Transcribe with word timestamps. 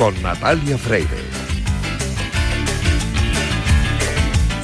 con 0.00 0.14
Natalia 0.22 0.78
Freire. 0.78 1.49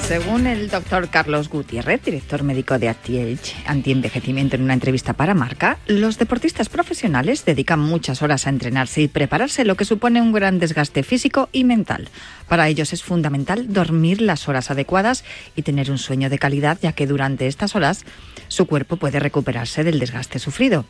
Según 0.07 0.47
el 0.47 0.69
doctor 0.71 1.09
Carlos 1.09 1.49
Gutiérrez, 1.49 2.01
director 2.05 2.45
médico 2.45 2.79
de 2.79 2.89
Anti-Age, 2.89 3.57
anti-envejecimiento, 3.67 4.55
en 4.55 4.63
una 4.63 4.75
entrevista 4.75 5.15
para 5.15 5.35
Marca, 5.35 5.79
los 5.89 6.17
deportistas 6.17 6.69
profesionales 6.69 7.45
dedican 7.45 7.81
muchas 7.81 8.23
horas 8.23 8.47
a 8.47 8.51
entrenarse 8.51 9.03
y 9.03 9.09
prepararse, 9.09 9.65
lo 9.65 9.75
que 9.75 9.85
supone 9.85 10.23
un 10.23 10.31
gran 10.31 10.61
desgaste 10.61 11.03
físico 11.03 11.49
y 11.51 11.65
mental. 11.65 12.09
Para 12.47 12.69
ellos 12.69 12.93
es 12.93 13.03
fundamental 13.03 13.73
dormir 13.73 14.21
las 14.21 14.49
horas 14.49 14.71
adecuadas 14.71 15.25
y 15.57 15.63
tener 15.63 15.91
un 15.91 15.99
sueño 15.99 16.31
de 16.31 16.39
calidad, 16.39 16.79
ya 16.81 16.93
que 16.93 17.09
durante 17.09 17.49
estas 17.49 17.75
horas 17.75 18.05
su 18.47 18.67
cuerpo 18.67 18.99
puede 18.99 19.19
recuperarse 19.19 19.83
del 19.83 19.99
desgaste 19.99 20.39
sufrido. 20.39 20.85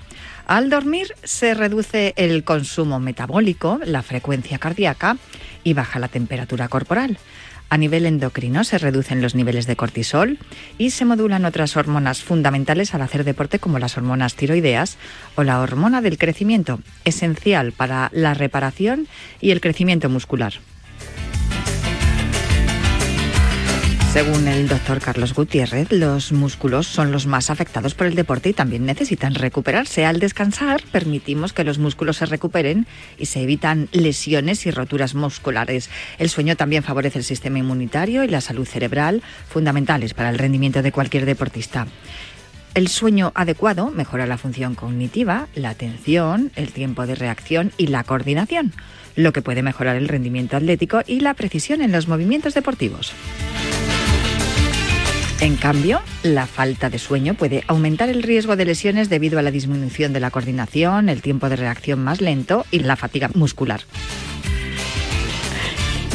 Al 0.46 0.68
dormir 0.68 1.14
se 1.24 1.54
reduce 1.54 2.12
el 2.18 2.44
consumo 2.44 3.00
metabólico, 3.00 3.80
la 3.82 4.02
frecuencia 4.02 4.58
cardíaca 4.58 5.16
y 5.64 5.72
baja 5.72 5.98
la 5.98 6.08
temperatura 6.08 6.68
corporal. 6.68 7.18
A 7.68 7.78
nivel 7.78 8.06
endocrino 8.06 8.62
se 8.62 8.78
reducen 8.78 9.22
los 9.22 9.34
niveles 9.34 9.66
de 9.66 9.74
cortisol 9.74 10.38
y 10.78 10.90
se 10.90 11.04
modulan 11.04 11.44
otras 11.44 11.76
hormonas 11.76 12.22
fundamentales 12.22 12.94
al 12.94 13.02
hacer 13.02 13.24
deporte 13.24 13.58
como 13.58 13.78
las 13.78 13.96
hormonas 13.96 14.36
tiroideas 14.36 14.98
o 15.34 15.42
la 15.42 15.60
hormona 15.60 16.00
del 16.00 16.16
crecimiento, 16.16 16.78
esencial 17.04 17.72
para 17.72 18.10
la 18.12 18.34
reparación 18.34 19.08
y 19.40 19.50
el 19.50 19.60
crecimiento 19.60 20.08
muscular. 20.08 20.54
Según 24.12 24.48
el 24.48 24.66
doctor 24.66 24.98
Carlos 25.00 25.34
Gutiérrez, 25.34 25.92
los 25.92 26.32
músculos 26.32 26.86
son 26.86 27.12
los 27.12 27.26
más 27.26 27.50
afectados 27.50 27.94
por 27.94 28.06
el 28.06 28.14
deporte 28.14 28.48
y 28.48 28.52
también 28.54 28.86
necesitan 28.86 29.34
recuperarse. 29.34 30.06
Al 30.06 30.20
descansar, 30.20 30.82
permitimos 30.90 31.52
que 31.52 31.64
los 31.64 31.78
músculos 31.78 32.16
se 32.16 32.26
recuperen 32.26 32.86
y 33.18 33.26
se 33.26 33.42
evitan 33.42 33.88
lesiones 33.92 34.64
y 34.64 34.70
roturas 34.70 35.14
musculares. 35.14 35.90
El 36.18 36.30
sueño 36.30 36.56
también 36.56 36.82
favorece 36.82 37.18
el 37.18 37.24
sistema 37.24 37.58
inmunitario 37.58 38.24
y 38.24 38.28
la 38.28 38.40
salud 38.40 38.66
cerebral, 38.66 39.22
fundamentales 39.48 40.14
para 40.14 40.30
el 40.30 40.38
rendimiento 40.38 40.80
de 40.80 40.92
cualquier 40.92 41.26
deportista. 41.26 41.86
El 42.76 42.88
sueño 42.88 43.32
adecuado 43.34 43.90
mejora 43.90 44.26
la 44.26 44.36
función 44.36 44.74
cognitiva, 44.74 45.48
la 45.54 45.70
atención, 45.70 46.52
el 46.56 46.72
tiempo 46.72 47.06
de 47.06 47.14
reacción 47.14 47.72
y 47.78 47.86
la 47.86 48.04
coordinación, 48.04 48.74
lo 49.16 49.32
que 49.32 49.42
puede 49.42 49.62
mejorar 49.62 49.96
el 49.96 50.08
rendimiento 50.08 50.56
atlético 50.56 51.00
y 51.06 51.20
la 51.20 51.34
precisión 51.34 51.82
en 51.82 51.92
los 51.92 52.06
movimientos 52.06 52.54
deportivos. 52.54 53.12
En 55.40 55.56
cambio, 55.56 56.00
la 56.22 56.46
falta 56.46 56.88
de 56.88 56.98
sueño 56.98 57.34
puede 57.34 57.62
aumentar 57.66 58.08
el 58.08 58.22
riesgo 58.22 58.56
de 58.56 58.64
lesiones 58.64 59.10
debido 59.10 59.38
a 59.38 59.42
la 59.42 59.50
disminución 59.50 60.14
de 60.14 60.20
la 60.20 60.30
coordinación, 60.30 61.10
el 61.10 61.20
tiempo 61.20 61.50
de 61.50 61.56
reacción 61.56 62.02
más 62.02 62.22
lento 62.22 62.64
y 62.70 62.78
la 62.78 62.96
fatiga 62.96 63.30
muscular. 63.34 63.82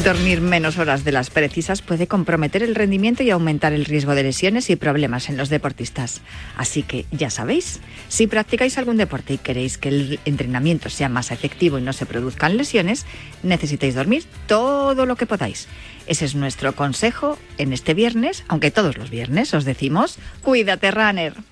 Dormir 0.04 0.40
menos 0.40 0.78
horas 0.78 1.04
de 1.04 1.12
las 1.12 1.30
precisas 1.30 1.80
puede 1.80 2.08
comprometer 2.08 2.64
el 2.64 2.74
rendimiento 2.74 3.22
y 3.22 3.30
aumentar 3.30 3.72
el 3.72 3.84
riesgo 3.84 4.16
de 4.16 4.24
lesiones 4.24 4.68
y 4.68 4.74
problemas 4.74 5.28
en 5.28 5.36
los 5.36 5.48
deportistas. 5.48 6.22
Así 6.56 6.82
que 6.82 7.06
ya 7.12 7.30
sabéis, 7.30 7.78
si 8.08 8.26
practicáis 8.26 8.78
algún 8.78 8.96
deporte 8.96 9.34
y 9.34 9.38
queréis 9.38 9.78
que 9.78 9.90
el 9.90 10.20
entrenamiento 10.24 10.90
sea 10.90 11.08
más 11.08 11.30
efectivo 11.30 11.78
y 11.78 11.82
no 11.82 11.92
se 11.92 12.04
produzcan 12.04 12.56
lesiones, 12.56 13.06
necesitáis 13.44 13.94
dormir 13.94 14.24
todo 14.48 15.06
lo 15.06 15.14
que 15.14 15.26
podáis. 15.26 15.68
Ese 16.08 16.24
es 16.24 16.34
nuestro 16.34 16.74
consejo 16.74 17.38
en 17.58 17.72
este 17.72 17.94
viernes, 17.94 18.42
aunque 18.48 18.72
todos 18.72 18.98
los 18.98 19.08
viernes 19.08 19.54
os 19.54 19.64
decimos, 19.64 20.18
cuídate 20.42 20.90
runner. 20.90 21.51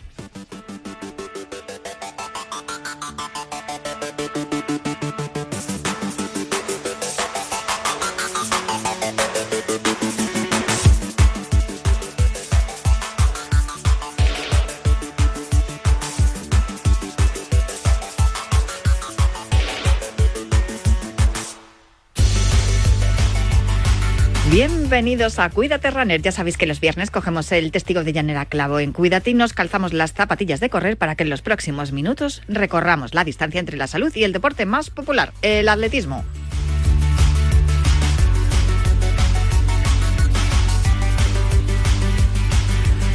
Bienvenidos 25.00 25.38
a 25.38 25.48
Cuídate 25.48 25.90
Runner. 25.90 26.20
Ya 26.20 26.30
sabéis 26.30 26.58
que 26.58 26.66
los 26.66 26.78
viernes 26.78 27.10
cogemos 27.10 27.50
el 27.52 27.72
testigo 27.72 28.04
de 28.04 28.12
llanera 28.12 28.44
clavo 28.44 28.80
en 28.80 28.92
Cuídate 28.92 29.30
y 29.30 29.34
nos 29.34 29.54
calzamos 29.54 29.94
las 29.94 30.12
zapatillas 30.12 30.60
de 30.60 30.68
correr 30.68 30.98
para 30.98 31.14
que 31.14 31.22
en 31.22 31.30
los 31.30 31.40
próximos 31.40 31.90
minutos 31.90 32.42
recorramos 32.48 33.14
la 33.14 33.24
distancia 33.24 33.60
entre 33.60 33.78
la 33.78 33.86
salud 33.86 34.12
y 34.14 34.24
el 34.24 34.34
deporte 34.34 34.66
más 34.66 34.90
popular, 34.90 35.32
el 35.40 35.70
atletismo. 35.70 36.22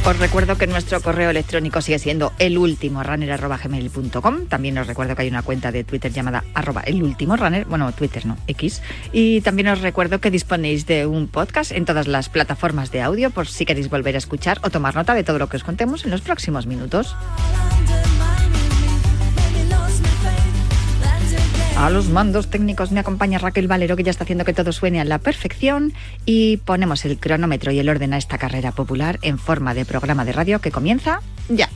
Os 0.06 0.18
recuerdo 0.20 0.56
que 0.56 0.68
nuestro 0.68 1.00
correo 1.00 1.30
electrónico 1.30 1.80
sigue 1.80 1.98
siendo 1.98 2.32
elultimorunner.gmail.com. 2.38 4.46
También 4.46 4.78
os 4.78 4.86
recuerdo 4.86 5.16
que 5.16 5.22
hay 5.22 5.28
una 5.28 5.42
cuenta 5.42 5.72
de 5.72 5.82
Twitter 5.82 6.12
llamada 6.12 6.44
arroba 6.54 6.82
elultimorunner. 6.82 7.64
Bueno, 7.64 7.90
Twitter 7.90 8.24
no, 8.24 8.38
X. 8.46 8.82
Y 9.12 9.40
también 9.40 9.66
os 9.66 9.80
recuerdo 9.80 10.20
que 10.20 10.30
disponéis 10.30 10.86
de 10.86 11.06
un 11.06 11.26
podcast 11.26 11.72
en 11.72 11.86
todas 11.86 12.06
las 12.06 12.28
plataformas 12.28 12.92
de 12.92 13.02
audio 13.02 13.30
por 13.30 13.48
si 13.48 13.66
queréis 13.66 13.90
volver 13.90 14.14
a 14.14 14.18
escuchar 14.18 14.60
o 14.62 14.70
tomar 14.70 14.94
nota 14.94 15.12
de 15.12 15.24
todo 15.24 15.40
lo 15.40 15.48
que 15.48 15.56
os 15.56 15.64
contemos 15.64 16.04
en 16.04 16.12
los 16.12 16.20
próximos 16.20 16.66
minutos. 16.66 17.16
A 21.76 21.90
los 21.90 22.08
mandos 22.08 22.48
técnicos 22.48 22.90
me 22.90 23.00
acompaña 23.00 23.38
Raquel 23.38 23.68
Valero, 23.68 23.96
que 23.96 24.02
ya 24.02 24.10
está 24.10 24.24
haciendo 24.24 24.46
que 24.46 24.54
todo 24.54 24.72
suene 24.72 24.98
a 24.98 25.04
la 25.04 25.18
perfección. 25.18 25.92
Y 26.24 26.56
ponemos 26.56 27.04
el 27.04 27.18
cronómetro 27.18 27.70
y 27.70 27.78
el 27.78 27.90
orden 27.90 28.14
a 28.14 28.16
esta 28.16 28.38
carrera 28.38 28.72
popular 28.72 29.18
en 29.20 29.38
forma 29.38 29.74
de 29.74 29.84
programa 29.84 30.24
de 30.24 30.32
radio 30.32 30.58
que 30.60 30.70
comienza 30.70 31.20
ya. 31.50 31.68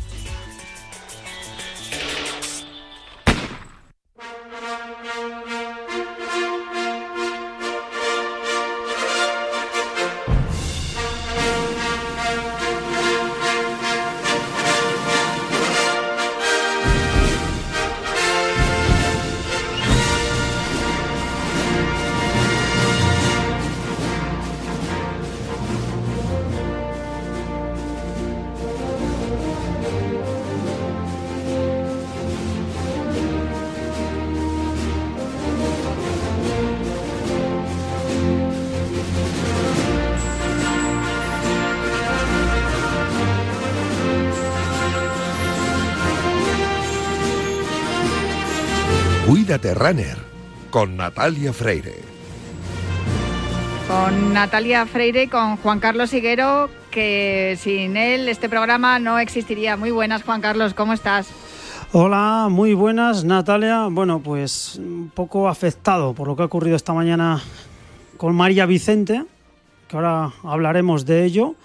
Cuídate 49.50 49.74
Runner 49.74 50.16
con 50.70 50.96
Natalia 50.96 51.52
Freire. 51.52 51.96
Con 53.88 54.32
Natalia 54.32 54.86
Freire 54.86 55.24
y 55.24 55.26
con 55.26 55.56
Juan 55.56 55.80
Carlos 55.80 56.12
Higuero, 56.12 56.70
que 56.92 57.58
sin 57.60 57.96
él 57.96 58.28
este 58.28 58.48
programa 58.48 59.00
no 59.00 59.18
existiría. 59.18 59.76
Muy 59.76 59.90
buenas, 59.90 60.22
Juan 60.22 60.40
Carlos, 60.40 60.72
¿cómo 60.72 60.92
estás? 60.92 61.30
Hola, 61.90 62.46
muy 62.48 62.74
buenas, 62.74 63.24
Natalia. 63.24 63.88
Bueno, 63.90 64.20
pues 64.20 64.76
un 64.76 65.10
poco 65.12 65.48
afectado 65.48 66.14
por 66.14 66.28
lo 66.28 66.36
que 66.36 66.42
ha 66.42 66.46
ocurrido 66.46 66.76
esta 66.76 66.92
mañana 66.92 67.42
con 68.18 68.36
María 68.36 68.66
Vicente, 68.66 69.24
que 69.88 69.96
ahora 69.96 70.30
hablaremos 70.44 71.06
de 71.06 71.24
ello. 71.24 71.56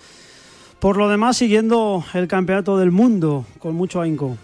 Por 0.79 0.97
lo 0.97 1.07
demás, 1.07 1.37
siguiendo 1.37 2.03
el 2.15 2.27
Campeonato 2.27 2.79
del 2.79 2.89
Mundo 2.89 3.45
con 3.59 3.75
mucho 3.75 4.01
ahínco. 4.01 4.37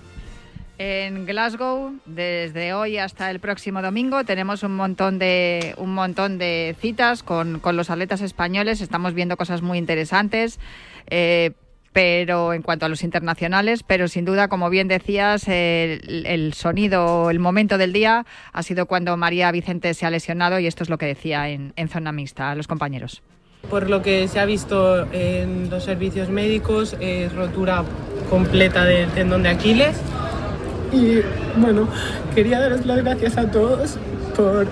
En 0.84 1.28
Glasgow, 1.28 1.94
desde 2.08 2.74
hoy 2.74 2.98
hasta 2.98 3.30
el 3.30 3.40
próximo 3.40 3.84
domingo, 3.84 4.24
tenemos 4.24 4.64
un 4.64 4.76
montón 4.76 5.20
de, 5.20 5.76
un 5.78 5.94
montón 5.94 6.40
de 6.40 6.76
citas 6.80 7.22
con, 7.22 7.60
con 7.60 7.78
los 7.78 7.92
atletas 7.92 8.22
españoles. 8.22 8.82
Estamos 8.82 9.14
viendo 9.14 9.38
cosas 9.38 9.62
muy 9.62 9.78
interesantes. 9.78 10.60
Eh, 11.06 11.52
pero 11.94 12.54
en 12.54 12.64
cuanto 12.64 12.88
a 12.88 12.90
los 12.90 13.04
internacionales, 13.04 13.84
pero 13.84 14.08
sin 14.08 14.26
duda, 14.26 14.48
como 14.48 14.72
bien 14.72 14.88
decías, 14.88 15.48
el, 15.48 16.26
el, 16.26 16.54
sonido, 16.54 17.30
el 17.30 17.38
momento 17.38 17.78
del 17.78 17.94
día 17.94 18.26
ha 18.52 18.64
sido 18.64 18.88
cuando 18.88 19.16
María 19.18 19.52
Vicente 19.52 19.94
se 19.94 20.08
ha 20.08 20.10
lesionado 20.10 20.58
y 20.58 20.66
esto 20.66 20.84
es 20.84 20.90
lo 20.90 20.98
que 20.98 21.06
decía 21.06 21.50
en, 21.50 21.74
en 21.76 21.90
zona 21.90 22.12
mixta 22.12 22.50
a 22.50 22.56
los 22.56 22.66
compañeros. 22.66 23.22
Por 23.70 23.88
lo 23.88 24.02
que 24.02 24.28
se 24.28 24.40
ha 24.40 24.46
visto 24.46 25.06
en 25.12 25.70
los 25.70 25.84
servicios 25.84 26.30
médicos, 26.30 26.96
es 27.00 27.36
rotura 27.36 27.84
completa 28.32 28.84
del 28.86 29.12
tendón 29.12 29.44
de 29.44 29.50
Aquiles 29.50 30.02
y 30.92 31.22
bueno, 31.58 31.88
quería 32.36 32.60
daros 32.60 32.86
las 32.86 33.04
gracias 33.04 33.38
a 33.38 33.50
todos 33.50 33.98
por 34.36 34.68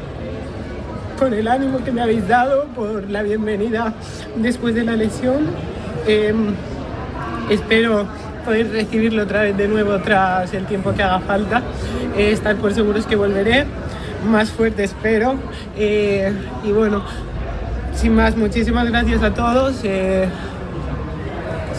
con 1.19 1.33
el 1.33 1.49
ánimo 1.49 1.83
que 1.83 1.91
me 1.91 2.01
habéis 2.01 2.25
dado, 2.29 2.65
por 2.67 3.09
la 3.09 3.23
bienvenida 3.23 3.93
después 4.37 4.73
de 4.73 4.85
la 4.85 4.95
lesión. 4.95 5.47
Em, 6.07 6.53
espero 7.49 8.07
poder 8.45 8.71
recibirlo 8.71 9.23
otra 9.23 9.41
vez 9.41 9.57
de 9.57 9.67
nuevo 9.67 9.99
tras 9.99 10.53
el 10.53 10.65
tiempo 10.65 10.93
que 10.93 11.03
haga 11.03 11.19
falta. 11.19 11.61
Eh, 12.17 12.31
estar 12.31 12.55
por 12.55 12.73
seguros 12.73 13.05
que 13.05 13.17
volveré 13.17 13.65
más 14.29 14.49
fuerte, 14.49 14.85
espero. 14.85 15.35
Eh, 15.75 16.31
y 16.63 16.71
bueno, 16.71 17.03
sin 17.95 18.15
más, 18.15 18.37
muchísimas 18.37 18.89
gracias 18.89 19.21
a 19.21 19.33
todos. 19.33 19.83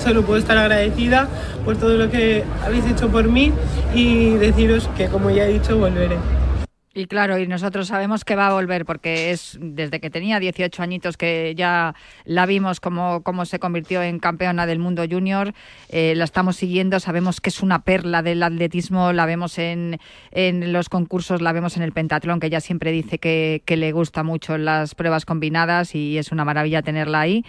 Solo 0.02 0.22
puedo 0.22 0.38
estar 0.38 0.56
agradecida 0.56 1.28
por 1.64 1.76
todo 1.76 1.96
lo 1.98 2.10
que 2.10 2.42
habéis 2.64 2.86
hecho 2.86 3.08
por 3.10 3.28
mí 3.28 3.52
y 3.94 4.30
deciros 4.30 4.88
que, 4.96 5.08
como 5.08 5.30
ya 5.30 5.44
he 5.44 5.52
dicho, 5.52 5.76
volveré. 5.76 6.16
Y 6.92 7.06
claro, 7.06 7.38
y 7.38 7.46
nosotros 7.46 7.86
sabemos 7.86 8.24
que 8.24 8.34
va 8.34 8.48
a 8.48 8.52
volver 8.52 8.84
porque 8.84 9.30
es 9.30 9.56
desde 9.60 10.00
que 10.00 10.10
tenía 10.10 10.40
18 10.40 10.82
añitos 10.82 11.16
que 11.16 11.54
ya 11.56 11.94
la 12.24 12.46
vimos 12.46 12.80
como, 12.80 13.22
como 13.22 13.44
se 13.44 13.60
convirtió 13.60 14.02
en 14.02 14.18
campeona 14.18 14.66
del 14.66 14.80
mundo 14.80 15.04
junior, 15.08 15.54
eh, 15.90 16.14
la 16.16 16.24
estamos 16.24 16.56
siguiendo, 16.56 16.98
sabemos 16.98 17.40
que 17.40 17.50
es 17.50 17.62
una 17.62 17.84
perla 17.84 18.22
del 18.22 18.42
atletismo, 18.42 19.12
la 19.12 19.24
vemos 19.24 19.58
en, 19.58 20.00
en 20.32 20.72
los 20.72 20.88
concursos, 20.88 21.42
la 21.42 21.52
vemos 21.52 21.76
en 21.76 21.84
el 21.84 21.92
pentatlón, 21.92 22.40
que 22.40 22.48
ella 22.48 22.60
siempre 22.60 22.90
dice 22.90 23.18
que, 23.18 23.62
que 23.66 23.76
le 23.76 23.92
gusta 23.92 24.24
mucho 24.24 24.58
las 24.58 24.96
pruebas 24.96 25.24
combinadas 25.24 25.94
y 25.94 26.18
es 26.18 26.32
una 26.32 26.44
maravilla 26.44 26.82
tenerla 26.82 27.20
ahí 27.20 27.44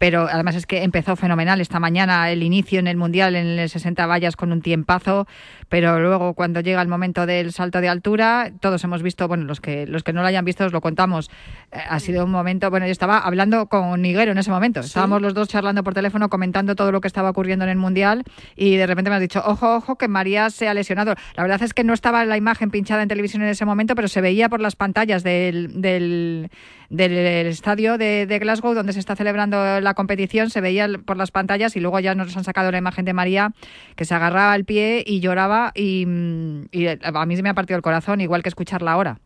pero 0.00 0.26
además 0.30 0.56
es 0.56 0.64
que 0.64 0.82
empezó 0.82 1.14
fenomenal 1.14 1.60
esta 1.60 1.78
mañana 1.78 2.30
el 2.30 2.42
inicio 2.42 2.78
en 2.78 2.86
el 2.86 2.96
Mundial 2.96 3.36
en 3.36 3.58
el 3.58 3.68
60 3.68 4.06
vallas 4.06 4.34
con 4.34 4.50
un 4.50 4.62
tiempazo, 4.62 5.26
pero 5.68 6.00
luego 6.00 6.32
cuando 6.32 6.60
llega 6.60 6.80
el 6.80 6.88
momento 6.88 7.26
del 7.26 7.52
salto 7.52 7.82
de 7.82 7.90
altura, 7.90 8.50
todos 8.60 8.82
hemos 8.82 9.02
visto, 9.02 9.28
bueno, 9.28 9.44
los 9.44 9.60
que 9.60 9.86
los 9.86 10.02
que 10.02 10.14
no 10.14 10.22
lo 10.22 10.28
hayan 10.28 10.46
visto 10.46 10.64
os 10.64 10.72
lo 10.72 10.80
contamos, 10.80 11.30
eh, 11.70 11.80
ha 11.86 12.00
sido 12.00 12.24
un 12.24 12.30
momento, 12.30 12.70
bueno, 12.70 12.86
yo 12.86 12.92
estaba 12.92 13.18
hablando 13.18 13.66
con 13.66 14.00
Niguero 14.00 14.32
en 14.32 14.38
ese 14.38 14.50
momento, 14.50 14.80
estábamos 14.80 15.20
los 15.20 15.34
dos 15.34 15.48
charlando 15.48 15.84
por 15.84 15.92
teléfono 15.92 16.30
comentando 16.30 16.74
todo 16.74 16.92
lo 16.92 17.02
que 17.02 17.08
estaba 17.08 17.28
ocurriendo 17.28 17.66
en 17.66 17.70
el 17.70 17.76
Mundial 17.76 18.24
y 18.56 18.76
de 18.76 18.86
repente 18.86 19.10
me 19.10 19.16
has 19.16 19.22
dicho, 19.22 19.42
ojo, 19.44 19.76
ojo, 19.76 19.96
que 19.96 20.08
María 20.08 20.48
se 20.48 20.66
ha 20.66 20.72
lesionado. 20.72 21.14
La 21.36 21.42
verdad 21.42 21.62
es 21.62 21.74
que 21.74 21.84
no 21.84 21.92
estaba 21.92 22.24
la 22.24 22.38
imagen 22.38 22.70
pinchada 22.70 23.02
en 23.02 23.08
televisión 23.10 23.42
en 23.42 23.50
ese 23.50 23.66
momento, 23.66 23.94
pero 23.94 24.08
se 24.08 24.22
veía 24.22 24.48
por 24.48 24.62
las 24.62 24.76
pantallas 24.76 25.22
del, 25.22 25.82
del 25.82 26.50
del 26.90 27.46
estadio 27.46 27.96
de, 27.98 28.38
Glasgow 28.40 28.74
donde 28.74 28.92
se 28.92 28.98
está 28.98 29.14
celebrando 29.14 29.80
la 29.80 29.89
competición, 29.94 30.50
se 30.50 30.60
veía 30.60 30.88
por 31.04 31.16
las 31.16 31.30
pantallas 31.30 31.76
y 31.76 31.80
luego 31.80 32.00
ya 32.00 32.14
nos 32.14 32.36
han 32.36 32.44
sacado 32.44 32.70
la 32.70 32.78
imagen 32.78 33.04
de 33.04 33.12
María 33.12 33.52
que 33.96 34.04
se 34.04 34.14
agarraba 34.14 34.52
al 34.52 34.64
pie 34.64 35.02
y 35.06 35.20
lloraba 35.20 35.72
y, 35.74 36.04
a 36.04 37.26
mí 37.26 37.36
se 37.36 37.42
me 37.42 37.48
ha 37.48 37.54
partido 37.54 37.76
el 37.76 37.82
corazón, 37.82 38.20
igual 38.20 38.42
que 38.42 38.48
escucharla 38.48 38.92
ahora. 38.92 39.18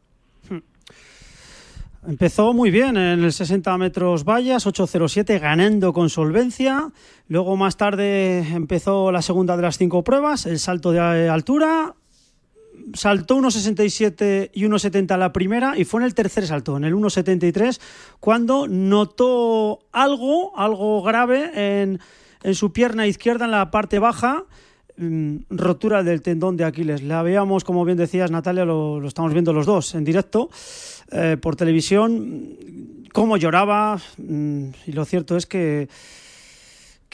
Hmm. 0.49 0.59
Empezó 2.07 2.53
muy 2.53 2.71
bien 2.71 2.97
en 2.97 3.25
el 3.25 3.33
60 3.33 3.79
metros 3.79 4.25
vallas, 4.25 4.67
8.07, 4.67 5.41
ganando 5.41 5.93
con 5.93 6.11
solvencia. 6.11 6.91
Luego 7.29 7.57
más 7.57 7.77
tarde 7.79 8.41
empezó 8.55 9.11
la 9.11 9.23
segunda 9.23 9.57
de 9.57 9.63
las 9.63 9.79
cinco 9.79 10.05
pruebas, 10.05 10.45
el 10.45 10.59
salto 10.59 10.93
de 10.93 11.29
altura, 11.29 11.95
saltó 12.95 13.37
1,67 13.37 14.51
y 14.53 14.65
1,70 14.65 15.17
la 15.19 15.33
primera 15.33 15.79
y 15.79 15.85
fue 15.85 16.01
en 16.01 16.07
el 16.07 16.15
tercer 16.15 16.47
salto, 16.47 16.77
en 16.77 16.85
el 16.85 16.95
1,73, 16.95 17.81
cuando 18.21 18.69
notó 18.69 19.81
algo, 19.93 20.57
algo 20.59 21.03
grave 21.03 21.83
en, 21.83 22.01
en, 22.43 22.55
su 22.55 22.73
pierna 22.73 23.07
izquierda 23.07 23.47
en 23.47 23.51
la 23.51 23.71
parte 23.71 23.99
baja, 23.99 24.45
mm, 24.97 25.37
rotura 25.51 26.03
del 26.03 26.23
tendón 26.23 26.57
de 26.57 26.65
Aquiles. 26.65 27.03
La 27.03 27.23
veíamos, 27.23 27.65
como 27.65 27.85
bien 27.85 27.99
decías 27.99 28.31
Natalia, 28.31 28.65
lo, 28.65 29.01
lo 29.01 29.09
estamos 29.09 29.33
viendo 29.33 29.53
los 29.53 29.67
dos 29.67 29.95
en 29.95 30.05
directo 30.05 30.51
eh, 31.11 31.37
por 31.41 31.57
televisión, 31.57 32.57
cómo 33.13 33.37
lloraba 33.37 34.01
mm, 34.19 34.69
y 34.87 34.93
lo 34.93 35.05
cierto 35.05 35.37
es 35.37 35.47
que 35.47 35.89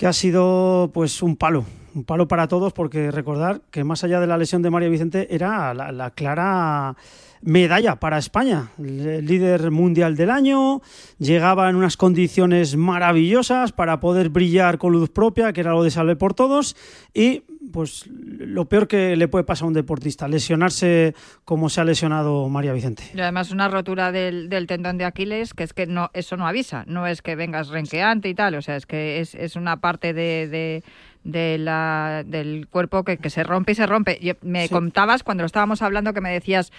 que 0.01 0.07
ha 0.07 0.15
sido 0.15 0.91
pues 0.95 1.23
un 1.23 1.37
palo, 1.37 1.67
un 1.95 2.05
palo 2.05 2.29
para 2.29 2.49
todos 2.49 2.73
porque 2.73 3.11
recordar 3.11 3.63
que 3.71 3.85
más 3.85 4.05
allá 4.05 4.21
de 4.21 4.27
la 4.27 4.39
lesión 4.39 4.63
de 4.63 4.71
María 4.71 4.89
Vicente 4.89 5.35
era 5.35 5.75
la, 5.75 6.11
clara 6.11 6.97
medalla 7.43 7.97
para 7.97 8.19
España, 8.19 8.71
líder 8.77 9.71
mundial 9.71 10.15
del 10.15 10.31
año, 10.31 10.83
llegaba 11.19 11.71
en 11.71 11.77
unas 11.77 11.97
condiciones 11.97 12.77
maravillosas 12.77 13.73
para 13.73 13.99
poder 13.99 14.29
brillar 14.29 14.79
con 14.79 14.93
luz 14.93 15.09
propia, 15.09 15.53
que 15.53 15.61
era 15.63 15.73
lo 15.73 15.83
de 15.83 15.91
salve 15.91 16.17
por 16.17 16.35
todos, 16.35 16.77
y 17.15 17.45
pues 17.73 18.07
lo 18.09 18.69
peor 18.69 18.89
que 18.89 19.17
le 19.17 19.29
puede 19.29 19.45
pasar 19.45 19.65
a 19.65 19.69
un 19.69 19.75
deportista, 19.75 20.29
lesionarse 20.29 21.15
como 21.45 21.71
se 21.71 21.81
ha 21.81 21.85
lesionado 21.85 22.49
María 22.49 22.73
Vicente. 22.73 23.05
Además 23.15 23.53
una 23.53 23.69
rotura 23.69 24.13
del, 24.13 24.49
tendón 24.67 24.99
de 24.99 25.05
Aquiles, 25.05 25.55
que 25.55 25.65
es 25.65 25.73
que 25.73 25.87
no 25.87 26.11
eso 26.13 26.37
no 26.37 26.47
avisa, 26.47 26.85
no 26.87 27.07
es 27.07 27.23
que 27.23 27.37
vengas 27.37 27.69
renqueante 27.69 28.29
y 28.29 28.35
tal, 28.35 28.55
o 28.57 28.63
sea, 28.63 28.77
es 28.77 28.87
que 28.87 29.21
es, 29.21 29.57
una 29.57 29.81
parte 29.81 30.13
de 30.13 30.83
la, 31.25 32.23
del 32.27 32.67
cuerpo 32.69 33.05
que, 33.05 33.19
que, 33.19 33.31
se 33.31 33.45
rompe 33.45 33.73
y 33.73 33.75
se 33.75 33.87
rompe. 33.87 34.37
me 34.43 34.69
contabas 34.69 35.23
cuando 35.23 35.43
lo 35.43 35.47
estábamos 35.47 35.83
hablando 35.83 36.15
que 36.15 36.21
me 36.21 36.33
decías 36.33 36.73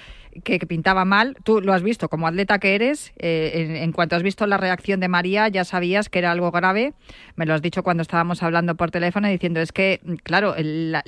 que, 0.43 0.59
pintaba 0.59 1.05
mal. 1.05 1.35
Tú 1.43 1.61
lo 1.61 1.73
has 1.73 1.83
visto 1.83 2.09
como 2.09 2.27
atleta 2.27 2.59
que 2.59 2.75
eres. 2.75 3.11
Eh, 3.17 3.79
en, 3.81 3.91
cuanto 3.91 4.15
has 4.15 4.23
visto 4.23 4.45
la 4.47 4.57
reacción 4.57 4.99
de 4.99 5.07
María, 5.07 5.47
ya 5.47 5.65
sabías 5.65 6.09
que 6.09 6.19
era 6.19 6.31
algo 6.31 6.51
grave. 6.51 6.93
Me 7.35 7.45
lo 7.45 7.53
has 7.53 7.61
dicho 7.61 7.83
cuando 7.83 8.01
estábamos 8.01 8.43
hablando 8.43 8.75
por 8.75 8.91
teléfono 8.91 9.27
diciendo 9.27 9.59
es 9.59 9.71
que, 9.71 10.01
claro, 10.23 10.55
la, 10.57 11.03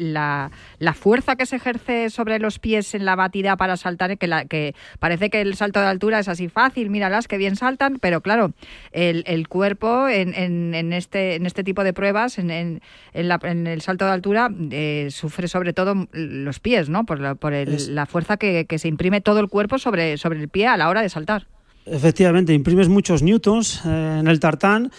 la, 0.80 0.94
fuerza 0.94 1.36
que 1.36 1.46
se 1.46 1.56
ejerce 1.56 2.10
sobre 2.10 2.40
los 2.40 2.60
pies 2.60 2.94
en 2.94 3.06
la 3.06 3.16
batida 3.16 3.58
para 3.58 3.78
saltar, 3.78 4.18
que, 4.18 4.28
la, 4.28 4.46
que 4.46 4.76
parece 5.00 5.30
que 5.30 5.42
el 5.42 5.56
salto 5.56 5.80
de 5.80 5.88
altura 5.88 6.20
es 6.20 6.28
así 6.28 6.50
fácil, 6.50 6.90
míralas 6.90 7.28
que 7.28 7.38
bien 7.38 7.56
saltan, 7.56 7.98
pero 8.00 8.22
claro, 8.22 8.54
el, 8.92 9.24
el 9.28 9.48
cuerpo 9.48 10.08
en, 10.08 10.34
en, 10.34 10.94
este, 10.94 11.36
en 11.36 11.46
este 11.46 11.64
tipo 11.64 11.84
de 11.84 11.94
pruebas, 11.94 12.38
en, 12.38 12.52
en 12.52 12.82
en, 13.14 13.68
el 13.68 13.82
salto 13.82 14.06
de 14.06 14.12
altura 14.12 14.50
eh, 14.72 15.08
sufre 15.12 15.48
sobre 15.48 15.74
todo 15.74 16.08
los 16.12 16.60
pies, 16.60 16.90
¿no? 16.90 17.06
Por 17.06 17.20
la, 17.20 17.36
por 17.36 17.54
la 17.54 18.06
fuerza 18.06 18.38
que, 18.38 18.66
se 18.74 18.88
imprime 18.88 19.13
todo 19.22 19.40
el 19.40 19.48
cuerpo 19.48 19.78
sobre, 19.78 20.18
sobre 20.18 20.40
el 20.40 20.50
pie 20.50 20.68
a 20.68 20.78
la 20.78 20.90
hora 20.90 21.02
de 21.02 21.10
saltar. 21.10 21.48
Efectivamente, 21.86 22.54
imprimes 22.54 22.88
muchos 22.88 23.22
newtons 23.22 23.82
eh, 23.86 24.18
en 24.20 24.28
el 24.28 24.40
tartán 24.40 24.92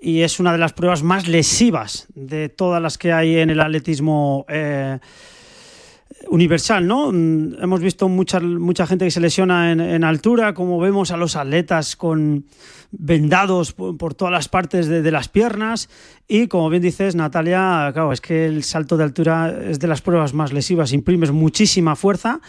y 0.00 0.22
es 0.22 0.40
una 0.40 0.52
de 0.52 0.58
las 0.58 0.72
pruebas 0.72 1.02
más 1.02 1.28
lesivas 1.28 2.08
de 2.14 2.48
todas 2.48 2.82
las 2.82 2.98
que 2.98 3.12
hay 3.12 3.38
en 3.38 3.50
el 3.50 3.60
atletismo. 3.60 4.44
Eh, 4.48 4.98
universal, 6.28 6.86
¿no? 6.86 7.12
Mm, 7.12 7.62
hemos 7.62 7.80
visto 7.80 8.08
mucha, 8.08 8.40
mucha 8.40 8.86
gente 8.86 9.04
que 9.04 9.10
se 9.10 9.20
lesiona 9.20 9.72
en, 9.72 10.04
altura, 10.04 10.54
como 10.54 10.78
vemos 10.78 11.10
a 11.10 11.16
los 11.16 11.36
atletas 11.36 11.96
con 11.96 12.46
vendados 12.90 13.72
por, 13.72 14.14
todas 14.14 14.32
las 14.32 14.48
partes 14.48 14.86
de, 14.86 15.10
las 15.10 15.28
piernas 15.28 15.88
y 16.28 16.46
como 16.46 16.68
bien 16.68 16.82
dices 16.82 17.14
Natalia, 17.14 17.90
claro, 17.92 18.12
es 18.12 18.20
que 18.20 18.44
el 18.46 18.64
salto 18.64 18.96
de 18.96 19.04
altura 19.04 19.54
es 19.68 19.78
de 19.78 19.88
las 19.88 20.02
pruebas 20.02 20.34
más 20.34 20.52
lesivas, 20.52 20.92
imprimes 20.92 21.32
muchísima 21.32 21.96
fuerza 21.96 22.40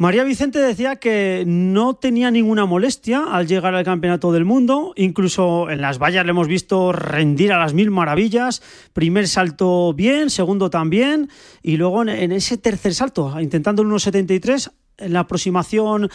María 0.00 0.24
Vicente 0.24 0.60
decía 0.60 0.96
que 0.96 1.44
no 1.46 1.92
tenía 1.92 2.30
ninguna 2.30 2.64
molestia 2.64 3.22
al 3.30 3.46
llegar 3.46 3.74
al 3.74 3.84
Campeonato 3.84 4.32
del 4.32 4.46
Mundo, 4.46 4.94
incluso 4.96 5.68
en 5.68 5.82
las 5.82 5.98
vallas 5.98 6.24
le 6.24 6.30
hemos 6.30 6.48
visto 6.48 6.90
rendir 6.90 7.52
a 7.52 7.58
las 7.58 7.74
mil 7.74 7.90
maravillas, 7.90 8.62
primer 8.94 9.28
salto 9.28 9.92
bien, 9.92 10.30
segundo 10.30 10.70
también, 10.70 11.28
y 11.62 11.76
luego 11.76 12.00
en, 12.00 12.32
ese 12.32 12.56
tercer 12.56 12.94
salto, 12.94 13.38
intentando 13.42 13.82
el 13.82 13.88
1.73, 13.88 14.72
en 14.96 15.12
la 15.12 15.20
aproximación 15.20 16.08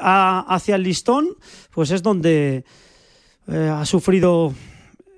hacia 0.00 0.74
el 0.74 0.82
listón, 0.82 1.28
pues 1.70 1.92
es 1.92 2.02
donde 2.02 2.64
eh, 3.46 3.72
ha 3.72 3.86
sufrido 3.86 4.52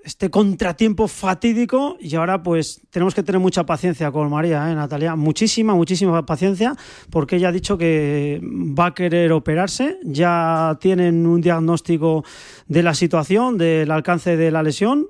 este 0.05 0.31
contratiempo 0.31 1.09
fatídico 1.09 1.97
y 2.01 2.15
ahora 2.17 2.43
pues 2.43 2.81
tenemos 2.91 3.15
que 3.15 3.23
tener 3.23 3.41
mucha 3.41 3.67
paciencia 3.67 4.11
con 4.11 4.31
María, 4.31 4.71
¿eh, 4.71 4.75
Natalia? 4.75 5.17
Muchísima, 5.17 5.75
muchísima 5.75 6.25
paciencia 6.25 6.75
porque 7.11 7.37
ella 7.37 7.49
ha 7.49 7.53
dicho 7.53 7.77
que 7.77 8.41
va 8.43 8.87
a 8.87 8.95
querer 8.95 9.33
operarse, 9.33 9.99
ya 10.03 10.79
tienen 10.81 11.27
un 11.27 11.41
diagnóstico 11.41 12.25
de 12.67 12.83
la 12.83 12.95
situación, 12.95 13.59
del 13.59 13.91
alcance 13.91 14.37
de 14.37 14.51
la 14.51 14.63
lesión, 14.63 15.09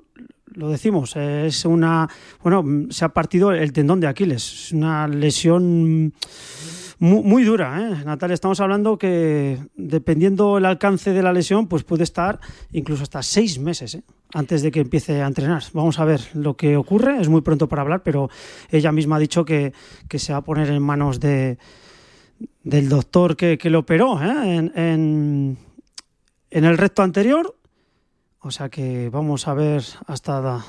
lo 0.53 0.69
decimos, 0.69 1.15
es 1.15 1.63
una, 1.63 2.09
bueno, 2.43 2.91
se 2.91 3.05
ha 3.05 3.09
partido 3.09 3.53
el 3.53 3.71
tendón 3.71 4.01
de 4.01 4.07
Aquiles, 4.07 4.65
es 4.65 4.71
una 4.73 5.07
lesión 5.07 6.13
muy, 7.01 7.43
dura, 7.43 7.81
¿eh? 7.81 8.05
Natalia. 8.05 8.35
Estamos 8.35 8.59
hablando 8.59 8.99
que 8.99 9.57
dependiendo 9.75 10.59
el 10.59 10.65
alcance 10.65 11.13
de 11.13 11.23
la 11.23 11.33
lesión, 11.33 11.67
pues 11.67 11.83
puede 11.83 12.03
estar 12.03 12.39
incluso 12.71 13.01
hasta 13.01 13.23
seis 13.23 13.57
meses 13.57 13.95
¿eh? 13.95 14.03
Antes 14.33 14.61
de 14.61 14.71
que 14.71 14.81
empiece 14.81 15.21
a 15.21 15.27
entrenar. 15.27 15.63
Vamos 15.73 15.99
a 15.99 16.05
ver 16.05 16.21
lo 16.33 16.55
que 16.55 16.77
ocurre. 16.77 17.19
Es 17.19 17.29
muy 17.29 17.41
pronto 17.41 17.67
para 17.67 17.81
hablar, 17.81 18.03
pero 18.03 18.29
ella 18.69 18.91
misma 18.91 19.17
ha 19.17 19.19
dicho 19.19 19.45
que, 19.45 19.73
se 20.13 20.33
va 20.33 20.39
a 20.39 20.43
poner 20.43 20.69
en 20.69 20.81
manos 20.81 21.19
de, 21.19 21.57
del 22.63 22.89
doctor 22.89 23.35
que, 23.35 23.57
que 23.57 23.69
le 23.69 23.77
operó 23.77 24.21
¿eh? 24.21 24.55
en, 24.55 24.71
en, 24.77 25.57
en 26.49 26.65
el 26.65 26.77
recto 26.77 27.01
anterior. 27.01 27.55
O 28.39 28.51
sea 28.51 28.69
que 28.69 29.09
vamos 29.09 29.47
a 29.47 29.53
ver 29.53 29.83
hasta 30.07 30.63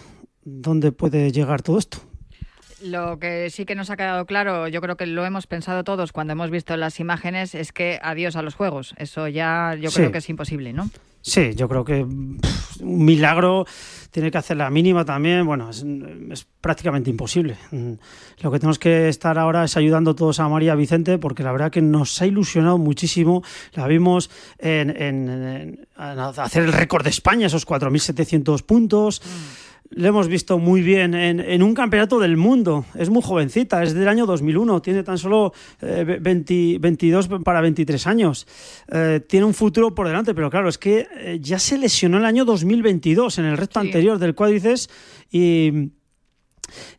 dónde 0.45 0.92
puede 0.92 1.33
llegar 1.33 1.62
todo 1.62 1.78
esto. 1.78 1.99
Lo 2.83 3.19
que 3.19 3.49
sí 3.50 3.64
que 3.64 3.76
nos 3.76 3.90
ha 3.90 3.97
quedado 3.97 4.26
claro, 4.26 4.66
yo 4.66 4.81
creo 4.81 4.97
que 4.97 5.07
lo 5.07 5.25
hemos 5.25 5.47
pensado 5.47 5.85
todos 5.85 6.12
cuando 6.12 6.33
hemos 6.33 6.50
visto 6.50 6.76
las 6.76 6.99
imágenes, 6.99 7.54
es 7.54 7.73
que 7.73 8.00
adiós 8.02 8.35
a 8.35 8.42
los 8.42 8.54
juegos. 8.54 8.95
Eso 8.99 9.28
ya 9.28 9.76
yo 9.81 9.90
creo 9.90 10.11
que 10.11 10.19
es 10.19 10.28
imposible, 10.28 10.73
¿no? 10.73 10.90
Sí, 11.22 11.54
yo 11.54 11.68
creo 11.68 11.84
que 11.84 12.02
un 12.02 12.40
milagro 12.80 13.64
tiene 14.10 14.30
que 14.30 14.38
hacer 14.38 14.56
la 14.56 14.68
mínima 14.70 15.04
también. 15.04 15.46
Bueno, 15.46 15.70
es, 15.70 15.84
prácticamente 16.60 17.10
imposible. 17.10 17.56
Mm, 17.70 17.92
lo 18.40 18.50
que 18.50 18.58
tenemos 18.58 18.78
que 18.78 19.08
estar 19.08 19.38
ahora 19.38 19.64
es 19.64 19.76
ayudando 19.76 20.14
todos 20.14 20.40
a 20.40 20.48
María 20.48 20.74
Vicente, 20.74 21.18
porque 21.18 21.42
la 21.42 21.52
verdad 21.52 21.70
que 21.70 21.80
nos 21.80 22.20
ha 22.20 22.26
ilusionado 22.26 22.76
muchísimo. 22.76 23.42
La 23.72 23.86
vimos 23.86 24.30
en, 24.58 25.86
hacer 25.96 26.64
el 26.64 26.72
récord 26.72 27.04
de 27.04 27.10
España, 27.10 27.46
esos 27.46 27.66
4.700 27.66 28.62
puntos. 28.62 29.22
Mm 29.24 29.71
le 29.94 30.08
hemos 30.08 30.28
visto 30.28 30.58
muy 30.58 30.82
bien 30.82 31.14
en, 31.14 31.62
un 31.62 31.75
campeonato 31.75 32.18
del 32.18 32.37
mundo. 32.37 32.84
Es 32.94 33.11
muy 33.11 33.22
jovencita, 33.22 33.82
es 33.82 33.94
del 33.94 34.08
año 34.08 34.26
2001, 34.26 34.82
tiene 34.82 35.02
tan 35.02 35.18
solo 35.18 35.52
22 35.80 37.26
eh, 37.26 37.38
para 37.44 37.61
23 37.61 38.06
años. 38.06 38.46
Eh, 38.90 39.20
tiene 39.26 39.46
un 39.46 39.54
futuro 39.54 39.94
por 39.94 40.06
delante, 40.06 40.34
pero 40.34 40.50
claro, 40.50 40.68
es 40.68 40.78
que 40.78 41.06
eh, 41.16 41.38
ya 41.40 41.58
se 41.58 41.78
lesionó 41.78 42.18
el 42.18 42.25
año 42.25 42.44
2022 42.44 43.38
en 43.38 43.44
el 43.46 43.56
resto 43.56 43.80
anterior 43.80 44.18
del 44.18 44.34
cuádriceps 44.34 44.88
y, 45.30 45.90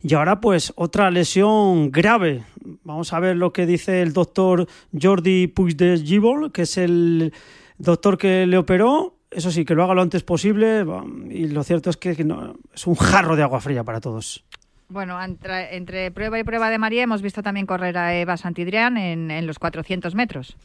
y 0.02 0.14
ahora 0.14 0.40
pues 0.40 0.72
otra 0.76 1.10
lesión 1.10 1.90
grave. 1.90 2.44
Vamos 2.84 3.12
a 3.12 3.20
ver 3.20 3.36
lo 3.36 3.52
que 3.52 3.66
dice 3.66 4.02
el 4.02 4.12
doctor 4.12 4.66
Jordi 4.98 5.48
Puig 5.48 5.76
de 5.76 5.98
Gibol, 5.98 6.52
que 6.52 6.62
es 6.62 6.78
el 6.78 7.32
doctor 7.78 8.16
que 8.16 8.46
le 8.46 8.56
operó 8.56 9.18
eso 9.34 9.50
sí, 9.50 9.64
que 9.64 9.74
lo 9.74 9.84
haga 9.84 9.94
lo 9.94 10.02
antes 10.02 10.22
posible 10.22 10.84
y 11.30 11.48
lo 11.48 11.64
cierto 11.64 11.90
es 11.90 11.96
que 11.96 12.10
es 12.10 12.86
un 12.86 12.94
jarro 12.94 13.36
de 13.36 13.42
agua 13.42 13.60
fría 13.60 13.84
para 13.84 14.00
todos. 14.00 14.44
Bueno, 14.88 15.18
entre, 15.22 16.10
prueba 16.10 16.38
y 16.38 16.44
prueba 16.44 16.70
de 16.70 16.78
María 16.78 17.02
hemos 17.02 17.22
visto 17.22 17.42
también 17.42 17.66
correr 17.66 17.96
a 17.96 18.14
Eva 18.14 18.36
Santidrián 18.36 18.96
en, 18.96 19.30
en 19.30 19.46
los 19.46 19.58
400 19.58 20.14
metros. 20.14 20.56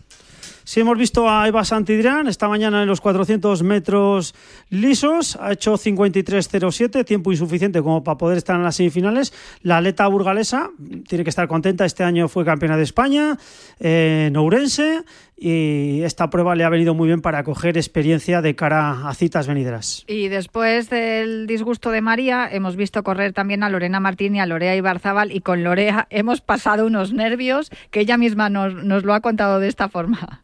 Sí, 0.69 0.81
hemos 0.81 0.99
visto 0.99 1.27
a 1.27 1.47
Eva 1.47 1.65
Santidrián 1.65 2.27
esta 2.27 2.47
mañana 2.47 2.83
en 2.83 2.87
los 2.87 3.01
400 3.01 3.63
metros 3.63 4.35
lisos. 4.69 5.35
Ha 5.41 5.53
hecho 5.53 5.73
53.07, 5.73 7.05
tiempo 7.05 7.31
insuficiente 7.31 7.81
como 7.81 8.03
para 8.03 8.19
poder 8.19 8.37
estar 8.37 8.55
en 8.55 8.63
las 8.63 8.75
semifinales. 8.75 9.33
La 9.63 9.77
atleta 9.77 10.05
burgalesa 10.07 10.69
tiene 11.07 11.23
que 11.23 11.31
estar 11.31 11.47
contenta. 11.47 11.85
Este 11.85 12.03
año 12.03 12.27
fue 12.27 12.45
campeona 12.45 12.77
de 12.77 12.83
España 12.83 13.35
en 13.79 14.37
Ourense 14.37 15.03
y 15.39 16.01
esta 16.03 16.29
prueba 16.29 16.55
le 16.55 16.63
ha 16.63 16.69
venido 16.69 16.93
muy 16.93 17.07
bien 17.07 17.21
para 17.21 17.43
coger 17.43 17.77
experiencia 17.77 18.41
de 18.41 18.55
cara 18.55 19.07
a 19.07 19.13
citas 19.13 19.47
venideras. 19.47 20.03
Y 20.07 20.27
después 20.27 20.89
del 20.89 21.47
disgusto 21.47 21.91
de 21.91 22.01
María, 22.01 22.47
hemos 22.51 22.75
visto 22.75 23.03
correr 23.03 23.33
también 23.33 23.63
a 23.63 23.69
Lorena 23.69 23.99
Martín 23.99 24.35
y 24.35 24.39
a 24.39 24.45
Lorea 24.45 24.75
Ibarzábal 24.75 25.31
y 25.31 25.41
con 25.41 25.63
Lorea 25.63 26.07
hemos 26.09 26.41
pasado 26.41 26.85
unos 26.85 27.13
nervios 27.13 27.71
que 27.91 28.01
ella 28.01 28.17
misma 28.17 28.49
nos, 28.49 28.73
nos 28.73 29.03
lo 29.03 29.13
ha 29.13 29.21
contado 29.21 29.59
de 29.59 29.67
esta 29.67 29.89
forma. 29.89 30.43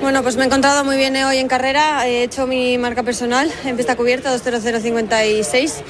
Bueno, 0.00 0.22
pues 0.22 0.36
me 0.36 0.42
he 0.42 0.46
encontrado 0.46 0.84
muy 0.84 0.96
bien 0.96 1.16
hoy 1.16 1.38
en 1.38 1.48
carrera. 1.48 2.06
He 2.06 2.22
hecho 2.22 2.46
mi 2.46 2.76
marca 2.78 3.02
personal 3.02 3.50
en 3.64 3.76
pista 3.76 3.96
cubierta 3.96 4.34
2.0056 4.36 5.82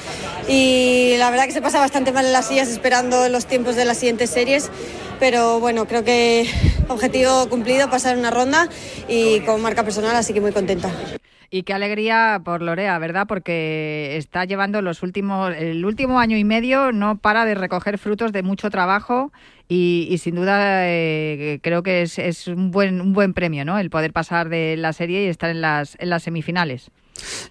y 0.47 1.15
la 1.17 1.29
verdad 1.29 1.45
que 1.45 1.51
se 1.51 1.61
pasa 1.61 1.79
bastante 1.79 2.11
mal 2.11 2.25
en 2.25 2.33
las 2.33 2.47
sillas 2.47 2.69
esperando 2.69 3.27
los 3.29 3.45
tiempos 3.45 3.75
de 3.75 3.85
las 3.85 3.97
siguientes 3.97 4.29
series. 4.29 4.71
Pero 5.19 5.59
bueno, 5.59 5.85
creo 5.87 6.03
que 6.03 6.49
objetivo 6.87 7.49
cumplido, 7.49 7.89
pasar 7.89 8.17
una 8.17 8.31
ronda 8.31 8.69
y 9.07 9.41
con 9.41 9.61
marca 9.61 9.83
personal, 9.83 10.15
así 10.15 10.33
que 10.33 10.41
muy 10.41 10.51
contenta. 10.51 10.89
Y 11.49 11.63
qué 11.63 11.73
alegría 11.73 12.41
por 12.43 12.61
Lorea, 12.61 12.99
¿verdad? 12.99 13.25
Porque 13.27 14.17
está 14.17 14.43
llevando 14.45 14.81
los 14.81 15.01
últimos, 15.01 15.53
el 15.55 15.85
último 15.85 16.19
año 16.19 16.35
y 16.37 16.43
medio, 16.43 16.91
no 16.91 17.17
para 17.17 17.45
de 17.45 17.55
recoger 17.55 17.97
frutos 17.97 18.33
de 18.33 18.43
mucho 18.43 18.69
trabajo 18.69 19.31
y, 19.69 20.17
sin 20.19 20.35
duda 20.35 20.87
eh, 20.87 21.59
creo 21.61 21.83
que 21.83 22.01
es, 22.01 22.19
es, 22.19 22.47
un, 22.47 22.71
buen, 22.71 23.01
un 23.01 23.13
buen 23.13 23.33
premio, 23.33 23.65
¿no? 23.65 23.77
El 23.79 23.89
poder 23.89 24.13
pasar 24.13 24.47
de 24.47 24.77
la 24.77 24.93
serie 24.93 25.25
y 25.25 25.27
estar 25.27 25.49
en 25.49 25.61
las, 25.61 25.97
en 25.99 26.09
las 26.09 26.23
semifinales. 26.23 26.89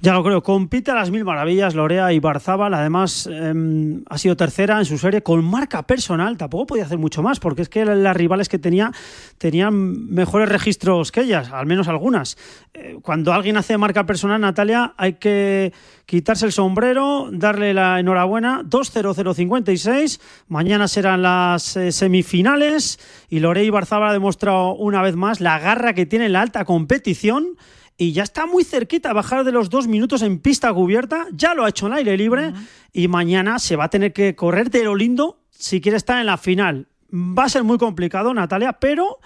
Ya 0.01 0.13
lo 0.13 0.23
creo, 0.23 0.43
compite 0.43 0.91
a 0.91 0.95
las 0.95 1.11
mil 1.11 1.25
maravillas 1.25 1.75
Lorea 1.75 2.13
y 2.13 2.21
Barzábal, 2.21 2.75
además 2.75 3.29
em, 3.31 4.03
ha 4.09 4.19
sido 4.19 4.37
tercera 4.37 4.79
en 4.79 4.85
su 4.85 4.99
serie 4.99 5.23
con 5.23 5.45
marca 5.45 5.87
personal, 5.87 6.37
tampoco 6.37 6.67
podía 6.67 6.85
hacer 6.85 6.99
mucho 6.99 7.23
más, 7.23 7.41
porque 7.41 7.63
es 7.63 7.69
que 7.69 7.85
las 7.85 8.17
rivales 8.17 8.49
que 8.49 8.59
tenía 8.59 8.93
tenían 9.39 10.13
mejores 10.13 10.49
registros 10.49 11.13
que 11.13 11.23
ellas, 11.23 11.51
al 11.53 11.67
menos 11.67 11.89
algunas. 11.89 12.37
Eh, 12.75 12.99
cuando 13.03 13.33
alguien 13.33 13.57
hace 13.57 13.79
marca 13.79 14.07
personal, 14.07 14.41
Natalia, 14.41 14.95
hay 14.97 15.15
que 15.15 15.73
quitarse 16.05 16.47
el 16.47 16.53
sombrero, 16.53 17.29
darle 17.33 17.75
la 17.75 17.99
enhorabuena, 17.99 18.63
2-0-0-56, 18.63 20.21
mañana 20.49 20.89
serán 20.89 21.23
las 21.23 21.77
eh, 21.77 21.93
semifinales 21.93 22.99
y 23.29 23.41
Lorea 23.41 23.65
y 23.65 23.71
Barzábal 23.71 24.11
ha 24.11 24.13
demostrado 24.13 24.75
una 24.75 25.03
vez 25.03 25.17
más 25.17 25.41
la 25.41 25.59
garra 25.59 25.95
que 25.95 26.07
tiene 26.07 26.27
en 26.27 26.33
la 26.33 26.43
alta 26.43 26.65
competición 26.65 27.57
y 27.99 28.13
ya 28.13 28.23
está 28.23 28.47
muy 28.47 28.65
cerquita 28.65 29.13
bajar 29.13 29.45
de 29.45 29.53
los 29.53 29.71
dos 29.71 29.87
minutos 29.87 30.23
en 30.23 30.39
pista 30.39 30.73
cubierta, 30.73 31.27
ya 31.33 31.55
lo 31.55 31.65
ha 31.65 31.69
hecho 31.69 31.87
en 31.87 31.95
aire 31.95 32.17
libre 32.17 32.53
y 32.93 33.09
mañana 33.09 33.59
se 33.59 33.77
va 33.77 33.85
a 33.85 33.91
tener 33.91 34.13
que 34.13 34.35
correr 34.35 34.71
de 34.71 34.85
lo 34.85 34.95
lindo 34.95 35.41
si 35.51 35.81
quiere 35.81 35.97
estar 35.97 36.19
en 36.21 36.27
la 36.27 36.37
final. 36.37 36.89
Va 37.13 37.45
a 37.45 37.49
ser 37.49 37.65
muy 37.65 37.79
complicado, 37.79 38.35
Natalia, 38.35 38.75
pero 38.75 39.19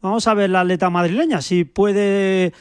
vamos 0.00 0.26
a 0.26 0.34
ver 0.34 0.50
la 0.50 0.60
atleta 0.60 0.90
madrileña, 0.90 1.40
si 1.40 1.64
puede 1.64 2.52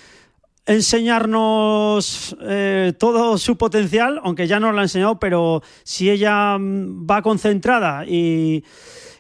enseñarnos 0.65 2.35
eh, 2.41 2.93
todo 2.99 3.37
su 3.37 3.57
potencial, 3.57 4.19
aunque 4.23 4.47
ya 4.47 4.59
nos 4.59 4.73
lo 4.73 4.79
ha 4.79 4.83
enseñado, 4.83 5.19
pero 5.19 5.63
si 5.83 6.09
ella 6.09 6.57
mm, 6.57 7.07
va 7.09 7.21
concentrada 7.21 8.05
y 8.05 8.63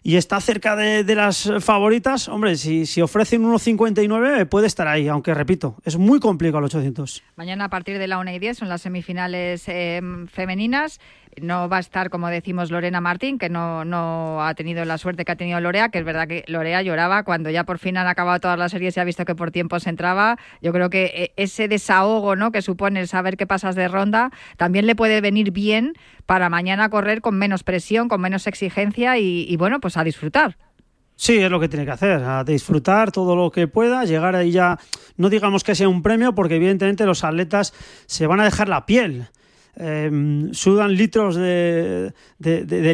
y 0.07 0.15
está 0.15 0.39
cerca 0.39 0.77
de, 0.77 1.03
las 1.15 1.51
favoritas, 1.59 2.29
hombre, 2.29 2.55
si, 2.55 2.85
si 2.85 3.01
ofrecen 3.01 3.43
1.59 3.43 4.47
puede 4.47 4.65
estar 4.65 4.87
ahí, 4.87 5.09
aunque 5.09 5.33
repito, 5.33 5.75
es 5.83 5.97
muy 5.97 6.21
complicado 6.21 6.59
el 6.59 6.65
800. 6.67 7.23
Mañana 7.35 7.65
a 7.65 7.69
partir 7.69 7.97
de 7.97 8.07
la 8.07 8.17
1 8.19 8.31
y 8.31 8.39
10 8.39 8.57
son 8.57 8.69
las 8.69 8.83
semifinales 8.83 9.67
eh, 9.67 9.99
femeninas 10.31 11.01
no 11.41 11.69
va 11.69 11.77
a 11.77 11.79
estar, 11.79 12.09
como 12.09 12.27
decimos, 12.29 12.71
Lorena 12.71 13.01
Martín, 13.01 13.37
que 13.37 13.49
no, 13.49 13.85
no 13.85 14.43
ha 14.45 14.53
tenido 14.55 14.85
la 14.85 14.97
suerte 14.97 15.25
que 15.25 15.31
ha 15.31 15.35
tenido 15.35 15.59
Lorea, 15.59 15.89
que 15.89 15.99
es 15.99 16.05
verdad 16.05 16.27
que 16.27 16.43
Lorea 16.47 16.81
lloraba 16.81 17.23
cuando 17.23 17.49
ya 17.49 17.63
por 17.63 17.79
fin 17.79 17.97
han 17.97 18.07
acabado 18.07 18.39
todas 18.39 18.57
las 18.57 18.71
series 18.71 18.97
y 18.97 18.99
ha 18.99 19.03
visto 19.03 19.25
que 19.25 19.35
por 19.35 19.51
tiempo 19.51 19.79
se 19.79 19.89
entraba. 19.89 20.37
Yo 20.61 20.71
creo 20.71 20.89
que 20.89 21.05
eh, 21.05 21.33
ese 21.35 21.67
desahogo 21.67 22.35
¿no? 22.35 22.51
que 22.51 22.61
supone 22.61 22.99
el 22.99 23.07
saber 23.07 23.37
que 23.37 23.47
pasas 23.47 23.75
de 23.75 23.87
ronda 23.87 24.31
también 24.57 24.85
le 24.85 24.95
puede 24.95 25.21
venir 25.21 25.51
bien 25.51 25.93
para 26.25 26.49
mañana 26.49 26.89
correr 26.89 27.21
con 27.21 27.37
menos 27.37 27.63
presión, 27.63 28.09
con 28.09 28.21
menos 28.21 28.47
exigencia 28.47 29.17
y, 29.17 29.55
bueno, 29.57 29.79
pues 29.79 29.97
a 29.97 30.03
disfrutar. 30.03 30.57
Sí, 31.15 31.37
es 31.37 31.49
lo 31.49 31.59
que 31.59 31.67
tiene 31.67 31.85
que 31.85 31.91
hacer, 31.91 32.23
a 32.23 32.43
disfrutar 32.43 33.11
todo 33.11 33.35
lo 33.35 33.49
que 33.51 33.67
pueda, 33.67 34.05
llegar 34.05 34.35
ahí 34.35 34.51
ya, 34.51 34.77
no 35.15 35.29
digamos 35.29 35.63
que 35.63 35.73
sea 35.73 35.89
un 35.89 36.03
premio, 36.03 36.35
porque 36.35 36.57
evidentemente 36.57 37.05
los 37.05 37.23
atletas 37.23 37.73
se 38.05 38.27
van 38.27 38.39
a 38.39 38.43
dejar 38.43 38.69
la 38.69 38.85
piel. 38.85 39.27
Em, 39.79 40.51
sudan 40.53 40.95
litros 40.95 41.35
de, 41.35 42.11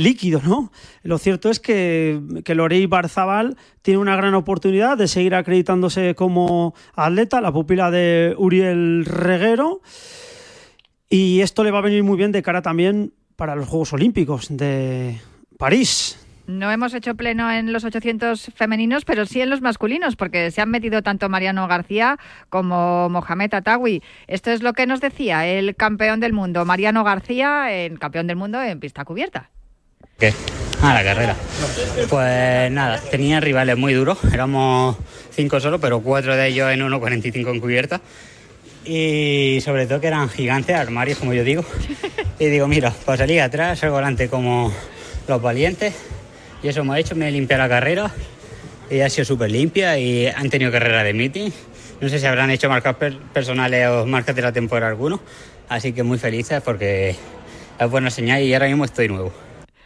líquido, 0.01 0.41
¿no? 0.43 0.69
Lo 1.03 1.17
cierto 1.17 1.49
es 1.49 1.61
que, 1.61 2.19
que 2.43 2.55
Lorey 2.55 2.87
Barzabal 2.87 3.55
tiene 3.81 3.99
una 3.99 4.17
gran 4.17 4.33
oportunidad 4.33 4.97
de 4.97 5.07
seguir 5.07 5.33
acreditándose 5.33 6.13
como 6.13 6.73
atleta, 6.93 7.39
la 7.39 7.53
pupila 7.53 7.89
de 7.89 8.35
Uriel 8.37 9.05
Reguero, 9.05 9.81
y 11.09 11.39
esto 11.39 11.63
le 11.63 11.71
va 11.71 11.79
a 11.79 11.83
venir 11.83 12.03
muy 12.03 12.17
bien 12.17 12.33
de 12.33 12.43
cara 12.43 12.61
también 12.61 13.13
para 13.37 13.55
los 13.55 13.69
Juegos 13.69 13.93
Olímpicos 13.93 14.47
de 14.49 15.21
París. 15.57 16.22
No 16.45 16.69
hemos 16.71 16.93
hecho 16.93 17.15
pleno 17.15 17.49
en 17.49 17.71
los 17.71 17.85
800 17.85 18.51
femeninos, 18.53 19.05
pero 19.05 19.25
sí 19.25 19.39
en 19.39 19.49
los 19.49 19.61
masculinos, 19.61 20.17
porque 20.17 20.51
se 20.51 20.59
han 20.61 20.69
metido 20.69 21.01
tanto 21.01 21.29
Mariano 21.29 21.67
García 21.69 22.17
como 22.49 23.07
Mohamed 23.09 23.53
Atawi. 23.53 24.03
Esto 24.27 24.51
es 24.51 24.61
lo 24.61 24.73
que 24.73 24.85
nos 24.85 24.99
decía 24.99 25.47
el 25.47 25.73
campeón 25.75 26.19
del 26.19 26.33
mundo, 26.33 26.65
Mariano 26.65 27.05
García, 27.05 27.71
el 27.71 27.97
campeón 27.97 28.27
del 28.27 28.35
mundo 28.35 28.61
en 28.61 28.81
pista 28.81 29.05
cubierta. 29.05 29.51
¿Qué? 30.19 30.33
Ah, 30.81 30.93
la 30.93 31.03
carrera. 31.03 31.35
Pues 32.09 32.71
nada, 32.71 32.99
tenía 33.09 33.39
rivales 33.39 33.77
muy 33.77 33.93
duros, 33.93 34.19
éramos 34.33 34.97
cinco 35.31 35.61
solo, 35.61 35.79
pero 35.79 36.01
cuatro 36.01 36.35
de 36.35 36.47
ellos 36.47 36.69
en 36.71 36.81
1.45 36.81 37.51
en 37.51 37.59
cubierta. 37.61 38.01
Y 38.83 39.59
sobre 39.63 39.87
todo 39.87 40.01
que 40.01 40.07
eran 40.07 40.27
gigantes, 40.27 40.75
armarios, 40.75 41.19
como 41.19 41.33
yo 41.33 41.43
digo. 41.45 41.63
Y 42.39 42.47
digo, 42.47 42.67
mira, 42.67 42.91
pues 43.05 43.19
salir 43.19 43.39
atrás, 43.39 43.79
salgo 43.79 43.95
adelante 43.97 44.27
como 44.27 44.73
los 45.27 45.41
valientes 45.41 45.93
y 46.63 46.69
eso 46.69 46.79
hemos 46.79 46.97
hecho, 46.97 47.15
me 47.15 47.27
he 47.27 47.31
limpiado 47.31 47.61
la 47.63 47.69
carrera 47.69 48.11
y 48.89 49.01
ha 49.01 49.09
sido 49.09 49.25
súper 49.25 49.51
limpia 49.51 49.99
y 49.99 50.27
han 50.27 50.49
tenido 50.49 50.71
carrera 50.71 51.03
de 51.03 51.13
meeting. 51.13 51.51
No 51.99 52.09
sé 52.09 52.19
si 52.19 52.25
habrán 52.25 52.49
hecho 52.49 52.69
marcas 52.69 52.95
personales 53.33 53.87
o 53.87 54.05
marcas 54.05 54.35
de 54.35 54.41
la 54.41 54.51
temporada 54.51 54.91
alguno, 54.91 55.19
así 55.67 55.91
que 55.91 56.03
muy 56.03 56.17
felices 56.17 56.61
porque 56.63 57.15
es 57.79 57.89
buena 57.89 58.09
señal 58.09 58.41
y 58.41 58.53
ahora 58.53 58.67
mismo 58.67 58.85
estoy 58.85 59.09
nuevo. 59.09 59.33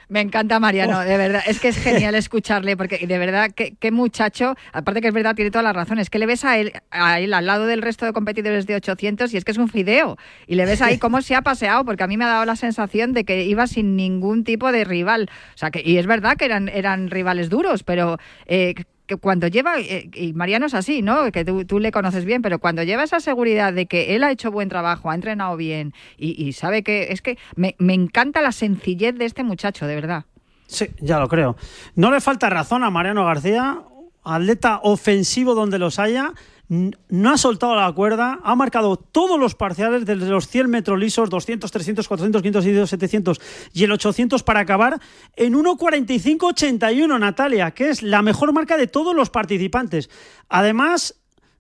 Me 0.10 0.22
encanta 0.22 0.60
Mariano, 0.60 1.02
de 1.02 1.18
verdad. 1.18 1.42
Es 1.46 1.60
que 1.60 1.68
es 1.68 1.78
genial 1.78 2.16
escucharle, 2.16 2.78
porque 2.78 3.06
de 3.06 3.18
verdad, 3.18 3.52
qué, 3.54 3.92
muchacho, 3.92 4.56
aparte 4.72 5.02
que 5.02 5.10
es 5.10 5.14
verdad, 5.14 5.36
tiene 5.36 5.52
todas 5.52 5.66
las 5.66 5.76
razones, 5.76 6.10
que 6.10 6.20
le 6.20 6.26
ves 6.26 6.46
a 6.46 6.58
él, 6.58 6.74
a 6.92 7.20
él 7.20 7.34
al 7.34 7.46
lado 7.46 7.66
del 7.66 7.82
resto 7.82 8.06
de 8.06 8.14
competidores 8.14 8.66
de 8.68 8.76
800 8.76 9.34
y 9.34 9.38
es 9.38 9.44
que 9.44 9.52
es 9.52 9.58
un 9.58 9.68
fideo. 9.68 10.18
Y 10.48 10.56
le 10.56 10.66
ves 10.66 10.82
ahí 10.82 10.98
cómo 11.00 11.22
se 11.22 11.36
ha 11.36 11.42
paseado, 11.42 11.84
porque 11.84 12.04
a 12.04 12.08
mí 12.08 12.16
me 12.16 12.26
ha 12.26 12.30
dado 12.30 12.46
la 12.46 12.56
sensación 12.56 13.14
de 13.14 13.26
que 13.26 13.44
iba 13.44 13.68
sin 13.68 13.96
ningún 13.96 14.44
tipo 14.44 14.72
de 14.72 14.86
rival. 14.86 15.30
O 15.56 15.58
sea, 15.58 15.72
que, 15.72 15.82
y 15.84 15.98
es 15.98 16.08
verdad 16.08 16.38
que 16.38 16.46
eran, 16.46 16.70
eran 16.70 17.10
rivales 17.10 17.50
duros, 17.50 17.84
pero 17.84 18.18
eh, 18.46 18.76
que 19.08 19.16
cuando 19.18 19.48
lleva, 19.48 19.80
eh, 19.80 20.10
y 20.14 20.34
Mariano 20.34 20.68
es 20.68 20.74
así, 20.74 21.02
¿no? 21.02 21.32
Que 21.32 21.46
tú, 21.46 21.80
le 21.80 21.92
conoces 21.92 22.26
bien, 22.26 22.42
pero 22.42 22.60
cuando 22.60 22.84
lleva 22.84 23.04
esa 23.04 23.20
seguridad 23.20 23.74
de 23.74 23.88
que 23.88 24.16
él 24.16 24.24
ha 24.24 24.32
hecho 24.32 24.52
buen 24.52 24.70
trabajo, 24.70 25.10
ha 25.10 25.16
entrenado 25.16 25.56
bien 25.58 25.94
y, 26.18 26.52
sabe 26.54 26.84
que 26.84 27.12
es 27.12 27.22
que 27.22 27.38
me, 27.56 27.76
me 27.80 27.94
encanta 27.94 28.42
la 28.42 28.52
sencillez 28.52 29.16
de 29.16 29.26
este 29.26 29.44
muchacho, 29.44 29.88
de 29.88 29.96
verdad. 29.96 30.26
Sí, 30.68 30.88
ya 31.00 31.20
lo 31.20 31.28
creo. 31.28 31.56
No 31.96 32.12
le 32.12 32.20
falta 32.20 32.50
razón 32.50 32.84
a 32.84 32.90
Mariano 32.90 33.26
García, 33.26 33.80
atleta 34.24 34.80
ofensivo 34.84 35.56
donde 35.56 35.80
los 35.80 36.00
haya 36.00 36.34
no 36.70 37.32
ha 37.32 37.38
soltado 37.38 37.76
la 37.76 37.92
cuerda, 37.94 38.40
ha 38.44 38.56
marcado 38.56 38.98
todos 38.98 39.40
los 39.40 39.56
parciales 39.56 40.06
desde 40.06 40.26
los 40.26 40.48
100 40.48 40.70
metros 40.70 41.00
lisos, 41.00 41.30
200, 41.30 41.72
300, 41.72 42.08
400, 42.08 42.42
500, 42.42 42.90
700 42.90 43.42
y 43.74 43.84
el 43.86 43.92
800 43.92 44.44
para 44.44 44.60
acabar 44.60 45.00
en 45.36 45.54
1.45.81, 45.54 47.20
Natalia, 47.20 47.72
que 47.72 47.90
es 47.90 48.04
la 48.04 48.22
mejor 48.22 48.52
marca 48.52 48.76
de 48.78 48.88
todos 48.88 49.16
los 49.16 49.30
participantes. 49.30 50.10
Además, 50.50 51.16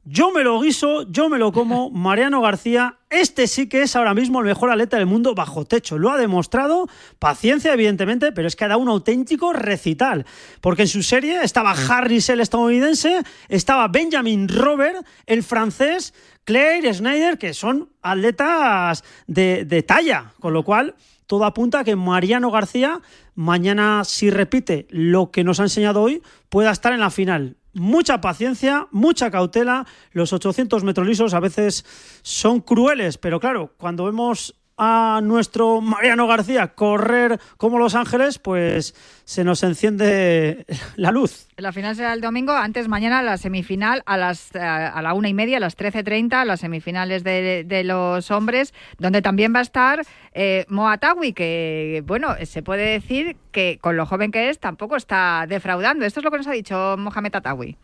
yo 0.09 0.31
me 0.31 0.41
lo 0.41 0.61
guiso, 0.61 1.03
yo 1.11 1.27
me 1.27 1.37
lo 1.37 1.51
como. 1.51 1.89
Mariano 1.91 2.39
García, 2.41 2.97
este 3.09 3.45
sí 3.45 3.67
que 3.67 3.81
es 3.81 3.93
ahora 3.97 4.13
mismo 4.13 4.39
el 4.39 4.45
mejor 4.45 4.71
atleta 4.71 4.95
del 4.95 5.05
mundo 5.05 5.35
bajo 5.35 5.65
techo. 5.65 5.97
Lo 5.97 6.09
ha 6.11 6.17
demostrado, 6.17 6.87
paciencia 7.19 7.73
evidentemente, 7.73 8.31
pero 8.31 8.47
es 8.47 8.55
que 8.55 8.63
ha 8.63 8.69
dado 8.69 8.79
un 8.79 8.87
auténtico 8.87 9.51
recital. 9.51 10.25
Porque 10.61 10.83
en 10.83 10.87
su 10.87 11.03
serie 11.03 11.41
estaba 11.43 11.71
Harris 11.71 12.29
el 12.29 12.39
estadounidense, 12.39 13.21
estaba 13.49 13.89
Benjamin 13.89 14.47
Robert 14.47 15.05
el 15.25 15.43
francés, 15.43 16.13
Claire 16.45 16.93
Schneider, 16.93 17.37
que 17.37 17.53
son 17.53 17.89
atletas 18.01 19.03
de, 19.27 19.65
de 19.65 19.83
talla. 19.83 20.31
Con 20.39 20.53
lo 20.53 20.63
cual, 20.63 20.95
todo 21.25 21.43
apunta 21.43 21.79
a 21.79 21.83
que 21.83 21.97
Mariano 21.97 22.49
García, 22.49 23.01
mañana 23.35 24.05
si 24.05 24.29
repite 24.29 24.87
lo 24.89 25.31
que 25.31 25.43
nos 25.43 25.59
ha 25.59 25.63
enseñado 25.63 26.01
hoy, 26.01 26.23
pueda 26.47 26.71
estar 26.71 26.93
en 26.93 27.01
la 27.01 27.11
final 27.11 27.57
mucha 27.77 28.21
paciencia, 28.21 28.87
mucha 28.91 29.31
cautela. 29.31 29.85
Los 30.11 30.33
800 30.33 30.83
metros 30.83 31.07
lisos 31.07 31.33
a 31.33 31.39
veces 31.39 31.85
son 32.21 32.59
crueles, 32.59 33.17
pero 33.17 33.39
claro, 33.39 33.73
cuando 33.77 34.05
vemos 34.05 34.55
a 34.77 35.21
nuestro 35.23 35.81
Mariano 35.81 36.27
García 36.27 36.67
correr 36.67 37.39
como 37.57 37.79
Los 37.79 37.95
Ángeles, 37.95 38.37
pues 38.37 38.93
se 39.25 39.43
nos 39.43 39.63
enciende 39.63 40.65
la 40.95 41.11
luz. 41.11 41.47
La 41.57 41.71
final 41.71 41.95
será 41.95 42.13
el 42.13 42.21
domingo, 42.21 42.53
antes 42.53 42.87
mañana 42.87 43.23
la 43.23 43.37
semifinal 43.37 44.03
a 44.05 44.17
las 44.17 44.53
eh, 44.53 44.59
a 44.59 45.01
la 45.01 45.13
una 45.13 45.29
y 45.29 45.33
media, 45.33 45.57
a 45.57 45.59
las 45.59 45.77
13.30, 45.77 46.45
las 46.45 46.59
semifinales 46.59 47.23
de, 47.23 47.81
los 47.83 48.29
hombres, 48.31 48.73
donde 48.99 49.21
también 49.21 49.53
va 49.53 49.59
a 49.59 49.63
estar 49.63 50.05
eh, 50.33 50.65
Moatawi, 50.69 51.33
que 51.33 52.03
bueno, 52.05 52.35
se 52.45 52.61
puede 52.61 52.91
decir 52.91 53.35
que 53.51 53.79
con 53.81 53.97
lo 53.97 54.05
joven 54.05 54.31
que 54.31 54.49
es 54.49 54.59
tampoco 54.59 54.95
está 54.95 55.45
defraudando. 55.47 56.05
Esto 56.05 56.19
es 56.19 56.23
lo 56.23 56.31
que 56.31 56.37
nos 56.37 56.47
ha 56.47 56.51
dicho 56.51 56.95
Mohamed 56.97 57.35
Atawi. 57.35 57.77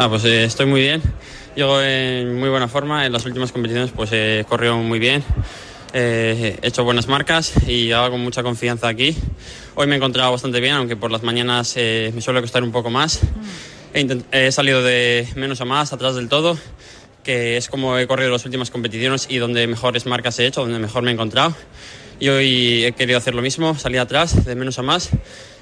Ah, 0.00 0.08
pues 0.08 0.24
eh, 0.24 0.44
estoy 0.44 0.66
muy 0.66 0.80
bien. 0.80 1.02
Llego 1.54 1.80
en 1.82 2.38
muy 2.38 2.48
buena 2.48 2.68
forma. 2.68 3.04
En 3.04 3.12
las 3.12 3.26
últimas 3.26 3.52
competiciones 3.52 3.90
pues 3.90 4.10
he 4.12 4.44
corrido 4.48 4.76
muy 4.76 4.98
bien. 4.98 5.24
he 5.92 6.58
hecho 6.62 6.84
buenas 6.84 7.08
marcas 7.08 7.52
y 7.66 7.92
hago 7.92 8.12
con 8.12 8.20
mucha 8.20 8.42
confianza 8.42 8.88
aquí. 8.88 9.16
Hoy 9.74 9.86
me 9.86 9.94
he 9.94 9.96
encontrado 9.96 10.32
bastante 10.32 10.60
bien, 10.60 10.74
aunque 10.74 10.96
por 10.96 11.10
las 11.10 11.22
mañanas 11.22 11.74
eh, 11.76 12.10
me 12.14 12.20
suele 12.20 12.40
costar 12.40 12.62
un 12.62 12.72
poco 12.72 12.90
más. 12.90 13.20
He, 13.92 14.52
salido 14.52 14.82
de 14.82 15.26
menos 15.34 15.60
a 15.60 15.64
más, 15.64 15.92
atrás 15.92 16.14
del 16.14 16.28
todo, 16.28 16.56
que 17.24 17.56
es 17.56 17.68
como 17.68 17.98
he 17.98 18.06
corrido 18.06 18.30
las 18.30 18.44
últimas 18.44 18.70
competiciones 18.70 19.26
y 19.28 19.38
donde 19.38 19.66
mejores 19.66 20.06
marcas 20.06 20.38
he 20.38 20.46
hecho, 20.46 20.60
donde 20.60 20.78
mejor 20.78 21.02
me 21.02 21.10
he 21.10 21.14
encontrado. 21.14 21.54
Y 22.20 22.28
hoy 22.28 22.84
he 22.84 22.92
querido 22.92 23.18
hacer 23.18 23.34
lo 23.34 23.42
mismo, 23.42 23.76
salir 23.76 24.00
atrás, 24.00 24.44
de 24.44 24.54
menos 24.54 24.78
a 24.78 24.82
más. 24.82 25.10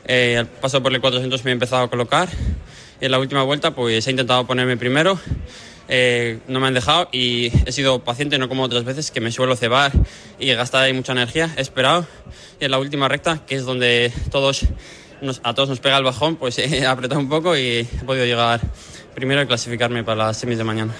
Eh, 0.06 0.36
al 0.38 0.46
paso 0.46 0.82
por 0.82 0.94
el 0.94 1.00
400 1.00 1.44
me 1.44 1.50
he 1.50 1.54
empezado 1.54 1.84
a 1.84 1.90
colocar 1.90 2.28
en 3.00 3.10
la 3.10 3.18
última 3.18 3.42
vuelta 3.42 3.72
pues 3.72 4.06
he 4.06 4.10
intentado 4.10 4.46
ponerme 4.46 4.76
primero, 4.76 5.18
eh, 5.88 6.40
no 6.48 6.60
me 6.60 6.66
han 6.66 6.74
dejado 6.74 7.08
y 7.12 7.52
he 7.66 7.72
sido 7.72 8.00
paciente, 8.00 8.38
no 8.38 8.48
como 8.48 8.64
otras 8.64 8.84
veces 8.84 9.10
que 9.10 9.20
me 9.20 9.30
suelo 9.30 9.56
cebar 9.56 9.92
y 10.38 10.52
gastar 10.54 10.84
ahí 10.84 10.92
mucha 10.92 11.12
energía. 11.12 11.52
He 11.56 11.60
esperado 11.60 12.06
y 12.60 12.64
en 12.64 12.70
la 12.70 12.78
última 12.78 13.08
recta, 13.08 13.40
que 13.46 13.54
es 13.54 13.64
donde 13.64 14.12
todos 14.30 14.66
a 15.42 15.54
todos 15.54 15.68
nos 15.68 15.80
pega 15.80 15.96
el 15.96 16.04
bajón, 16.04 16.36
pues 16.36 16.58
he 16.58 16.86
apretado 16.86 17.20
un 17.20 17.28
poco 17.28 17.56
y 17.56 17.80
he 17.80 18.04
podido 18.04 18.24
llegar 18.24 18.60
primero 19.14 19.42
y 19.42 19.46
clasificarme 19.46 20.04
para 20.04 20.26
las 20.26 20.36
semis 20.36 20.58
de 20.58 20.64
mañana 20.64 20.94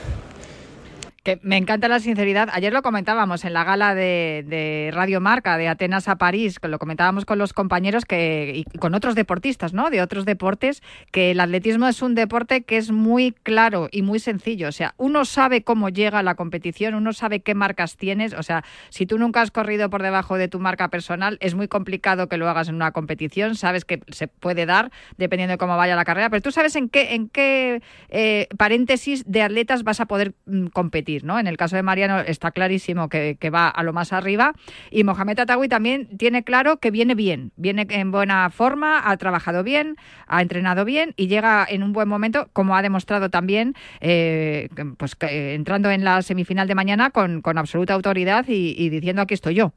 me 1.43 1.57
encanta 1.57 1.89
la 1.89 2.01
sinceridad. 2.01 2.49
Ayer 2.53 2.73
lo 2.73 2.83
comentábamos 2.83 3.45
en 3.45 3.53
la 3.53 3.65
gala 3.65 3.95
de, 3.95 4.91
Radio 4.93 5.21
Marca 5.21 5.57
de 5.59 5.69
Atenas 5.69 6.09
a 6.09 6.17
París, 6.17 6.59
que 6.59 6.69
lo 6.69 6.79
comentábamos 6.79 7.25
con 7.25 7.39
los 7.39 7.53
compañeros 7.53 8.05
que, 8.05 8.65
y 8.73 8.79
con 8.79 8.95
otros 8.95 9.15
deportistas, 9.15 9.73
¿no? 9.73 9.91
De 9.91 10.01
otros 10.01 10.25
deportes, 10.25 10.83
que 11.11 11.33
el 11.33 11.41
atletismo 11.41 11.89
es 11.89 12.03
un 12.03 12.15
deporte 12.15 12.63
que 12.63 12.77
es 12.77 12.91
muy 12.93 13.33
claro 13.43 13.89
y 13.91 14.03
muy 14.03 14.19
sencillo. 14.19 14.69
O 14.69 14.73
sea, 14.73 14.95
uno 14.97 15.25
sabe 15.25 15.63
cómo 15.63 15.89
llega 15.89 16.21
a 16.21 16.23
la 16.23 16.35
competición, 16.35 16.95
uno 16.95 17.13
sabe 17.13 17.41
qué 17.41 17.55
marcas 17.55 17.97
tienes. 17.97 18.33
O 18.33 18.43
sea, 18.43 18.65
si 18.91 19.07
tú 19.07 19.19
nunca 19.19 19.41
has 19.41 19.51
corrido 19.51 19.91
por 19.91 20.03
debajo 20.03 20.37
de 20.37 20.49
tu 20.49 20.61
marca 20.61 20.89
personal, 20.89 21.39
es 21.41 21.55
muy 21.55 21.69
complicado 21.69 22.29
que 22.29 22.37
lo 22.37 22.49
hagas 22.49 22.69
en 22.69 22.77
una 22.77 22.93
competición. 22.93 23.57
Sabes 23.57 23.85
que 23.85 24.01
se 24.09 24.29
puede 24.29 24.67
dar 24.67 24.91
dependiendo 25.17 25.53
de 25.53 25.59
cómo 25.59 25.77
vaya 25.77 25.97
la 25.97 26.05
carrera, 26.05 26.31
pero 26.31 26.43
tú 26.43 26.53
sabes 26.53 26.77
en 26.77 26.89
qué, 26.89 27.15
en 27.15 27.29
qué 27.29 27.83
eh, 28.09 28.49
paréntesis 28.57 29.25
de 29.27 29.43
atletas 29.43 29.83
vas 29.83 30.01
a 30.01 30.07
poder 30.07 30.35
mm, 30.47 30.67
competir. 30.67 31.16
En 31.23 31.47
el 31.47 31.57
caso 31.57 31.77
de 31.77 31.83
Mariano 31.83 32.21
está 32.21 32.51
clarísimo 32.51 33.09
que, 33.09 33.37
va 33.47 33.69
a 33.69 33.83
lo 33.85 33.93
más 33.93 34.13
arriba 34.13 34.55
y 34.91 35.05
Mohamed 35.05 35.39
Atawi 35.39 35.69
también 35.69 36.17
tiene 36.19 36.43
claro 36.43 36.79
que 36.79 36.91
viene 36.91 37.15
bien, 37.15 37.53
viene 37.57 37.87
en 37.91 38.11
buena 38.11 38.51
forma, 38.51 39.09
ha 39.09 39.17
trabajado 39.17 39.63
bien, 39.63 39.97
ha 40.27 40.43
entrenado 40.43 40.85
bien 40.85 41.15
y 41.17 41.29
llega 41.29 41.65
en 41.69 41.83
un 41.83 41.93
buen 41.93 42.09
momento, 42.09 42.49
como 42.53 42.77
ha 42.77 42.83
demostrado 42.83 43.31
también, 43.31 43.75
eh, 44.01 44.69
pues 44.99 45.17
entrando 45.21 45.91
en 45.91 46.05
la 46.05 46.23
semifinal 46.23 46.67
de 46.67 46.75
mañana 46.75 47.11
con, 47.11 47.43
absoluta 47.57 47.95
autoridad 47.95 48.45
y 48.49 48.89
diciendo 48.91 49.23
aquí 49.23 49.35
estoy 49.35 49.55
yo. 49.55 49.73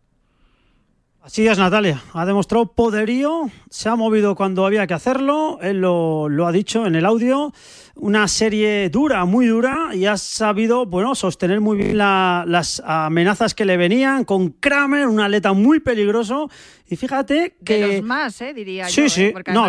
Así 1.21 1.45
es, 1.45 1.58
Natalia. 1.58 2.01
Ha 2.13 2.25
demostrado 2.25 2.71
poderío, 2.71 3.51
se 3.69 3.89
ha 3.89 3.95
movido 3.95 4.36
cuando 4.36 4.65
había 4.65 4.88
que 4.88 4.93
hacerlo, 4.93 5.60
él 5.62 5.82
lo, 5.82 6.47
ha 6.47 6.51
dicho 6.51 6.86
en 6.86 6.95
el 6.95 7.05
audio. 7.05 7.53
Una 7.95 8.29
serie 8.29 8.89
dura, 8.89 9.25
muy 9.25 9.45
dura, 9.47 9.89
y 9.93 10.05
ha 10.05 10.15
sabido 10.15 10.86
bueno, 10.86 11.15
sostener 11.15 11.60
muy 11.60 11.77
bien 11.77 11.97
las 11.97 12.82
amenazas 12.86 13.53
que 13.53 13.65
le 13.65 13.75
venían 13.75 14.23
con 14.23 14.51
Kramer, 14.51 15.08
un 15.08 15.19
atleta 15.19 15.51
muy 15.51 15.82
peligroso. 15.82 16.49
Y 16.88 16.95
fíjate 16.95 17.58
que. 17.65 17.82
De 17.82 17.97
los 17.97 18.05
más, 18.05 18.39
¿eh? 18.41 18.53
diría 18.53 18.88
sí, 18.88 19.01
yo. 19.01 19.10
Sí, 19.10 19.23
¿eh? 19.25 19.34
sí. 19.45 19.51
No, 19.53 19.67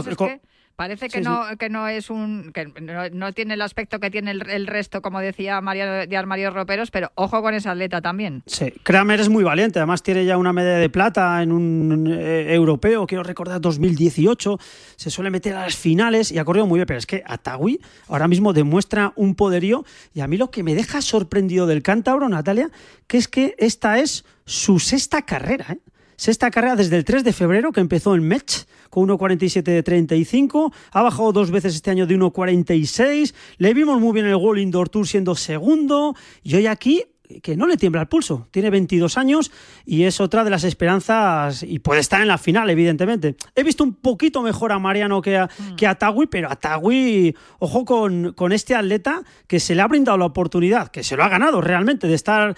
Parece 0.80 1.10
que 1.10 1.20
no 1.20 1.42
que 1.58 1.68
no 1.68 1.88
es 1.88 2.08
un 2.08 2.52
que 2.54 2.64
no, 3.12 3.32
tiene 3.34 3.52
el 3.52 3.60
aspecto 3.60 4.00
que 4.00 4.10
tiene 4.10 4.30
el, 4.30 4.66
resto, 4.66 5.02
como 5.02 5.20
decía 5.20 5.60
Mario 5.60 6.06
de 6.06 6.16
Armario 6.16 6.50
Roperos, 6.50 6.90
pero 6.90 7.12
ojo 7.16 7.42
con 7.42 7.52
esa 7.52 7.72
atleta 7.72 8.00
también. 8.00 8.42
Sí, 8.46 8.72
Kramer 8.82 9.20
es 9.20 9.28
muy 9.28 9.44
valiente, 9.44 9.78
además 9.78 10.02
tiene 10.02 10.24
ya 10.24 10.38
una 10.38 10.54
medalla 10.54 10.78
de 10.78 10.88
plata 10.88 11.42
en 11.42 11.52
un 11.52 12.06
eh, 12.10 12.54
europeo, 12.54 13.06
quiero 13.06 13.22
recordar 13.22 13.60
2018, 13.60 14.58
se 14.96 15.10
suele 15.10 15.28
meter 15.28 15.54
a 15.54 15.64
las 15.64 15.76
finales 15.76 16.32
y 16.32 16.38
ha 16.38 16.46
corrido 16.46 16.64
muy 16.64 16.78
bien, 16.78 16.86
pero 16.86 16.98
es 16.98 17.04
que 17.04 17.22
Atawi 17.26 17.78
ahora 18.08 18.26
mismo 18.26 18.54
demuestra 18.54 19.12
un 19.16 19.34
poderío 19.34 19.84
y 20.14 20.20
a 20.20 20.28
mí 20.28 20.38
lo 20.38 20.50
que 20.50 20.62
me 20.62 20.74
deja 20.74 21.02
sorprendido 21.02 21.66
del 21.66 21.82
cántabro, 21.82 22.26
Natalia, 22.26 22.70
que 23.06 23.18
es 23.18 23.28
que 23.28 23.54
esta 23.58 23.98
es 23.98 24.24
su 24.46 24.78
sexta 24.78 25.26
carrera, 25.26 25.66
¿eh? 25.74 25.80
Sexta 26.20 26.50
carrera 26.50 26.76
desde 26.76 26.98
el 26.98 27.06
3 27.06 27.24
de 27.24 27.32
febrero 27.32 27.72
que 27.72 27.80
empezó 27.80 28.14
en 28.14 28.28
Metz 28.28 28.66
con 28.90 29.08
1.47 29.08 29.62
de 29.62 29.82
35. 29.82 30.70
Ha 30.92 31.00
bajado 31.00 31.32
dos 31.32 31.50
veces 31.50 31.74
este 31.74 31.90
año 31.90 32.06
de 32.06 32.14
1.46. 32.14 33.32
Le 33.56 33.72
vimos 33.72 33.98
muy 34.02 34.12
bien 34.12 34.26
el 34.26 34.34
World 34.34 34.60
Indoor 34.60 34.90
Tour 34.90 35.08
siendo 35.08 35.34
segundo. 35.34 36.14
Y 36.42 36.56
hoy 36.56 36.66
aquí 36.66 37.04
que 37.42 37.56
no 37.56 37.66
le 37.66 37.76
tiembla 37.76 38.02
el 38.02 38.08
pulso. 38.08 38.48
Tiene 38.50 38.70
22 38.70 39.16
años 39.16 39.50
y 39.84 40.04
es 40.04 40.20
otra 40.20 40.44
de 40.44 40.50
las 40.50 40.64
esperanzas 40.64 41.62
y 41.62 41.78
puede 41.78 42.00
estar 42.00 42.20
en 42.20 42.28
la 42.28 42.38
final, 42.38 42.68
evidentemente. 42.70 43.36
He 43.54 43.62
visto 43.62 43.84
un 43.84 43.94
poquito 43.94 44.42
mejor 44.42 44.72
a 44.72 44.78
Mariano 44.78 45.22
que 45.22 45.36
a, 45.36 45.46
mm. 45.46 45.76
que 45.76 45.86
a 45.86 45.94
Tagui, 45.94 46.26
pero 46.26 46.50
a 46.50 46.56
Tagui, 46.56 47.34
ojo 47.58 47.84
con, 47.84 48.32
con 48.32 48.52
este 48.52 48.74
atleta 48.74 49.22
que 49.46 49.60
se 49.60 49.74
le 49.74 49.82
ha 49.82 49.88
brindado 49.88 50.18
la 50.18 50.26
oportunidad, 50.26 50.88
que 50.88 51.04
se 51.04 51.16
lo 51.16 51.24
ha 51.24 51.28
ganado 51.28 51.60
realmente, 51.60 52.06
de 52.06 52.14
estar 52.14 52.56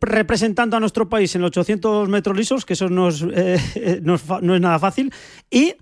representando 0.00 0.76
a 0.76 0.80
nuestro 0.80 1.08
país 1.08 1.34
en 1.34 1.42
los 1.42 1.48
800 1.48 2.08
metros 2.08 2.36
lisos, 2.36 2.64
que 2.64 2.74
eso 2.74 2.88
no 2.88 3.08
es, 3.08 3.24
eh, 3.32 4.00
no 4.02 4.14
es, 4.14 4.24
nada 4.60 4.78
fácil, 4.78 5.12
y 5.50 5.74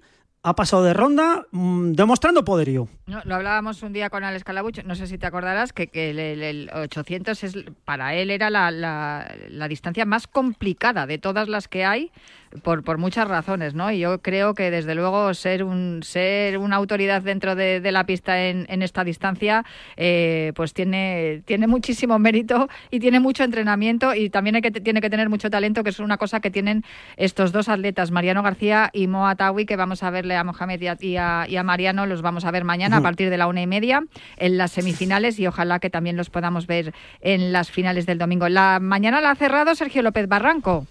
ha 0.43 0.55
pasado 0.55 0.85
de 0.85 0.95
ronda 0.95 1.47
mm, 1.51 1.93
demostrando 1.93 2.45
poderío. 2.45 2.89
No, 3.07 3.21
lo 3.25 3.35
hablábamos 3.35 3.83
un 3.83 3.93
día 3.93 4.09
con 4.09 4.25
Alex 4.25 4.45
Calabuch, 4.45 4.85
no 4.85 4.95
sé 4.95 5.07
si 5.07 5.19
te 5.19 5.27
acordarás, 5.27 5.73
que, 5.73 5.89
que 5.89 6.11
el, 6.11 6.71
800 6.73 7.45
es, 7.45 7.55
para 7.85 8.15
él 8.15 8.31
era 8.31 8.51
la, 8.51 9.69
distancia 9.69 10.05
más 10.05 10.27
complicada 10.27 11.07
de 11.07 11.19
todas 11.19 11.49
las 11.49 11.69
que 11.69 11.85
hay, 11.85 12.13
por, 12.63 12.83
por 12.83 12.99
muchas 12.99 13.29
razones, 13.29 13.75
¿no? 13.75 13.91
Y 13.91 14.01
yo 14.01 14.21
creo 14.21 14.55
que 14.55 14.71
desde 14.71 14.95
luego 14.95 15.33
ser 15.35 15.65
un 15.65 16.03
ser 16.03 16.59
una 16.59 16.77
autoridad 16.77 17.23
dentro 17.23 17.55
de, 17.55 17.81
la 17.89 18.05
pista 18.05 18.45
en, 18.45 18.67
en, 18.69 18.83
esta 18.83 19.05
distancia, 19.05 19.65
eh, 19.97 20.53
pues 20.55 20.75
tiene, 20.75 21.43
tiene 21.45 21.67
muchísimo 21.67 22.19
mérito 22.19 22.69
y 22.91 23.01
tiene 23.01 23.21
mucho 23.21 23.45
entrenamiento 23.45 24.15
y 24.15 24.31
también 24.31 24.57
hay 24.57 24.63
que, 24.63 24.71
tiene 24.71 25.01
que 25.01 25.11
tener 25.11 25.29
mucho 25.29 25.51
talento, 25.51 25.83
que 25.83 25.91
es 25.91 25.99
una 26.01 26.19
cosa 26.19 26.41
que 26.41 26.51
tienen 26.51 26.85
estos 27.17 27.53
dos 27.53 27.69
atletas, 27.69 28.11
Mariano 28.11 28.43
García 28.43 28.91
y 28.93 29.07
Moa 29.07 29.35
Tawi, 29.37 29.67
que 29.67 29.77
vamos 29.77 30.03
a 30.03 30.11
verle 30.11 30.37
a 30.37 30.45
Mohamed 30.45 30.81
y 30.81 31.17
a, 31.17 31.47
y 31.49 31.57
a, 31.57 31.63
Mariano, 31.63 32.07
los 32.07 32.23
vamos 32.23 32.45
a 32.45 32.51
ver 32.51 32.65
mañana 32.65 32.99
a 32.99 33.01
partir 33.01 33.31
de 33.31 33.39
la 33.39 33.47
una 33.47 33.63
y 33.63 33.67
media 33.67 34.03
en 34.37 34.59
las 34.59 34.73
semifinales 34.73 35.39
y 35.39 35.47
ojalá 35.47 35.79
que 35.79 35.91
también 35.91 36.17
los 36.17 36.31
podamos 36.31 36.67
ver 36.67 36.95
en 37.21 37.53
las 37.53 37.71
finales 37.71 38.07
del 38.07 38.19
domingo. 38.19 38.49
La 38.49 38.79
mañana 38.81 39.21
la 39.21 39.31
ha 39.31 39.35
cerrado 39.35 39.75
Sergio 39.75 40.03
López 40.03 40.29
Barranco. 40.29 40.87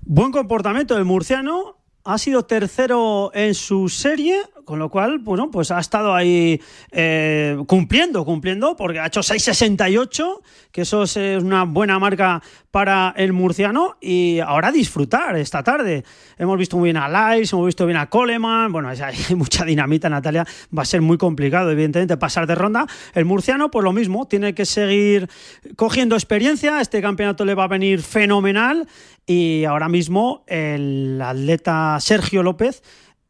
Buen 0.00 0.32
comportamiento 0.32 0.94
del 0.94 1.04
murciano. 1.04 1.76
Ha 2.04 2.18
sido 2.18 2.44
tercero 2.44 3.30
en 3.34 3.54
su 3.54 3.88
serie, 3.88 4.42
con 4.64 4.78
lo 4.78 4.88
cual, 4.88 5.18
bueno, 5.18 5.50
pues 5.50 5.70
ha 5.70 5.78
estado 5.78 6.14
ahí 6.14 6.60
eh, 6.90 7.56
cumpliendo, 7.66 8.24
cumpliendo, 8.24 8.76
porque 8.76 9.00
ha 9.00 9.06
hecho 9.06 9.20
6.68, 9.20 10.40
que 10.70 10.82
eso 10.82 11.02
es 11.02 11.16
una 11.16 11.64
buena 11.64 11.98
marca 11.98 12.42
para 12.70 13.12
el 13.16 13.32
murciano, 13.32 13.96
y 14.00 14.40
ahora 14.40 14.72
disfrutar 14.72 15.36
esta 15.36 15.62
tarde. 15.62 16.04
Hemos 16.38 16.58
visto 16.58 16.76
muy 16.76 16.88
bien 16.88 16.96
a 16.96 17.08
Lais, 17.08 17.52
hemos 17.52 17.66
visto 17.66 17.84
bien 17.86 17.98
a 17.98 18.08
Coleman, 18.08 18.72
bueno, 18.72 18.88
hay 18.90 19.34
mucha 19.36 19.64
dinamita, 19.64 20.08
Natalia, 20.08 20.46
va 20.76 20.82
a 20.82 20.86
ser 20.86 21.02
muy 21.02 21.18
complicado, 21.18 21.70
evidentemente, 21.70 22.16
pasar 22.16 22.46
de 22.46 22.54
ronda. 22.54 22.86
El 23.14 23.24
murciano, 23.24 23.70
pues 23.70 23.84
lo 23.84 23.92
mismo, 23.92 24.26
tiene 24.26 24.54
que 24.54 24.64
seguir 24.64 25.28
cogiendo 25.76 26.16
experiencia, 26.16 26.80
este 26.80 27.02
campeonato 27.02 27.44
le 27.44 27.54
va 27.54 27.64
a 27.64 27.68
venir 27.68 28.02
fenomenal, 28.02 28.86
y 29.26 29.64
ahora 29.64 29.88
mismo 29.88 30.44
el 30.46 31.20
atleta 31.22 31.98
Sergio 32.00 32.42
López 32.42 32.82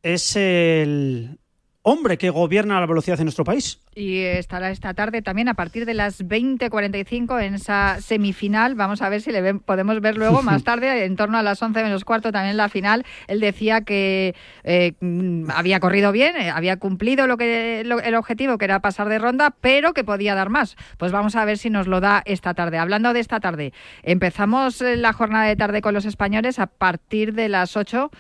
es 0.03 0.37
el 0.37 1.39
hombre 1.83 2.19
que 2.19 2.31
gobierna 2.31 2.81
la 2.81 2.87
velocidad 2.87 3.21
en 3.21 3.27
nuestro 3.27 3.45
país. 3.45 3.81
Y 3.95 4.21
estará 4.21 4.71
esta 4.71 4.95
tarde 4.95 5.21
también 5.21 5.51
a 5.51 5.55
partir 5.55 5.85
de 5.85 5.93
las 5.93 6.25
20.45 6.25 7.43
en 7.43 7.55
esa 7.55 8.01
semifinal. 8.01 8.75
Vamos 8.75 9.03
a 9.03 9.11
ver 9.11 9.21
si 9.21 9.33
le 9.33 9.55
podemos 9.55 10.01
ver 10.01 10.17
luego 10.17 10.43
más 10.43 10.65
tarde, 10.65 11.05
en 11.05 11.15
torno 11.17 11.37
a 11.37 11.43
las 11.43 11.63
11 11.63 11.83
menos 11.83 12.07
cuarto, 12.07 12.33
también 12.33 12.57
la 12.57 12.71
final. 12.71 13.05
Él 13.27 13.41
decía 13.41 13.83
que 13.83 14.35
eh, 14.65 14.95
mm, 15.01 15.51
había 15.51 15.79
corrido 15.79 16.11
bien, 16.11 16.37
eh, 16.37 16.49
había 16.49 16.79
cumplido 16.79 17.27
lo 17.27 17.37
que 17.37 17.81
el 17.83 18.15
objetivo, 18.15 18.57
que 18.57 18.65
era 18.65 18.81
pasar 18.81 19.11
de 19.11 19.19
ronda, 19.19 19.55
pero 19.61 19.93
que 19.93 20.05
podía 20.05 20.35
dar 20.35 20.49
más. 20.49 20.77
Pues 20.97 21.13
vamos 21.13 21.37
a 21.37 21.45
ver 21.45 21.59
si 21.59 21.69
nos 21.69 21.87
lo 21.87 22.01
da 22.01 22.23
esta 22.25 22.55
tarde. 22.55 22.79
Hablando 22.79 23.13
de 23.13 23.21
esta 23.21 23.41
tarde, 23.41 23.75
empezamos 24.03 24.81
eh, 24.81 24.97
la 24.97 25.13
jornada 25.13 25.45
de 25.45 25.57
tarde 25.57 25.83
con 25.83 25.93
los 25.93 26.07
españoles 26.07 26.59
a 26.59 26.67
partir 26.67 27.35
de 27.35 27.51
las 27.51 27.77
8. 27.77 28.11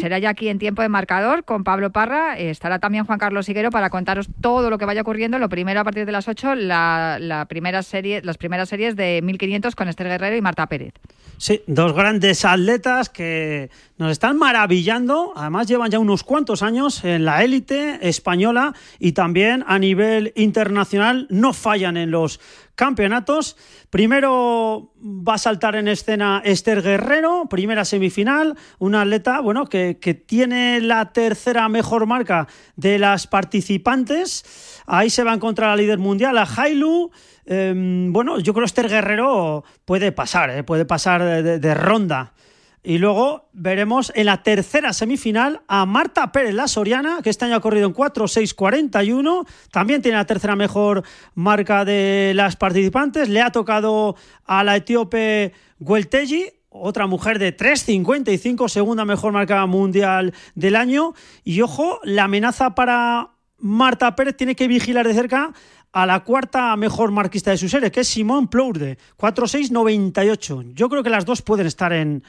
Será 0.00 0.18
ya 0.18 0.30
aquí 0.30 0.48
en 0.48 0.58
tiempo 0.58 0.82
de 0.82 0.88
marcador 0.88 1.44
con 1.44 1.62
Pablo 1.62 1.92
Parra. 1.92 2.36
estará 2.36 2.80
también 2.80 3.04
Juan 3.04 3.20
Carlos 3.20 3.48
Higuero 3.48 3.70
para 3.70 3.88
contaros 3.88 4.28
todo 4.40 4.68
lo 4.68 4.78
que 4.78 4.86
vaya 4.90 5.02
ocurriendo. 5.02 5.38
Lo 5.38 5.48
primero 5.48 5.80
a 5.80 5.84
partir 5.84 6.04
de 6.04 6.12
las 6.12 6.26
8, 6.26 6.56
la, 6.56 7.46
primera 7.48 7.82
serie, 7.82 8.20
las 8.22 8.38
primeras 8.38 8.68
series 8.68 8.96
de 8.96 9.20
1500 9.22 9.74
con 9.76 9.88
Esther 9.88 10.08
Guerrero 10.08 10.36
y 10.36 10.40
Marta 10.40 10.66
Pérez. 10.66 10.94
Sí, 11.38 11.62
dos 11.66 11.94
grandes 11.94 12.44
atletas 12.44 13.08
que 13.08 13.70
nos 13.98 14.10
están 14.12 14.36
maravillando. 14.36 15.32
Además, 15.36 15.68
llevan 15.68 15.90
ya 15.90 15.98
unos 15.98 16.22
cuantos 16.24 16.62
años 16.62 17.04
en 17.04 17.24
la 17.24 17.42
élite 17.44 17.98
española 18.08 18.74
y 18.98 19.12
también 19.12 19.64
a 19.66 19.78
nivel 19.78 20.32
internacional. 20.34 21.26
No 21.30 21.52
fallan 21.52 21.96
en 21.96 22.10
los 22.10 22.40
campeonatos. 22.74 23.56
Primero 23.90 24.92
va 24.96 25.34
a 25.34 25.38
saltar 25.38 25.76
en 25.76 25.88
escena 25.88 26.42
Esther 26.44 26.82
Guerrero, 26.82 27.46
primera 27.48 27.84
semifinal, 27.84 28.56
una 28.78 29.02
atleta 29.02 29.40
bueno, 29.40 29.66
que, 29.66 29.98
que 30.00 30.14
tiene 30.14 30.80
la 30.80 31.12
tercera 31.12 31.68
mejor 31.68 32.06
marca 32.06 32.48
de 32.76 32.98
las 32.98 33.26
participantes. 33.26 34.82
Ahí 34.86 35.10
se 35.10 35.24
va 35.24 35.32
a 35.32 35.34
encontrar 35.34 35.70
la 35.70 35.76
líder 35.76 35.98
mundial, 35.98 36.38
a 36.38 36.44
Hailu. 36.44 37.10
Em, 37.46 38.12
bueno, 38.12 38.38
yo 38.38 38.52
creo 38.52 38.64
que 38.64 38.66
Esther 38.66 38.88
Guerrero 38.88 39.64
puede 39.84 40.12
pasar, 40.12 40.50
eh, 40.50 40.62
puede 40.62 40.84
pasar 40.84 41.42
de 41.42 41.74
ronda. 41.74 42.32
Y 42.82 42.96
luego 42.96 43.50
veremos 43.52 44.10
en 44.14 44.26
la 44.26 44.42
tercera 44.42 44.94
semifinal 44.94 45.60
a 45.68 45.84
Marta 45.84 46.32
Pérez, 46.32 46.54
la 46.54 46.66
soriana, 46.66 47.20
que 47.22 47.28
este 47.28 47.44
año 47.44 47.56
ha 47.56 47.60
corrido 47.60 47.86
en 47.86 47.94
4.6.41. 47.94 49.46
También 49.70 50.00
tiene 50.00 50.16
la 50.16 50.24
tercera 50.24 50.56
mejor 50.56 51.04
marca 51.34 51.84
de 51.84 52.32
las 52.34 52.56
participantes. 52.56 53.28
Le 53.28 53.42
ha 53.42 53.52
tocado 53.52 54.16
a 54.46 54.64
la 54.64 54.76
etíope 54.76 55.52
Guelteji, 55.78 56.46
otra 56.70 57.06
mujer 57.06 57.38
de 57.38 57.54
3.55, 57.54 58.68
segunda 58.68 59.04
mejor 59.04 59.32
marca 59.32 59.66
mundial 59.66 60.32
del 60.54 60.74
año. 60.74 61.12
Y 61.44 61.60
ojo, 61.60 62.00
la 62.02 62.24
amenaza 62.24 62.74
para 62.74 63.32
Marta 63.58 64.16
Pérez 64.16 64.38
tiene 64.38 64.56
que 64.56 64.68
vigilar 64.68 65.06
de 65.06 65.12
cerca 65.12 65.52
a 65.92 66.06
la 66.06 66.20
cuarta 66.20 66.74
mejor 66.76 67.10
marquista 67.10 67.50
de 67.50 67.58
su 67.58 67.68
serie, 67.68 67.90
que 67.90 68.00
es 68.00 68.08
Simón 68.08 68.48
Plourde, 68.48 68.96
4.6.98. 69.18 70.72
Yo 70.72 70.88
creo 70.88 71.02
que 71.02 71.10
las 71.10 71.26
dos 71.26 71.42
pueden 71.42 71.66
estar 71.66 71.92
en 71.92 72.22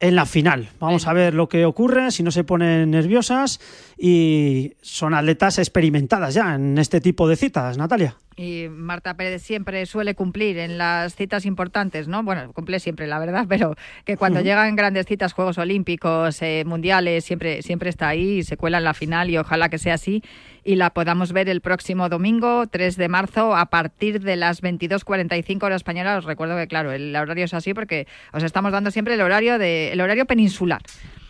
en 0.00 0.14
la 0.16 0.26
final. 0.26 0.68
Vamos 0.80 1.06
a 1.06 1.12
ver 1.12 1.34
lo 1.34 1.48
que 1.48 1.64
ocurre, 1.64 2.10
si 2.10 2.22
no 2.22 2.30
se 2.30 2.44
ponen 2.44 2.90
nerviosas 2.90 3.60
y 3.98 4.74
son 4.82 5.14
atletas 5.14 5.58
experimentadas 5.58 6.34
ya 6.34 6.54
en 6.54 6.78
este 6.78 7.00
tipo 7.00 7.28
de 7.28 7.36
citas, 7.36 7.78
Natalia. 7.78 8.16
Y 8.36 8.66
Marta 8.68 9.14
Pérez 9.14 9.42
siempre 9.42 9.86
suele 9.86 10.14
cumplir 10.14 10.58
en 10.58 10.78
las 10.78 11.14
citas 11.14 11.46
importantes, 11.46 12.08
¿no? 12.08 12.22
Bueno, 12.22 12.52
cumple 12.52 12.80
siempre, 12.80 13.06
la 13.06 13.18
verdad, 13.18 13.46
pero 13.48 13.74
que 14.04 14.16
cuando 14.16 14.40
llegan 14.40 14.76
grandes 14.76 15.06
citas, 15.06 15.32
Juegos 15.32 15.58
Olímpicos, 15.58 16.40
eh, 16.42 16.64
Mundiales, 16.66 17.24
siempre, 17.24 17.62
siempre 17.62 17.90
está 17.90 18.08
ahí 18.08 18.38
y 18.38 18.42
se 18.42 18.56
cuela 18.56 18.78
en 18.78 18.84
la 18.84 18.94
final 18.94 19.30
y 19.30 19.38
ojalá 19.38 19.68
que 19.68 19.78
sea 19.78 19.94
así 19.94 20.22
y 20.64 20.76
la 20.76 20.90
podamos 20.90 21.32
ver 21.32 21.48
el 21.48 21.60
próximo 21.60 22.08
domingo, 22.08 22.66
3 22.66 22.96
de 22.96 23.08
marzo, 23.08 23.54
a 23.54 23.66
partir 23.66 24.20
de 24.20 24.36
las 24.36 24.62
22.45 24.62 25.62
horas 25.62 25.76
española. 25.76 26.16
Os 26.16 26.24
recuerdo 26.24 26.56
que, 26.56 26.66
claro, 26.66 26.92
el 26.92 27.14
horario 27.14 27.44
es 27.44 27.54
así 27.54 27.74
porque 27.74 28.06
os 28.32 28.42
estamos 28.42 28.72
dando 28.72 28.90
siempre 28.90 29.14
el 29.14 29.20
horario, 29.20 29.58
de, 29.58 29.92
el 29.92 30.00
horario 30.00 30.24
peninsular. 30.24 30.80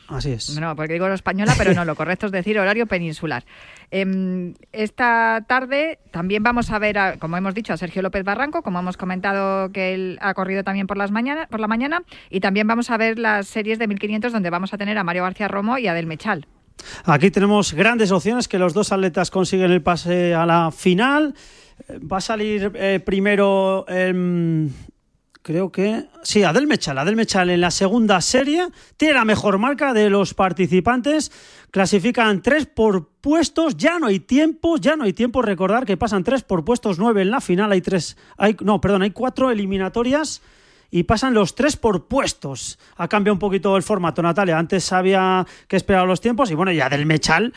Así 0.09 0.33
es. 0.33 0.59
No, 0.61 0.77
porque 0.77 0.93
digo 0.93 1.09
lo 1.09 1.15
española, 1.15 1.55
pero 1.57 1.73
no, 1.73 1.85
lo 1.85 1.95
correcto 1.95 2.27
es 2.27 2.33
decir 2.33 2.59
horario 2.59 2.87
peninsular. 2.87 3.45
Em, 3.91 4.55
esta 4.73 5.45
tarde 5.47 5.99
también 6.11 6.43
vamos 6.43 6.71
a 6.71 6.79
ver, 6.79 7.19
como 7.19 7.37
hemos 7.37 7.55
dicho, 7.55 7.73
a 7.73 7.77
Sergio 7.77 8.03
López 8.03 8.25
Barranco, 8.25 8.63
como 8.63 8.79
hemos 8.81 8.97
comentado 8.97 9.73
que 9.73 9.95
él 9.95 10.19
ha 10.21 10.35
corrido 10.35 10.63
también 10.63 10.87
por, 10.87 10.97
las 10.97 11.11
mañana, 11.11 11.47
por 11.47 11.61
la 11.61 11.69
mañana, 11.69 12.03
y 12.31 12.41
también 12.41 12.67
vamos 12.67 12.91
a 12.91 12.97
ver 12.97 13.19
las 13.19 13.47
series 13.47 13.79
de 13.79 13.87
1500 13.89 14.33
donde 14.33 14.51
vamos 14.51 14.75
a 14.75 14.79
tener 14.79 14.99
a 14.99 15.05
Mario 15.05 15.23
García 15.23 15.49
Romo 15.49 15.79
y 15.79 15.87
a 15.87 15.95
Del 15.95 16.07
Mechal. 16.07 16.47
Aquí 17.05 17.31
tenemos 17.31 17.73
grandes 17.73 18.11
opciones 18.11 18.49
que 18.49 18.59
los 18.59 18.75
dos 18.75 18.93
atletas 18.93 19.31
consiguen 19.31 19.71
el 19.71 19.83
pase 19.83 20.35
a 20.35 20.45
la 20.45 20.71
final. 20.71 21.35
Va 21.91 22.19
a 22.19 22.21
salir 22.21 22.73
eh, 22.75 23.01
primero 23.05 23.87
el 23.89 24.71
creo 25.45 25.71
que. 25.71 26.07
Sí, 26.23 26.43
Adel 26.43 26.67
Mechal. 26.67 26.99
Adel 26.99 27.17
Mechal 27.17 27.51
en 27.51 27.61
la 27.61 27.71
segunda 27.71 28.21
serie 28.23 28.67
tiene 28.97 29.15
la 29.15 29.25
mejor 29.25 29.59
marca 29.59 29.93
de 29.93 30.11
los 30.11 30.33
participantes. 30.35 31.31
Clasifican 31.71 32.43
tres 32.43 32.67
por 32.67 33.11
puestos. 33.21 33.77
Ya 33.77 33.99
no 33.99 34.07
hay 34.07 34.21
tiempo, 34.21 34.79
ya 34.79 34.97
no 34.97 35.05
hay 35.05 35.13
tiempo. 35.13 35.43
Recordar 35.43 35.85
que 35.85 35.99
pasan 35.99 36.25
tres 36.25 36.43
por 36.43 36.65
puestos, 36.65 36.99
nueve 36.99 37.23
en 37.23 37.31
la 37.31 37.41
final. 37.41 37.71
Hay 37.71 37.83
tres. 37.83 38.17
Hay, 38.39 38.57
no, 38.61 38.81
perdón, 38.81 39.03
hay 39.03 39.11
cuatro 39.11 39.51
eliminatorias 39.51 40.41
y 40.91 41.03
pasan 41.03 41.35
los 41.35 41.55
tres 41.55 41.77
por 41.77 42.09
puestos. 42.09 42.79
Ha 42.97 43.07
cambiado 43.09 43.35
un 43.35 43.39
poquito 43.39 43.77
el 43.77 43.83
formato, 43.83 44.23
Natalia. 44.23 44.59
Antes 44.59 44.93
había 44.93 45.47
que 45.69 45.77
esperar 45.77 46.07
los 46.07 46.23
tiempos 46.23 46.51
y 46.51 46.55
bueno, 46.55 46.73
ya 46.73 46.89
del 46.89 47.05
Mechal 47.05 47.53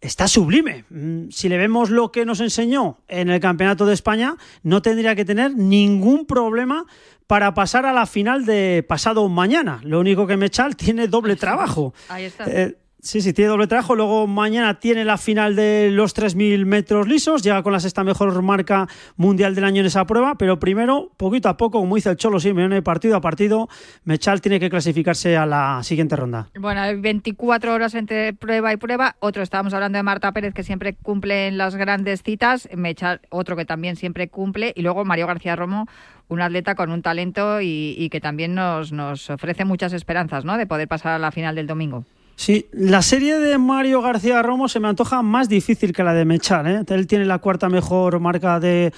está 0.00 0.28
sublime. 0.28 0.84
Mm, 0.90 1.30
si 1.30 1.48
le 1.48 1.58
vemos 1.58 1.90
lo 1.90 2.12
que 2.12 2.24
nos 2.24 2.40
enseñó 2.40 2.98
en 3.08 3.30
el 3.30 3.40
Campeonato 3.40 3.86
de 3.86 3.94
España, 3.94 4.36
no 4.62 4.82
tendría 4.82 5.14
que 5.14 5.24
tener 5.24 5.54
ningún 5.56 6.26
problema 6.26 6.86
para 7.26 7.54
pasar 7.54 7.86
a 7.86 7.92
la 7.92 8.06
final 8.06 8.44
de 8.46 8.84
pasado 8.88 9.28
mañana. 9.28 9.80
Lo 9.82 10.00
único 10.00 10.26
que 10.26 10.36
Mechal 10.36 10.76
tiene 10.76 11.08
doble 11.08 11.36
trabajo. 11.36 11.92
Ahí 12.08 12.24
está. 12.24 12.44
Eh, 12.46 12.76
Sí, 13.06 13.20
sí, 13.20 13.32
tiene 13.32 13.50
doble 13.50 13.68
trabajo. 13.68 13.94
Luego 13.94 14.26
mañana 14.26 14.80
tiene 14.80 15.04
la 15.04 15.16
final 15.16 15.54
de 15.54 15.90
los 15.92 16.16
3.000 16.16 16.64
metros 16.66 17.06
lisos. 17.06 17.40
Llega 17.40 17.62
con 17.62 17.72
la 17.72 17.78
sexta 17.78 18.02
mejor 18.02 18.42
marca 18.42 18.88
mundial 19.16 19.54
del 19.54 19.62
año 19.62 19.78
en 19.78 19.86
esa 19.86 20.04
prueba. 20.06 20.34
Pero 20.34 20.58
primero, 20.58 21.12
poquito 21.16 21.48
a 21.48 21.56
poco, 21.56 21.78
como 21.78 21.94
dice 21.94 22.10
el 22.10 22.16
Cholo 22.16 22.40
Simeone, 22.40 22.82
partido 22.82 23.14
a 23.14 23.20
partido, 23.20 23.68
Mechal 24.02 24.40
tiene 24.40 24.58
que 24.58 24.68
clasificarse 24.68 25.36
a 25.36 25.46
la 25.46 25.84
siguiente 25.84 26.16
ronda. 26.16 26.48
Bueno, 26.58 26.80
hay 26.80 26.96
24 26.96 27.74
horas 27.74 27.94
entre 27.94 28.32
prueba 28.32 28.72
y 28.72 28.76
prueba. 28.76 29.14
Otro, 29.20 29.44
estábamos 29.44 29.72
hablando 29.72 29.98
de 29.98 30.02
Marta 30.02 30.32
Pérez, 30.32 30.52
que 30.52 30.64
siempre 30.64 30.94
cumple 30.94 31.46
en 31.46 31.58
las 31.58 31.76
grandes 31.76 32.24
citas. 32.24 32.68
Mechal, 32.74 33.20
otro 33.30 33.54
que 33.54 33.64
también 33.64 33.94
siempre 33.94 34.26
cumple. 34.26 34.72
Y 34.74 34.82
luego 34.82 35.04
Mario 35.04 35.28
García 35.28 35.54
Romo, 35.54 35.86
un 36.26 36.40
atleta 36.40 36.74
con 36.74 36.90
un 36.90 37.02
talento 37.02 37.60
y, 37.60 37.94
y 37.96 38.08
que 38.08 38.20
también 38.20 38.56
nos, 38.56 38.90
nos 38.90 39.30
ofrece 39.30 39.64
muchas 39.64 39.92
esperanzas 39.92 40.44
¿no? 40.44 40.58
de 40.58 40.66
poder 40.66 40.88
pasar 40.88 41.12
a 41.12 41.20
la 41.20 41.30
final 41.30 41.54
del 41.54 41.68
domingo. 41.68 42.04
Sí, 42.36 42.68
la 42.72 43.00
serie 43.00 43.38
de 43.38 43.56
Mario 43.56 44.02
García 44.02 44.42
Romo 44.42 44.68
se 44.68 44.78
me 44.78 44.88
antoja 44.88 45.22
más 45.22 45.48
difícil 45.48 45.92
que 45.92 46.04
la 46.04 46.12
de 46.12 46.26
Mechal. 46.26 46.66
¿eh? 46.66 46.84
Él 46.86 47.06
tiene 47.06 47.24
la 47.24 47.38
cuarta 47.38 47.70
mejor 47.70 48.20
marca 48.20 48.60
de 48.60 48.92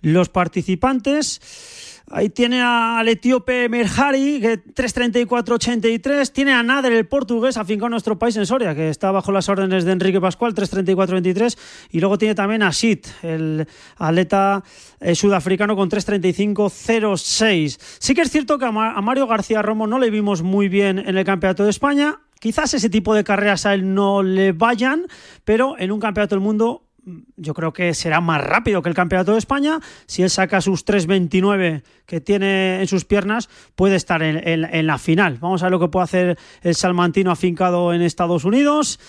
los 0.00 0.28
participantes. 0.28 1.40
Ahí 2.10 2.28
tiene 2.28 2.62
al 2.62 3.08
etíope 3.08 3.68
Merhari, 3.68 4.38
que 4.40 4.62
3.34.83. 4.62 6.30
Tiene 6.30 6.52
a 6.52 6.62
Nader, 6.62 6.92
el 6.92 7.06
portugués, 7.06 7.56
afincado 7.56 7.86
en 7.86 7.92
nuestro 7.92 8.16
país 8.18 8.36
en 8.36 8.46
Soria, 8.46 8.74
que 8.74 8.90
está 8.90 9.10
bajo 9.10 9.32
las 9.32 9.48
órdenes 9.48 9.84
de 9.84 9.92
Enrique 9.92 10.20
Pascual, 10.20 10.54
3.34.23. 10.54 11.58
Y 11.90 12.00
luego 12.00 12.16
tiene 12.16 12.34
también 12.34 12.62
a 12.62 12.72
Sid, 12.72 13.00
el 13.22 13.66
atleta 13.96 14.62
eh, 15.00 15.14
sudafricano, 15.14 15.74
con 15.74 15.90
3.35.06. 15.90 17.80
Sí 17.98 18.14
que 18.14 18.20
es 18.20 18.30
cierto 18.30 18.58
que 18.58 18.66
a, 18.66 18.68
a 18.68 19.00
Mario 19.00 19.26
García 19.26 19.62
Romo 19.62 19.86
no 19.86 19.98
le 19.98 20.10
vimos 20.10 20.42
muy 20.42 20.68
bien 20.68 20.98
en 20.98 21.16
el 21.16 21.24
Campeonato 21.24 21.64
de 21.64 21.70
España. 21.70 22.20
Quizás 22.44 22.74
ese 22.74 22.90
tipo 22.90 23.14
de 23.14 23.24
carreras 23.24 23.64
a 23.64 23.72
él 23.72 23.94
no 23.94 24.22
le 24.22 24.52
vayan, 24.52 25.06
pero 25.44 25.78
en 25.78 25.90
un 25.90 25.98
Campeonato 25.98 26.34
del 26.34 26.44
Mundo 26.44 26.82
yo 27.38 27.54
creo 27.54 27.72
que 27.72 27.94
será 27.94 28.20
más 28.20 28.44
rápido 28.44 28.82
que 28.82 28.90
el 28.90 28.94
Campeonato 28.94 29.32
de 29.32 29.38
España. 29.38 29.80
Si 30.04 30.22
él 30.22 30.28
saca 30.28 30.60
sus 30.60 30.84
3.29 30.84 31.82
que 32.04 32.20
tiene 32.20 32.82
en 32.82 32.86
sus 32.86 33.06
piernas, 33.06 33.48
puede 33.74 33.96
estar 33.96 34.22
en, 34.22 34.86
la 34.86 34.98
final. 34.98 35.38
Vamos 35.40 35.62
a 35.62 35.66
ver 35.66 35.72
lo 35.72 35.80
que 35.80 35.88
puede 35.88 36.04
hacer 36.04 36.38
el 36.60 36.74
salmantino 36.74 37.30
afincado 37.30 37.94
en 37.94 38.02
Estados 38.02 38.44
Unidos. 38.44 39.00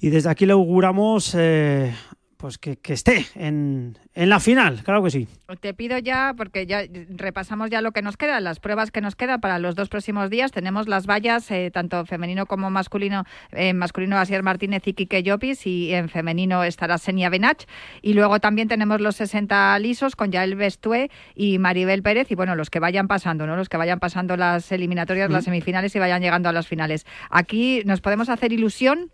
Y 0.00 0.10
desde 0.10 0.30
aquí 0.30 0.44
le 0.44 0.54
auguramos 0.54 1.36
eh, 1.38 1.94
pues 2.42 2.58
que, 2.58 2.76
esté 2.88 3.24
en, 3.36 3.96
la 4.16 4.40
final, 4.40 4.82
claro 4.82 5.00
que 5.04 5.12
sí. 5.12 5.28
Te 5.60 5.74
pido 5.74 5.96
ya, 5.98 6.34
porque 6.36 6.66
ya 6.66 6.82
repasamos 7.10 7.70
ya 7.70 7.80
lo 7.80 7.92
que 7.92 8.02
nos 8.02 8.16
queda, 8.16 8.40
las 8.40 8.58
pruebas 8.58 8.90
que 8.90 9.00
nos 9.00 9.14
quedan 9.14 9.40
para 9.40 9.60
los 9.60 9.76
dos 9.76 9.88
próximos 9.88 10.28
días. 10.28 10.50
Tenemos 10.50 10.88
las 10.88 11.06
vallas, 11.06 11.48
eh, 11.52 11.70
tanto 11.72 12.04
femenino 12.04 12.46
como 12.46 12.68
masculino, 12.68 13.22
en 13.52 13.78
masculino 13.78 14.18
Asier 14.18 14.42
Martínez 14.42 14.82
y 14.88 14.92
Quique 14.92 15.22
Llopis, 15.22 15.68
y 15.68 15.94
en 15.94 16.08
femenino 16.08 16.64
estará 16.64 16.98
Senia 16.98 17.30
Benach. 17.30 17.62
Y 18.02 18.14
luego 18.14 18.40
también 18.40 18.66
tenemos 18.66 19.00
los 19.00 19.14
60 19.14 19.78
lisos 19.78 20.16
con 20.16 20.32
Yael 20.32 20.56
Bestué 20.56 21.12
y 21.36 21.60
Maribel 21.60 22.02
Pérez, 22.02 22.28
y 22.32 22.34
bueno, 22.34 22.56
los 22.56 22.70
que 22.70 22.80
vayan 22.80 23.06
pasando, 23.06 23.46
¿no? 23.46 23.54
Los 23.54 23.68
que 23.68 23.76
vayan 23.76 24.00
pasando 24.00 24.36
las 24.36 24.72
eliminatorias, 24.72 25.30
las 25.30 25.44
semifinales 25.44 25.94
y 25.94 26.00
vayan 26.00 26.20
llegando 26.20 26.48
a 26.48 26.52
las 26.52 26.66
finales. 26.66 27.06
Aquí 27.30 27.82
nos 27.84 28.00
podemos 28.00 28.28
hacer 28.28 28.52
ilusión 28.52 29.12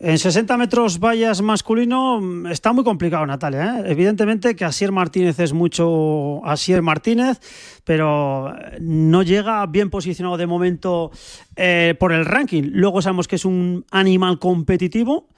en 0.00 0.18
60 0.18 0.56
metros 0.56 0.98
vallas 0.98 1.40
masculino 1.40 2.20
mm, 2.20 2.46
está 2.48 2.72
muy 2.72 2.84
complicado, 2.84 3.24
Natalia. 3.26 3.80
¿eh? 3.80 3.84
Evidentemente 3.86 4.56
que 4.56 4.64
Asier 4.64 4.92
Martínez 4.92 5.38
es 5.38 5.52
mucho 5.52 6.44
Asier 6.44 6.82
Martínez, 6.82 7.40
pero 7.84 8.54
eh, 8.54 8.78
no 8.80 9.22
llega 9.22 9.64
bien 9.66 9.90
posicionado 9.90 10.36
de 10.36 10.46
momento 10.46 11.10
eh, 11.56 11.94
por 11.98 12.12
el 12.12 12.24
ranking. 12.24 12.64
Luego 12.72 13.02
sabemos 13.02 13.28
que 13.28 13.36
es 13.36 13.44
un 13.44 13.84
animal 13.90 14.38
competitivo. 14.38 15.28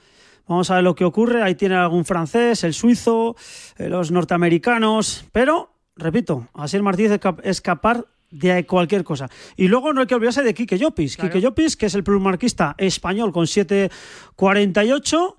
Vamos 0.47 0.71
a 0.71 0.75
ver 0.75 0.83
lo 0.83 0.95
que 0.95 1.05
ocurre. 1.05 1.43
Ahí 1.43 1.55
tiene 1.55 1.75
algún 1.75 2.05
francés, 2.05 2.63
el 2.63 2.73
suizo, 2.73 3.35
los 3.77 4.11
norteamericanos. 4.11 5.25
Pero, 5.31 5.73
repito, 5.95 6.47
Asier 6.53 6.83
Martínez 6.83 7.19
es 7.43 7.61
capaz 7.61 8.05
de 8.31 8.65
cualquier 8.65 9.03
cosa. 9.03 9.29
Y 9.55 9.67
luego 9.67 9.93
no 9.93 10.01
hay 10.01 10.07
que 10.07 10.15
olvidarse 10.15 10.43
de 10.43 10.53
Quique 10.53 10.77
Llopis. 10.77 11.17
Quique 11.17 11.41
Llopis, 11.41 11.77
que 11.77 11.85
es 11.85 11.95
el 11.95 12.03
plumarquista 12.03 12.75
español 12.77 13.31
con 13.31 13.45
7.48 13.45 15.35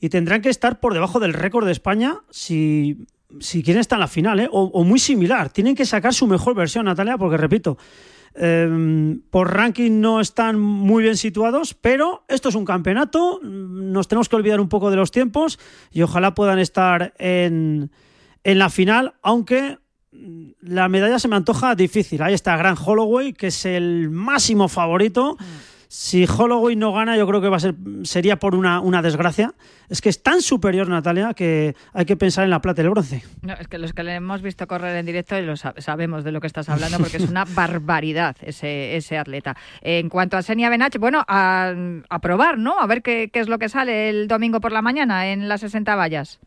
y 0.00 0.08
tendrán 0.08 0.40
que 0.40 0.48
estar 0.48 0.80
por 0.80 0.94
debajo 0.94 1.20
del 1.20 1.34
récord 1.34 1.66
de 1.66 1.72
España 1.72 2.20
si, 2.30 3.06
si 3.38 3.62
quieren 3.62 3.80
estar 3.80 3.98
en 3.98 4.00
la 4.00 4.08
final, 4.08 4.40
¿eh? 4.40 4.48
o, 4.50 4.84
muy 4.84 4.98
similar. 4.98 5.50
Tienen 5.50 5.74
que 5.74 5.84
sacar 5.84 6.14
su 6.14 6.26
mejor 6.26 6.54
versión, 6.54 6.86
Natalia, 6.86 7.18
porque 7.18 7.36
repito, 7.36 7.76
em, 8.34 9.20
por 9.30 9.52
ranking 9.52 10.00
no 10.00 10.20
están 10.20 10.58
muy 10.58 11.02
bien 11.02 11.16
situados, 11.16 11.74
pero 11.74 12.24
esto 12.28 12.48
es 12.48 12.54
un 12.54 12.64
campeonato, 12.64 13.40
nos 13.42 14.08
tenemos 14.08 14.30
que 14.30 14.36
olvidar 14.36 14.60
un 14.60 14.70
poco 14.70 14.90
de 14.90 14.96
los 14.96 15.10
tiempos 15.10 15.58
y 15.92 16.00
ojalá 16.00 16.34
puedan 16.34 16.58
estar 16.58 17.12
en, 17.18 17.90
en 18.42 18.58
la 18.58 18.70
final, 18.70 19.14
aunque 19.22 19.78
la 20.12 20.88
medalla 20.88 21.18
se 21.18 21.28
me 21.28 21.36
antoja 21.36 21.74
difícil. 21.74 22.22
Ahí 22.22 22.34
está 22.34 22.56
Gran 22.56 22.76
Holloway, 22.76 23.32
que 23.32 23.48
es 23.48 23.64
el 23.64 24.10
máximo 24.10 24.68
favorito. 24.68 25.36
Si 25.92 26.24
Holloway 26.24 26.76
no 26.76 26.92
gana, 26.92 27.16
yo 27.16 27.26
creo 27.26 27.40
que 27.40 27.48
va 27.48 27.56
a 27.56 27.60
ser, 27.60 27.74
sería 28.04 28.38
por 28.38 28.54
una, 28.54 28.78
una 28.78 29.02
desgracia. 29.02 29.54
Es 29.88 30.00
que 30.00 30.08
es 30.08 30.22
tan 30.22 30.40
superior, 30.40 30.88
Natalia, 30.88 31.34
que 31.34 31.74
hay 31.92 32.04
que 32.04 32.16
pensar 32.16 32.44
en 32.44 32.50
la 32.50 32.60
plata 32.60 32.80
y 32.80 32.84
el 32.84 32.90
bronce. 32.90 33.24
No, 33.42 33.54
es 33.54 33.66
que 33.66 33.76
los 33.76 33.92
que 33.92 34.04
le 34.04 34.14
hemos 34.14 34.40
visto 34.40 34.68
correr 34.68 34.96
en 34.96 35.06
directo 35.06 35.40
lo 35.40 35.56
sabemos 35.56 36.22
de 36.22 36.30
lo 36.30 36.40
que 36.40 36.46
estás 36.46 36.68
hablando, 36.68 36.98
porque 36.98 37.16
es 37.16 37.28
una 37.28 37.44
barbaridad 37.56 38.36
ese, 38.40 38.96
ese 38.96 39.18
atleta. 39.18 39.56
En 39.80 40.08
cuanto 40.08 40.36
a 40.36 40.42
Senia 40.42 40.70
Benach, 40.70 40.96
bueno, 40.98 41.24
a, 41.26 41.74
probar, 42.22 42.56
¿no? 42.56 42.78
A 42.78 42.86
ver 42.86 43.02
qué, 43.02 43.28
qué 43.32 43.40
es 43.40 43.48
lo 43.48 43.58
que 43.58 43.68
sale 43.68 44.10
el 44.10 44.28
domingo 44.28 44.60
por 44.60 44.70
la 44.70 44.82
mañana 44.82 45.32
en 45.32 45.48
las 45.48 45.62
60 45.62 45.96
vallas. 45.96 46.38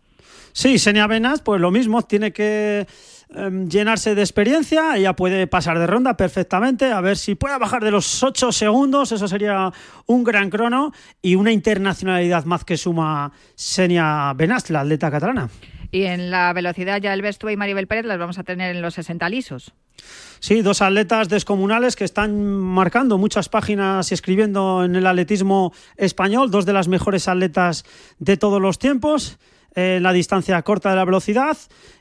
Sí, 0.54 0.80
Senia 0.80 1.06
Benach, 1.08 1.42
pues 1.42 1.60
lo 1.60 1.70
mismo, 1.70 2.02
tiene 2.04 2.32
que 2.32 2.88
Em, 3.36 3.68
llenarse 3.68 4.14
de 4.14 4.22
experiencia, 4.22 4.96
ella 4.96 5.14
puede 5.14 5.48
pasar 5.48 5.80
de 5.80 5.88
ronda 5.88 6.16
perfectamente, 6.16 6.92
a 6.92 7.02
ver 7.02 7.18
si 7.18 7.34
puede 7.34 7.58
bajar 7.58 7.84
de 7.84 7.90
los 7.90 8.22
8 8.22 8.52
segundos, 8.52 9.12
eso 9.12 9.28
sería 9.28 9.72
un 10.06 10.24
gran 10.24 10.52
crono 10.52 10.92
y 11.22 11.36
una 11.36 11.52
internacionalidad 11.52 12.46
más 12.46 12.64
que 12.64 12.78
suma 12.78 13.32
Senia 13.56 14.34
Benast, 14.36 14.70
la 14.70 14.82
atleta 14.82 15.10
catalana. 15.10 15.50
Y 15.92 16.04
en 16.04 16.30
la 16.30 16.54
velocidad 16.54 17.02
ya 17.02 17.14
el 17.14 17.22
Bestúa 17.22 17.52
y 17.52 17.58
Maribel 17.58 17.88
Pérez 17.88 18.06
las 18.06 18.20
vamos 18.20 18.38
a 18.38 18.44
tener 18.44 18.76
en 18.76 18.82
los 18.82 18.96
60 18.96 19.28
lisos. 19.30 19.74
Sí, 20.40 20.62
dos 20.62 20.82
atletas 20.82 21.30
descomunales 21.30 21.96
que 21.96 22.04
están 22.04 22.44
marcando 22.44 23.18
muchas 23.18 23.50
páginas 23.50 24.12
y 24.12 24.14
escribiendo 24.14 24.84
en 24.84 24.96
el 24.96 25.08
atletismo 25.08 25.74
español, 25.98 26.52
dos 26.52 26.66
de 26.66 26.74
las 26.74 26.88
mejores 26.88 27.28
atletas 27.28 27.86
de 28.20 28.38
todos 28.38 28.62
los 28.62 28.80
tiempos 28.80 29.40
en 29.76 30.04
la 30.04 30.14
distancia 30.14 30.62
corta 30.62 30.90
de 30.92 30.96
la 30.96 31.06
velocidad 31.06 31.58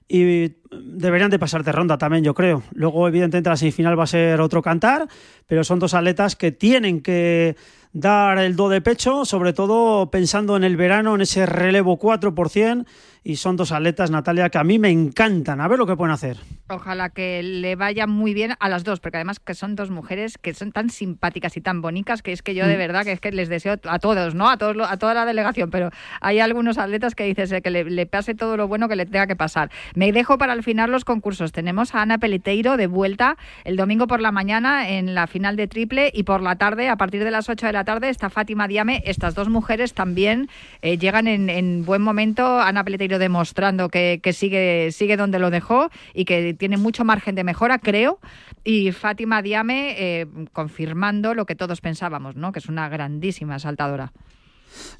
y 0.08 0.56
deberían 0.70 1.30
de 1.30 1.38
pasar 1.38 1.64
de 1.64 1.72
ronda 1.72 1.98
también, 1.98 2.24
yo 2.24 2.34
creo. 2.34 2.62
Luego, 2.72 3.08
evidentemente, 3.08 3.50
la 3.50 3.56
semifinal 3.56 3.98
va 3.98 4.04
a 4.04 4.08
ser 4.08 4.40
otro 4.40 4.62
cantar, 4.62 5.06
pero 5.46 5.64
son 5.64 5.78
dos 5.78 5.94
atletas 5.94 6.36
que 6.36 6.52
tienen 6.52 7.02
que 7.02 7.56
dar 7.92 8.38
el 8.38 8.56
do 8.56 8.68
de 8.68 8.80
pecho, 8.80 9.24
sobre 9.24 9.52
todo 9.52 10.10
pensando 10.10 10.56
en 10.56 10.64
el 10.64 10.76
verano, 10.76 11.14
en 11.14 11.20
ese 11.20 11.46
relevo 11.46 11.98
4%, 11.98 12.86
y 13.24 13.36
son 13.36 13.56
dos 13.56 13.72
atletas, 13.72 14.10
Natalia, 14.10 14.50
que 14.50 14.58
a 14.58 14.64
mí 14.64 14.78
me 14.78 14.90
encantan. 14.90 15.60
A 15.60 15.68
ver 15.68 15.78
lo 15.78 15.86
que 15.86 15.96
pueden 15.96 16.12
hacer. 16.12 16.38
Ojalá 16.72 17.11
que 17.11 17.42
le 17.42 17.76
vaya 17.76 18.06
muy 18.06 18.35
bien 18.35 18.54
a 18.58 18.68
las 18.68 18.85
dos, 18.85 19.00
porque 19.00 19.18
además 19.18 19.40
que 19.40 19.54
son 19.54 19.76
dos 19.76 19.90
mujeres 19.90 20.38
que 20.38 20.54
son 20.54 20.72
tan 20.72 20.90
simpáticas 20.90 21.56
y 21.56 21.61
tan 21.61 21.82
bonitas 21.82 22.22
que 22.22 22.32
es 22.32 22.42
que 22.42 22.54
yo 22.54 22.66
de 22.66 22.76
mm. 22.76 22.78
verdad 22.78 23.04
que 23.04 23.12
es 23.12 23.20
que 23.20 23.30
les 23.30 23.48
deseo 23.48 23.76
a 23.85 23.98
todos, 23.98 24.35
¿no? 24.35 24.48
A 24.48 24.56
todos 24.56 24.76
a 24.88 24.96
toda 24.96 25.14
la 25.14 25.26
delegación, 25.26 25.70
pero 25.70 25.90
hay 26.20 26.40
algunos 26.40 26.78
atletas 26.78 27.14
que 27.14 27.24
dices 27.24 27.52
eh, 27.52 27.62
que 27.62 27.70
le, 27.70 28.06
pase 28.06 28.35
todo 28.35 28.56
lo 28.56 28.68
bueno 28.68 28.88
que 28.88 28.96
le 28.96 29.06
tenga 29.06 29.26
que 29.26 29.37
pasar. 29.37 29.70
Me 29.94 30.12
dejo 30.12 30.38
para 30.38 30.52
el 30.52 30.62
final 30.62 30.90
los 30.90 31.04
concursos. 31.04 31.52
Tenemos 31.52 31.94
a 31.94 32.02
Ana 32.02 32.18
Peleteiro 32.18 32.76
de 32.76 32.87
vuelta 32.87 33.37
el 33.64 33.76
domingo 33.76 34.06
por 34.06 34.20
la 34.20 34.32
mañana 34.32 34.88
en 34.88 35.14
la 35.14 35.26
final 35.26 35.56
de 35.56 35.68
triple 35.68 36.11
y 36.14 36.22
por 36.22 36.42
la 36.42 36.56
tarde, 36.56 36.88
a 36.88 36.96
partir 36.96 37.22
de 37.24 37.30
las 37.30 37.48
8 37.48 37.66
de 37.66 37.72
la 37.72 37.85
tarde, 37.85 38.08
está 38.08 38.30
Fátima 38.30 38.68
Diame. 38.68 39.02
Estas 39.06 39.35
dos 39.35 39.48
mujeres 39.48 39.94
también 39.94 40.48
eh, 40.80 40.98
llegan 40.98 41.26
en, 41.26 41.50
en 41.50 41.85
buen 41.85 42.02
momento. 42.02 42.61
Ana 42.61 42.85
Peleteiro 42.85 43.18
demostrando 43.18 43.88
que, 43.88 44.20
sigue, 44.32 44.90
sigue 44.92 45.16
donde 45.16 45.38
lo 45.38 45.50
dejó 45.50 45.90
y 46.14 46.24
que 46.24 46.54
tiene 46.62 46.77
mucho 46.77 47.05
margen 47.05 47.35
de 47.35 47.42
mejora, 47.42 47.81
creo. 47.81 48.20
Y 48.62 48.92
Fátima 48.92 49.42
Diame 49.42 49.96
eh, 49.98 50.29
confirmando 50.53 51.35
lo 51.35 51.44
que 51.44 51.57
todos 51.57 51.81
pensábamos, 51.81 52.37
¿no? 52.37 52.53
que 52.53 52.61
es 52.61 52.68
una 52.68 52.88
grandísima 52.88 53.59
saltadora. 53.59 54.12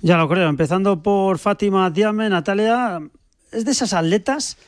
Ya 0.01 0.17
lo 0.17 0.29
creo. 0.29 0.49
Empezando 0.49 1.05
por 1.05 1.39
Fátima 1.39 1.89
Diame, 1.91 2.29
Natalia, 2.29 3.01
es 3.53 3.65
de 3.65 3.71
esas 3.71 3.93
atletas 3.93 4.59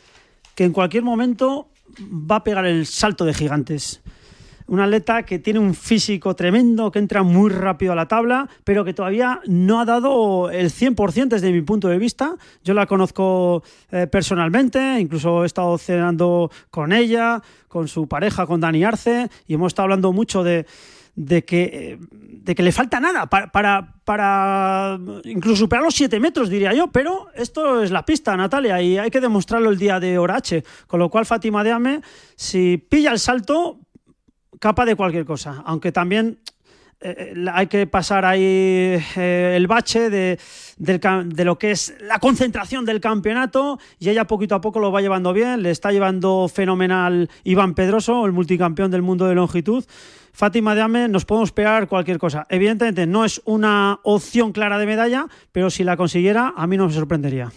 que 0.55 0.63
en 0.63 0.73
cualquier 0.73 1.03
momento 1.03 1.67
va 2.01 2.37
a 2.37 2.45
pegar 2.45 2.65
el 2.65 2.87
salto 2.87 3.25
de 3.25 3.35
gigantes 3.35 4.01
un 4.66 4.81
atleta 4.81 5.24
que 5.24 5.38
tiene 5.38 5.59
un 5.59 5.74
físico 5.74 6.35
tremendo, 6.35 6.90
que 6.90 6.98
entra 6.98 7.22
muy 7.22 7.50
rápido 7.50 7.92
a 7.92 7.96
la 7.96 8.09
tabla, 8.09 8.48
pero 8.64 8.85
que 8.85 8.94
todavía 8.94 9.40
no 9.46 9.81
ha 9.81 9.85
dado 9.85 10.50
el 10.50 10.70
100% 10.70 11.29
desde 11.29 11.53
mi 11.53 11.62
punto 11.62 11.88
de 11.88 11.98
vista. 11.98 12.37
Yo 12.62 12.72
la 12.74 12.87
conozco 12.87 13.62
eh, 13.90 14.07
personalmente, 14.07 14.98
incluso 15.00 15.42
he 15.42 15.46
estado 15.46 15.77
cenando 15.77 16.50
con 16.70 16.92
ella, 16.92 17.42
con 17.68 17.88
su 17.88 18.09
pareja, 18.09 18.46
con 18.46 18.61
Dani 18.61 18.85
Arce, 18.85 19.29
y 19.46 19.55
hemos 19.55 19.72
estado 19.72 19.85
hablando 19.85 20.12
mucho 20.12 20.42
de, 20.42 20.64
que, 21.44 21.98
le 22.46 22.72
falta 22.72 23.00
nada 23.00 23.27
para, 23.27 23.53
para, 23.53 23.94
para, 24.05 24.98
incluso 25.24 25.57
superar 25.57 25.85
los 25.85 25.94
7 25.94 26.20
metros, 26.20 26.48
diría 26.48 26.72
yo, 26.72 26.88
pero 26.88 27.29
esto 27.35 27.83
es 27.83 27.90
la 27.90 28.05
pista, 28.05 28.37
Natalia, 28.37 28.81
y 28.81 28.96
hay 28.96 29.11
que 29.11 29.20
demostrarlo 29.20 29.70
el 29.70 29.79
día 29.79 30.00
de 30.00 30.18
Orache, 30.18 30.64
con 30.87 31.00
lo 31.00 31.11
cual 31.11 31.27
Fátima 31.27 31.62
Deame, 31.64 32.00
si 32.37 32.79
pilla 32.79 33.12
el 33.12 33.18
salto, 33.18 33.84
capa 34.64 34.87
de 34.87 34.96
cualquier 34.96 35.27
cosa, 35.27 35.62
aunque 35.66 35.92
también 35.92 36.38
eh, 37.03 37.35
eh, 37.37 37.46
hay 37.53 37.66
que 37.66 37.87
pasar 37.87 38.24
ahí 38.24 38.40
eh, 39.14 39.53
el 39.55 39.66
bache 39.66 40.09
de, 40.09 40.40
de, 40.79 41.44
lo 41.44 41.59
que 41.59 41.72
es 41.72 41.94
la 42.00 42.18
concentración 42.18 42.87
del 42.87 42.98
campeonato 42.98 43.79
y 43.98 44.09
ella 44.09 44.27
poquito 44.27 44.55
a 44.55 44.62
poco 44.62 44.81
lo 44.81 44.90
va 44.90 45.03
llevando 45.03 45.35
bien, 45.35 45.62
le 45.62 45.70
está 45.70 45.92
llevando 45.92 46.48
fenomenal 46.48 47.29
Iván 47.42 47.74
Pedroso, 47.74 48.24
el 48.24 48.33
multicampeón 48.33 48.90
del 48.90 49.03
mundo 49.03 49.27
de 49.27 49.35
longitud. 49.35 49.85
Fátima 50.33 50.74
de 50.74 50.81
Ame, 50.81 51.09
nos 51.09 51.27
podemos 51.27 51.53
pegar 51.53 51.87
cualquier 51.87 52.16
cosa. 52.16 52.46
Evidentemente 52.48 53.07
no 53.07 53.27
es 53.27 53.42
una 53.44 54.00
opción 54.03 54.53
clara 54.53 54.79
de 54.79 54.87
medalla, 54.87 55.27
pero 55.53 55.68
si 55.68 55.85
la 55.85 55.98
consiguiera, 55.98 56.55
a 56.57 56.66
mí 56.66 56.79
no 56.79 56.87
me 56.87 56.94
sorprendería. 56.94 57.53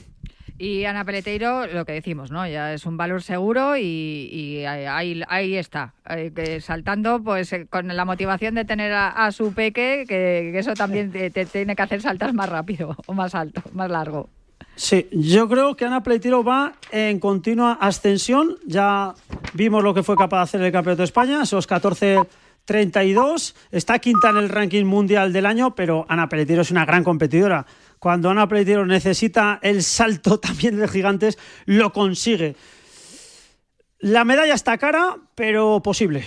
Y 0.59 0.85
Ana 0.85 1.05
Peleteiro, 1.05 1.67
lo 1.67 1.85
que 1.85 1.91
decimos, 1.91 2.31
¿no? 2.31 2.47
Ya 2.47 2.73
es 2.73 2.85
un 2.87 2.97
valor 2.97 3.21
seguro 3.21 3.77
y, 3.77 4.65
ahí, 4.65 5.55
está, 5.55 5.93
eh, 6.09 6.59
saltando 6.61 7.21
pues 7.21 7.53
eh, 7.53 7.67
con 7.69 7.87
la 7.87 8.05
motivación 8.05 8.55
de 8.55 8.65
tener 8.65 8.91
a, 8.93 9.31
su 9.31 9.53
peque, 9.53 10.05
que, 10.07 10.57
eso 10.57 10.73
también 10.73 11.11
te, 11.11 11.29
tiene 11.29 11.75
que 11.75 11.81
hacer 11.81 12.01
saltar 12.01 12.33
más 12.33 12.49
rápido 12.49 12.95
o 13.05 13.13
más 13.13 13.35
alto, 13.35 13.61
más 13.73 13.91
largo. 13.91 14.29
Sí, 14.75 15.07
yo 15.11 15.47
creo 15.47 15.75
que 15.75 15.85
Ana 15.85 16.01
Peleteiro 16.01 16.43
va 16.43 16.73
en 16.91 17.19
continua 17.19 17.77
ascensión. 17.79 18.57
Ya 18.65 19.13
vimos 19.53 19.83
lo 19.83 19.93
que 19.93 20.03
fue 20.03 20.15
capaz 20.15 20.37
de 20.37 20.43
hacer 20.43 20.61
el 20.61 20.71
Campeonato 20.71 21.01
de 21.01 21.05
España, 21.05 21.43
esos 21.43 21.67
14 21.67 22.19
32, 22.67 23.55
está 23.71 23.97
quinta 23.99 24.29
en 24.29 24.37
el 24.37 24.49
ranking 24.49 24.83
mundial 24.83 25.31
del 25.31 25.45
año, 25.45 25.73
pero 25.73 26.05
Ana 26.09 26.27
Pelletiero 26.27 26.63
es 26.63 26.69
una 26.69 26.85
gran 26.85 27.01
competidora. 27.01 27.65
Cuando 27.99 28.29
Ana 28.29 28.47
Pelletiero 28.47 28.85
necesita 28.85 29.59
el 29.61 29.83
salto 29.83 30.39
también 30.41 30.77
de 30.77 30.87
gigantes, 30.87 31.37
lo 31.65 31.91
consigue. 31.93 32.55
La 33.99 34.23
medalla 34.25 34.53
está 34.53 34.77
cara, 34.77 35.17
pero 35.35 35.81
posible. 35.81 36.25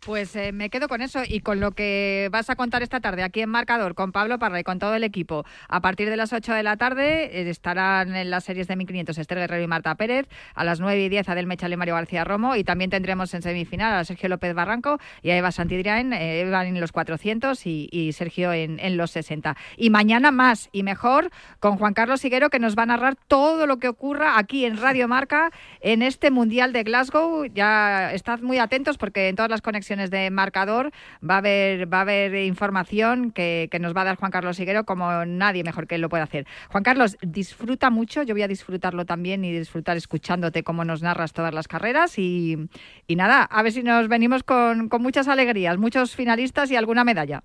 Pues 0.00 0.34
eh, 0.34 0.52
me 0.52 0.70
quedo 0.70 0.88
con 0.88 1.02
eso 1.02 1.20
y 1.28 1.40
con 1.40 1.60
lo 1.60 1.72
que 1.72 2.30
vas 2.32 2.48
a 2.48 2.56
contar 2.56 2.82
esta 2.82 3.00
tarde 3.00 3.22
aquí 3.22 3.42
en 3.42 3.50
Marcador 3.50 3.94
con 3.94 4.12
Pablo 4.12 4.38
Parra 4.38 4.58
y 4.58 4.62
con 4.64 4.78
todo 4.78 4.94
el 4.94 5.04
equipo. 5.04 5.44
A 5.68 5.82
partir 5.82 6.08
de 6.08 6.16
las 6.16 6.32
8 6.32 6.54
de 6.54 6.62
la 6.62 6.78
tarde 6.78 7.24
eh, 7.38 7.50
estarán 7.50 8.16
en 8.16 8.30
las 8.30 8.44
series 8.44 8.66
de 8.66 8.76
1500 8.76 9.18
Esther 9.18 9.38
Guerrero 9.38 9.62
y 9.62 9.66
Marta 9.66 9.94
Pérez. 9.96 10.26
A 10.54 10.64
las 10.64 10.80
9 10.80 11.04
y 11.04 11.08
10 11.10 11.28
Adel 11.28 11.46
Mechal 11.46 11.74
y 11.74 11.76
Mario 11.76 11.96
García 11.96 12.24
Romo. 12.24 12.56
Y 12.56 12.64
también 12.64 12.88
tendremos 12.88 13.34
en 13.34 13.42
semifinal 13.42 13.92
a 13.92 14.04
Sergio 14.04 14.30
López 14.30 14.54
Barranco 14.54 14.98
y 15.20 15.30
a 15.30 15.36
Eva 15.36 15.52
Santidrián, 15.52 16.14
eh, 16.14 16.40
Eva 16.40 16.66
en 16.66 16.80
los 16.80 16.92
400 16.92 17.66
y, 17.66 18.12
Sergio 18.14 18.54
en, 18.54 18.80
en, 18.80 18.96
los 18.96 19.10
60. 19.10 19.54
Y 19.76 19.90
mañana 19.90 20.30
más 20.30 20.70
y 20.72 20.82
mejor 20.82 21.30
con 21.58 21.76
Juan 21.76 21.92
Carlos 21.92 22.24
Higuero 22.24 22.48
que 22.48 22.58
nos 22.58 22.76
va 22.76 22.84
a 22.84 22.86
narrar 22.86 23.16
todo 23.28 23.66
lo 23.66 23.78
que 23.78 23.88
ocurra 23.88 24.38
aquí 24.38 24.64
en 24.64 24.78
Radio 24.78 25.08
Marca 25.08 25.50
en 25.80 26.00
este 26.00 26.30
Mundial 26.30 26.72
de 26.72 26.84
Glasgow. 26.84 27.44
Ya 27.44 28.14
estad 28.14 28.40
muy 28.40 28.56
atentos 28.56 28.96
porque 28.96 29.28
en 29.28 29.36
todas 29.36 29.50
las 29.50 29.60
conexiones 29.60 29.89
de 29.96 30.30
marcador 30.30 30.92
va 31.28 31.34
a 31.34 31.38
haber, 31.38 31.92
va 31.92 31.98
a 31.98 32.00
haber 32.02 32.34
información 32.44 33.32
que, 33.32 33.68
nos 33.80 33.96
va 33.96 34.02
a 34.02 34.04
dar 34.04 34.16
Juan 34.16 34.30
Carlos 34.30 34.60
Higuero 34.60 34.84
como 34.84 35.24
nadie 35.24 35.64
mejor 35.64 35.86
que 35.86 35.96
él 35.96 36.00
lo 36.00 36.08
puede 36.08 36.22
hacer. 36.22 36.46
Juan 36.68 36.84
Carlos, 36.84 37.16
disfruta 37.22 37.90
mucho, 37.90 38.22
yo 38.22 38.34
voy 38.34 38.42
a 38.42 38.48
disfrutarlo 38.48 39.04
también 39.04 39.44
y 39.44 39.52
disfrutar 39.52 39.96
escuchándote 39.96 40.62
cómo 40.62 40.84
nos 40.84 41.02
narras 41.02 41.32
todas 41.32 41.52
las 41.52 41.66
carreras 41.66 42.18
y, 42.18 42.68
nada, 43.08 43.42
a 43.42 43.62
ver 43.62 43.72
si 43.72 43.82
nos 43.82 44.08
venimos 44.08 44.44
con, 44.44 44.88
muchas 45.00 45.28
alegrías, 45.28 45.78
muchos 45.78 46.14
finalistas 46.14 46.70
y 46.70 46.76
alguna 46.76 47.04
medalla. 47.04 47.42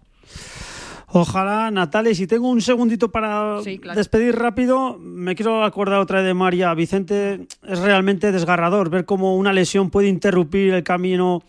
Ojalá, 1.08 1.72
Natalia, 1.72 2.14
si 2.14 2.28
tengo 2.28 2.50
un 2.50 2.62
segundito 2.62 3.10
para 3.10 3.62
despedir 3.96 4.36
rápido, 4.36 4.98
me 5.00 5.36
quiero 5.36 5.64
acordar 5.64 6.00
otra 6.00 6.22
de 6.22 6.34
María 6.34 6.74
Vicente. 6.74 7.48
Es 7.64 7.80
realmente 7.80 8.32
desgarrador 8.32 8.90
ver 8.90 9.06
cómo 9.06 9.38
una 9.38 9.54
lesión 9.54 9.92
puede 9.92 10.10
interrumpir 10.10 10.74
el 10.74 10.84
camino 10.84 11.44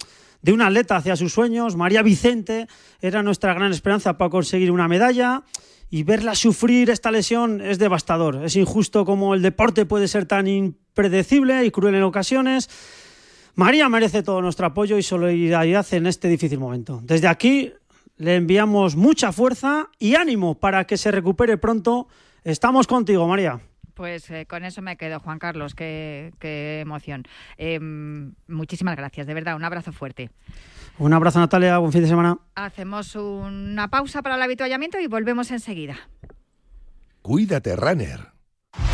de 0.46 0.52
un 0.52 0.62
atleta 0.62 0.94
hacia 0.94 1.16
sus 1.16 1.32
sueños. 1.32 1.74
María 1.74 2.02
Vicente 2.02 2.68
era 3.00 3.24
nuestra 3.24 3.52
gran 3.52 3.72
esperanza 3.72 4.16
para 4.16 4.30
conseguir 4.30 4.70
una 4.70 4.86
medalla 4.86 5.42
y 5.90 6.04
verla 6.04 6.36
sufrir 6.36 6.88
esta 6.88 7.10
lesión 7.10 7.60
es 7.60 7.80
devastador. 7.80 8.44
Es 8.44 8.54
injusto 8.54 9.04
como 9.04 9.34
el 9.34 9.42
deporte 9.42 9.86
puede 9.86 10.06
ser 10.06 10.24
tan 10.26 10.46
impredecible 10.46 11.64
y 11.64 11.72
cruel 11.72 11.96
en 11.96 12.04
ocasiones. 12.04 12.70
María 13.56 13.88
merece 13.88 14.22
todo 14.22 14.40
nuestro 14.40 14.66
apoyo 14.66 14.96
y 14.98 15.02
solidaridad 15.02 15.84
en 15.90 16.06
este 16.06 16.28
difícil 16.28 16.60
momento. 16.60 17.00
Desde 17.02 17.26
aquí 17.26 17.72
le 18.16 18.36
enviamos 18.36 18.94
mucha 18.94 19.32
fuerza 19.32 19.90
y 19.98 20.14
ánimo 20.14 20.60
para 20.60 20.86
que 20.86 20.96
se 20.96 21.10
recupere 21.10 21.58
pronto. 21.58 22.06
Estamos 22.44 22.86
contigo, 22.86 23.26
María. 23.26 23.60
Pues 23.96 24.30
eh, 24.30 24.44
con 24.44 24.62
eso 24.66 24.82
me 24.82 24.98
quedo, 24.98 25.20
Juan 25.20 25.38
Carlos, 25.38 25.74
qué, 25.74 26.30
emoción. 26.82 27.24
Em, 27.56 28.34
muchísimas 28.46 28.94
gracias, 28.94 29.26
de 29.26 29.32
verdad, 29.32 29.56
un 29.56 29.64
abrazo 29.64 29.90
fuerte. 29.90 30.30
Un 30.98 31.14
abrazo, 31.14 31.38
Natalia, 31.38 31.78
buen 31.78 31.92
fin 31.92 32.02
de 32.02 32.08
semana. 32.08 32.38
Hacemos 32.54 33.16
una 33.16 33.88
pausa 33.88 34.20
para 34.20 34.34
el 34.34 34.42
habituallamiento 34.42 35.00
y 35.00 35.06
volvemos 35.06 35.50
enseguida. 35.50 35.96
Cuídate, 37.22 37.74
Runner. 37.74 38.35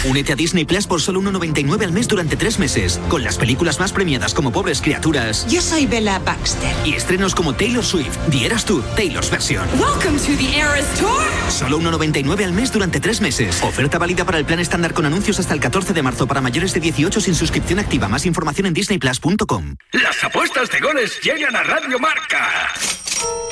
Únete 0.05 0.33
a 0.33 0.37
Disney 0.37 0.65
Plus 0.65 0.87
por 0.87 1.01
solo 1.01 1.21
1,99 1.21 1.85
al 1.85 1.93
mes 1.93 2.09
durante 2.09 2.37
tres 2.37 2.59
meses, 2.59 3.01
con 3.09 3.23
las 3.23 3.39
películas 3.39 3.79
más 3.79 3.93
premiadas 3.93 4.35
como 4.35 4.51
Pobres 4.51 4.81
Criaturas. 4.81 5.47
Yo 5.49 5.61
soy 5.61 5.87
Bella 5.87 6.19
Baxter. 6.19 6.75
Y 6.85 6.95
estrenos 6.95 7.35
como 7.35 7.55
Taylor 7.55 7.85
Swift, 7.85 8.17
The 8.31 8.47
Eras 8.47 8.65
Tour, 8.65 8.83
Taylor's 8.97 9.31
versión. 9.31 9.69
Welcome 9.79 10.19
to 10.19 10.37
the 10.37 10.59
Eras 10.59 10.87
Tour. 10.99 11.23
Solo 11.49 11.79
1,99 11.79 12.45
al 12.45 12.53
mes 12.53 12.73
durante 12.73 12.99
tres 12.99 13.21
meses. 13.21 13.63
Oferta 13.63 13.99
válida 13.99 14.25
para 14.25 14.39
el 14.39 14.45
plan 14.45 14.59
estándar 14.59 14.93
con 14.93 15.07
anuncios 15.07 15.39
hasta 15.39 15.55
el 15.55 15.61
14 15.61 15.93
de 15.93 16.03
marzo 16.03 16.27
para 16.27 16.41
mayores 16.41 16.75
de 16.75 16.81
18 16.81 17.21
sin 17.21 17.35
suscripción 17.35 17.79
activa. 17.79 18.09
Más 18.09 18.27
información 18.27 18.67
en 18.67 18.75
disneyplus.com. 18.75 19.77
Las 19.93 20.25
apuestas 20.25 20.71
de 20.71 20.81
goles 20.81 21.21
llegan 21.23 21.55
a 21.55 21.63
Radio 21.63 21.99
Marca. 21.99 22.73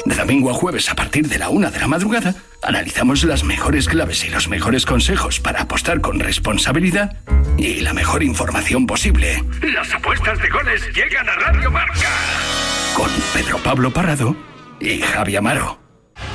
De 0.05 0.15
domingo 0.15 0.51
a 0.51 0.55
jueves 0.55 0.89
a 0.89 0.95
partir 0.95 1.29
de 1.29 1.39
la 1.39 1.51
una 1.51 1.71
de 1.71 1.79
la 1.79 1.87
madrugada, 1.87 2.35
analizamos 2.63 3.25
las 3.25 3.45
mejores 3.45 3.89
claves 3.89 4.25
y 4.25 4.31
los 4.31 4.49
mejores 4.49 4.87
consejos 4.87 5.41
para 5.41 5.63
apostar 5.63 6.01
con 6.01 6.21
responsabilidad 6.21 7.17
y 7.57 7.81
la 7.81 7.93
mejor 7.93 8.23
información 8.23 8.87
posible. 8.87 9.43
Las 9.63 9.93
apuestas 9.93 10.39
de 10.41 10.49
goles 10.49 10.83
llegan 10.95 11.29
a 11.29 11.35
Radio 11.37 11.71
Marca. 11.71 12.09
Con 12.95 13.11
Pedro 13.35 13.59
Pablo 13.59 13.91
Parrado 13.91 14.37
y 14.81 15.01
Javi 15.01 15.37
Amaro. 15.37 15.79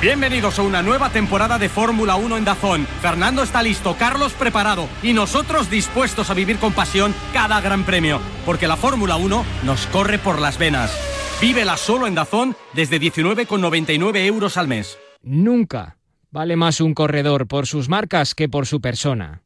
Bienvenidos 0.00 0.58
a 0.58 0.62
una 0.62 0.82
nueva 0.82 1.10
temporada 1.10 1.58
de 1.58 1.68
Fórmula 1.68 2.16
1 2.16 2.36
en 2.36 2.44
Dazón. 2.44 2.86
Fernando 3.00 3.42
está 3.42 3.62
listo, 3.62 3.96
Carlos 3.96 4.32
preparado 4.32 4.88
y 5.02 5.12
nosotros 5.12 5.70
dispuestos 5.70 6.28
a 6.28 6.34
vivir 6.34 6.58
con 6.58 6.72
pasión 6.72 7.14
cada 7.32 7.60
gran 7.60 7.84
premio, 7.84 8.20
porque 8.44 8.66
la 8.66 8.76
Fórmula 8.76 9.16
1 9.16 9.44
nos 9.64 9.86
corre 9.86 10.18
por 10.18 10.40
las 10.40 10.58
venas. 10.58 10.92
Vívela 11.40 11.76
solo 11.76 12.06
en 12.06 12.14
Dazón 12.14 12.56
desde 12.72 13.00
19,99 13.00 14.26
euros 14.26 14.56
al 14.56 14.68
mes. 14.68 14.98
Nunca 15.22 15.96
vale 16.30 16.56
más 16.56 16.80
un 16.80 16.94
corredor 16.94 17.46
por 17.46 17.66
sus 17.66 17.88
marcas 17.88 18.34
que 18.34 18.48
por 18.48 18.66
su 18.66 18.80
persona. 18.80 19.42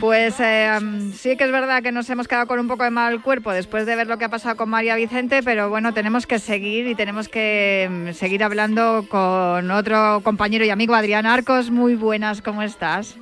Pues 0.00 0.34
eh, 0.40 0.78
sí 1.16 1.36
que 1.36 1.44
es 1.44 1.52
verdad 1.52 1.82
que 1.82 1.92
nos 1.92 2.08
hemos 2.08 2.28
quedado 2.28 2.46
con 2.46 2.58
un 2.58 2.68
poco 2.68 2.84
de 2.84 2.90
mal 2.90 3.20
cuerpo 3.22 3.52
después 3.52 3.86
de 3.86 3.96
ver 3.96 4.06
lo 4.06 4.18
que 4.18 4.24
ha 4.24 4.28
pasado 4.28 4.56
con 4.56 4.68
María 4.68 4.96
Vicente, 4.96 5.42
pero 5.42 5.68
bueno, 5.68 5.92
tenemos 5.92 6.26
que 6.26 6.38
seguir 6.38 6.86
y 6.86 6.94
tenemos 6.94 7.28
que 7.28 7.88
mm, 7.90 8.12
seguir 8.12 8.42
hablando 8.42 9.06
con 9.08 9.70
otro 9.70 10.20
compañero 10.22 10.64
y 10.64 10.70
amigo, 10.70 10.94
Adrián 10.94 11.26
Arcos. 11.26 11.70
Muy 11.70 11.94
buenas, 11.94 12.40
¿cómo 12.42 12.62
estás? 12.62 13.16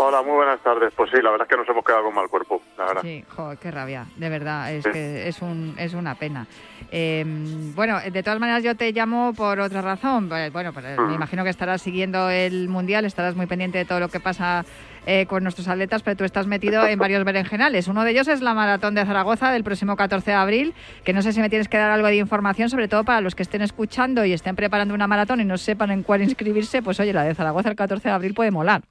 Hola, 0.00 0.22
muy 0.22 0.36
buenas 0.36 0.60
tardes. 0.62 0.92
Pues 0.94 1.10
sí, 1.10 1.16
la 1.20 1.32
verdad 1.32 1.44
es 1.44 1.50
que 1.50 1.56
nos 1.56 1.68
hemos 1.68 1.84
quedado 1.84 2.04
con 2.04 2.14
mal 2.14 2.28
cuerpo, 2.28 2.62
la 2.78 2.84
verdad. 2.84 3.02
Sí, 3.02 3.24
joder, 3.28 3.58
qué 3.58 3.72
rabia, 3.72 4.06
de 4.14 4.28
verdad, 4.28 4.72
es 4.72 4.84
que 4.84 5.26
es, 5.26 5.42
un, 5.42 5.74
es 5.76 5.92
una 5.92 6.14
pena. 6.14 6.46
Em, 6.92 7.74
bueno, 7.74 7.98
de 8.00 8.22
todas 8.22 8.38
maneras 8.38 8.62
yo 8.62 8.76
te 8.76 8.92
llamo 8.92 9.32
por 9.34 9.58
otra 9.58 9.82
razón. 9.82 10.28
Bueno, 10.52 10.72
pues, 10.72 10.86
me 10.86 10.96
mm. 10.96 11.14
imagino 11.14 11.42
que 11.42 11.50
estarás 11.50 11.82
siguiendo 11.82 12.30
el 12.30 12.68
Mundial, 12.68 13.06
estarás 13.06 13.34
muy 13.34 13.46
pendiente 13.46 13.78
de 13.78 13.84
todo 13.86 13.98
lo 13.98 14.08
que 14.08 14.20
pasa 14.20 14.64
eh, 15.04 15.26
con 15.26 15.42
nuestros 15.42 15.66
atletas, 15.66 16.04
pero 16.04 16.16
tú 16.16 16.22
estás 16.22 16.46
metido 16.46 16.86
en 16.86 16.96
varios 16.96 17.24
berenjenales. 17.24 17.88
Uno 17.88 18.04
de 18.04 18.12
ellos 18.12 18.28
es 18.28 18.40
la 18.40 18.54
Maratón 18.54 18.94
de 18.94 19.04
Zaragoza 19.04 19.50
del 19.50 19.64
próximo 19.64 19.96
14 19.96 20.30
de 20.30 20.36
abril, 20.36 20.74
que 21.02 21.12
no 21.12 21.22
sé 21.22 21.32
si 21.32 21.40
me 21.40 21.50
tienes 21.50 21.66
que 21.66 21.76
dar 21.76 21.90
algo 21.90 22.06
de 22.06 22.18
información, 22.18 22.70
sobre 22.70 22.86
todo 22.86 23.02
para 23.02 23.20
los 23.20 23.34
que 23.34 23.42
estén 23.42 23.62
escuchando 23.62 24.24
y 24.24 24.32
estén 24.32 24.54
preparando 24.54 24.94
una 24.94 25.08
maratón 25.08 25.40
y 25.40 25.44
no 25.44 25.58
sepan 25.58 25.90
en 25.90 26.04
cuál 26.04 26.22
inscribirse, 26.22 26.82
pues 26.82 27.00
oye, 27.00 27.12
la 27.12 27.24
de 27.24 27.34
Zaragoza 27.34 27.68
el 27.68 27.74
14 27.74 28.08
de 28.08 28.14
abril 28.14 28.32
puede 28.32 28.52
molar. 28.52 28.82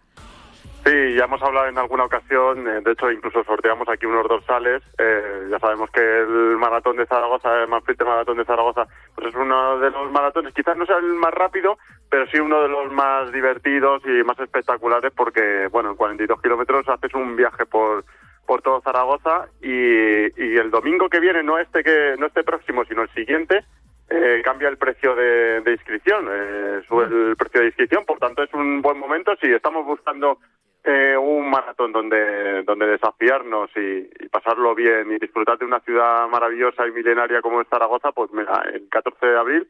Sí, 0.88 1.16
ya 1.16 1.26
hemos 1.26 1.42
hablado 1.42 1.68
en 1.68 1.78
alguna 1.78 2.06
ocasión, 2.06 2.66
eh, 2.66 2.80
de 2.80 2.94
hecho 2.94 3.12
incluso 3.12 3.44
sorteamos 3.44 3.90
aquí 3.90 4.06
unos 4.06 4.26
dorsales. 4.26 4.82
Eh, 4.98 5.48
ya 5.52 5.60
sabemos 5.60 5.92
que 5.92 6.00
el 6.00 6.56
maratón 6.58 6.96
de 6.96 7.06
Zaragoza, 7.06 7.62
el 7.62 7.68
Manfrite 7.68 8.06
Maratón 8.06 8.38
de 8.38 8.46
Zaragoza, 8.46 8.88
pues 9.14 9.28
es 9.28 9.36
uno 9.36 9.80
de 9.80 9.92
los 9.92 10.10
maratones, 10.14 10.54
quizás 10.54 10.78
no 10.78 10.86
sea 10.86 10.96
el 11.00 11.14
más 11.16 11.34
rápido, 11.34 11.78
pero 12.10 12.26
sí 12.28 12.40
uno 12.40 12.62
de 12.62 12.70
los 12.70 12.90
más 12.94 13.30
divertidos 13.34 14.02
y 14.06 14.24
más 14.24 14.40
espectaculares 14.40 15.12
porque, 15.14 15.68
bueno, 15.74 15.90
en 15.90 15.98
42 15.98 16.42
kilómetros 16.42 16.88
haces 16.88 17.14
un 17.14 17.36
viaje 17.36 17.66
por 17.66 18.06
por 18.46 18.62
todo 18.62 18.80
Zaragoza 18.80 19.50
y, 19.62 19.68
y 19.70 20.56
el 20.56 20.72
domingo 20.72 21.10
que 21.10 21.20
viene, 21.20 21.44
no 21.44 21.60
este 21.60 21.84
que 21.84 22.16
no 22.18 22.28
este 22.28 22.46
próximo, 22.46 22.86
sino 22.86 23.02
el 23.02 23.10
siguiente, 23.10 23.66
eh, 24.10 24.42
cambia 24.42 24.70
el 24.70 24.78
precio 24.78 25.16
de, 25.16 25.60
de 25.60 25.72
inscripción, 25.74 26.30
eh, 26.32 26.82
sube 26.88 27.04
el 27.04 27.36
precio 27.36 27.60
de 27.60 27.68
inscripción, 27.68 28.06
por 28.06 28.20
tanto 28.20 28.42
es 28.42 28.54
un 28.54 28.82
buen 28.82 28.98
momento 28.98 29.36
si 29.42 29.52
estamos 29.52 29.86
buscando 29.86 30.40
eh, 30.88 31.18
un 31.18 31.50
maratón 31.50 31.92
donde, 31.92 32.64
donde 32.64 32.88
desafiarnos 32.88 33.70
y, 33.76 34.10
y, 34.24 34.30
pasarlo 34.30 34.74
bien 34.74 35.12
y 35.12 35.20
disfrutar 35.20 35.58
de 35.58 35.66
una 35.66 35.80
ciudad 35.82 36.28
maravillosa 36.28 36.88
y 36.88 36.92
milenaria 36.92 37.42
como 37.42 37.62
es 37.62 37.68
Zaragoza, 37.68 38.12
pues 38.12 38.32
mira, 38.32 38.64
el 38.74 38.88
14 38.90 39.26
de 39.26 39.38
abril 39.38 39.68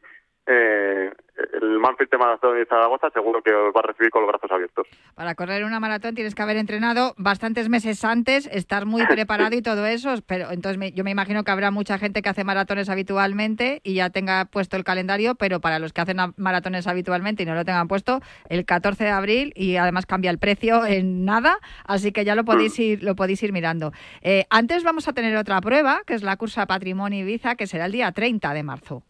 eh, 0.48 1.12
el 1.60 1.78
Manfred 1.78 2.08
Maratón 2.18 2.56
de 2.56 2.66
Zaragoza 2.66 3.10
seguro 3.10 3.42
que 3.42 3.52
os 3.52 3.74
va 3.74 3.80
a 3.80 3.86
recibir 3.88 4.10
con 4.10 4.22
los 4.22 4.28
brazos 4.30 4.50
abiertos. 4.50 4.86
Para 5.14 5.34
correr 5.34 5.64
una 5.64 5.78
maratón 5.78 6.14
tienes 6.14 6.34
que 6.34 6.42
haber 6.42 6.56
entrenado 6.56 7.14
bastantes 7.16 7.68
meses 7.68 8.04
antes, 8.04 8.48
estar 8.50 8.86
muy 8.86 9.06
preparado 9.06 9.54
y 9.54 9.62
todo 9.62 9.86
eso, 9.86 10.14
pero 10.26 10.50
entonces 10.50 10.78
me, 10.78 10.92
yo 10.92 11.04
me 11.04 11.10
imagino 11.10 11.44
que 11.44 11.50
habrá 11.50 11.70
mucha 11.70 11.98
gente 11.98 12.22
que 12.22 12.28
hace 12.28 12.44
maratones 12.44 12.88
habitualmente 12.88 13.80
y 13.84 13.94
ya 13.94 14.10
tenga 14.10 14.46
puesto 14.46 14.76
el 14.76 14.84
calendario, 14.84 15.34
pero 15.34 15.60
para 15.60 15.78
los 15.78 15.92
que 15.92 16.00
hacen 16.00 16.16
maratones 16.36 16.86
habitualmente 16.86 17.42
y 17.42 17.46
no 17.46 17.54
lo 17.54 17.64
tengan 17.64 17.88
puesto, 17.88 18.20
el 18.48 18.64
14 18.64 19.04
de 19.04 19.10
abril 19.10 19.52
y 19.54 19.76
además 19.76 20.06
cambia 20.06 20.30
el 20.30 20.38
precio 20.38 20.86
en 20.86 21.24
nada, 21.24 21.58
así 21.84 22.10
que 22.12 22.24
ya 22.24 22.34
lo 22.34 22.44
podéis 22.44 22.78
ir, 22.78 23.02
lo 23.02 23.14
podéis 23.14 23.42
ir 23.42 23.52
mirando. 23.52 23.92
Eh, 24.22 24.46
antes 24.50 24.82
vamos 24.82 25.08
a 25.08 25.12
tener 25.12 25.36
otra 25.36 25.60
prueba, 25.60 26.00
que 26.06 26.14
es 26.14 26.22
la 26.22 26.36
cursa 26.36 26.66
Patrimonio 26.66 27.20
Ibiza, 27.20 27.54
que 27.54 27.66
será 27.66 27.86
el 27.86 27.92
día 27.92 28.10
30 28.12 28.54
de 28.54 28.62
marzo. 28.62 29.02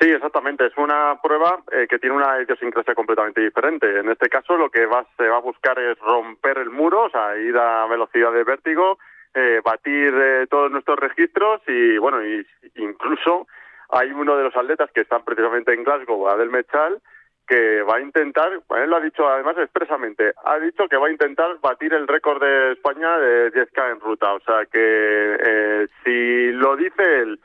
Sí, 0.00 0.08
exactamente. 0.08 0.64
Es 0.64 0.72
una 0.78 1.20
prueba 1.22 1.62
eh, 1.70 1.86
que 1.86 1.98
tiene 1.98 2.16
una 2.16 2.40
idiosincrasia 2.40 2.94
completamente 2.94 3.42
diferente. 3.42 3.98
En 3.98 4.08
este 4.08 4.30
caso, 4.30 4.56
lo 4.56 4.70
que 4.70 4.86
va, 4.86 5.04
se 5.18 5.28
va 5.28 5.36
a 5.36 5.40
buscar 5.40 5.78
es 5.78 5.98
romper 5.98 6.56
el 6.56 6.70
muro, 6.70 7.04
o 7.04 7.10
sea, 7.10 7.36
ir 7.36 7.54
a 7.58 7.86
velocidad 7.86 8.32
de 8.32 8.44
vértigo, 8.44 8.98
eh, 9.34 9.60
batir 9.62 10.14
eh, 10.14 10.46
todos 10.48 10.70
nuestros 10.70 10.98
registros 10.98 11.60
y, 11.66 11.98
bueno, 11.98 12.24
y, 12.24 12.46
incluso 12.76 13.46
hay 13.90 14.10
uno 14.10 14.38
de 14.38 14.44
los 14.44 14.56
atletas 14.56 14.90
que 14.94 15.02
están 15.02 15.22
precisamente 15.22 15.74
en 15.74 15.84
Glasgow, 15.84 16.28
Adel 16.28 16.48
Mechal, 16.48 17.02
que 17.46 17.82
va 17.82 17.96
a 17.96 18.00
intentar, 18.00 18.52
él 18.52 18.90
lo 18.90 18.96
ha 18.96 19.00
dicho 19.00 19.28
además 19.28 19.58
expresamente, 19.58 20.32
ha 20.44 20.58
dicho 20.60 20.88
que 20.88 20.96
va 20.96 21.08
a 21.08 21.12
intentar 21.12 21.58
batir 21.60 21.92
el 21.92 22.08
récord 22.08 22.40
de 22.40 22.72
España 22.72 23.18
de 23.18 23.52
10K 23.52 23.92
en 23.92 24.00
ruta. 24.00 24.32
O 24.32 24.40
sea 24.40 24.64
que 24.66 25.88
si 26.04 26.52
lo 26.52 26.76
dice 26.76 27.20
él 27.22 27.40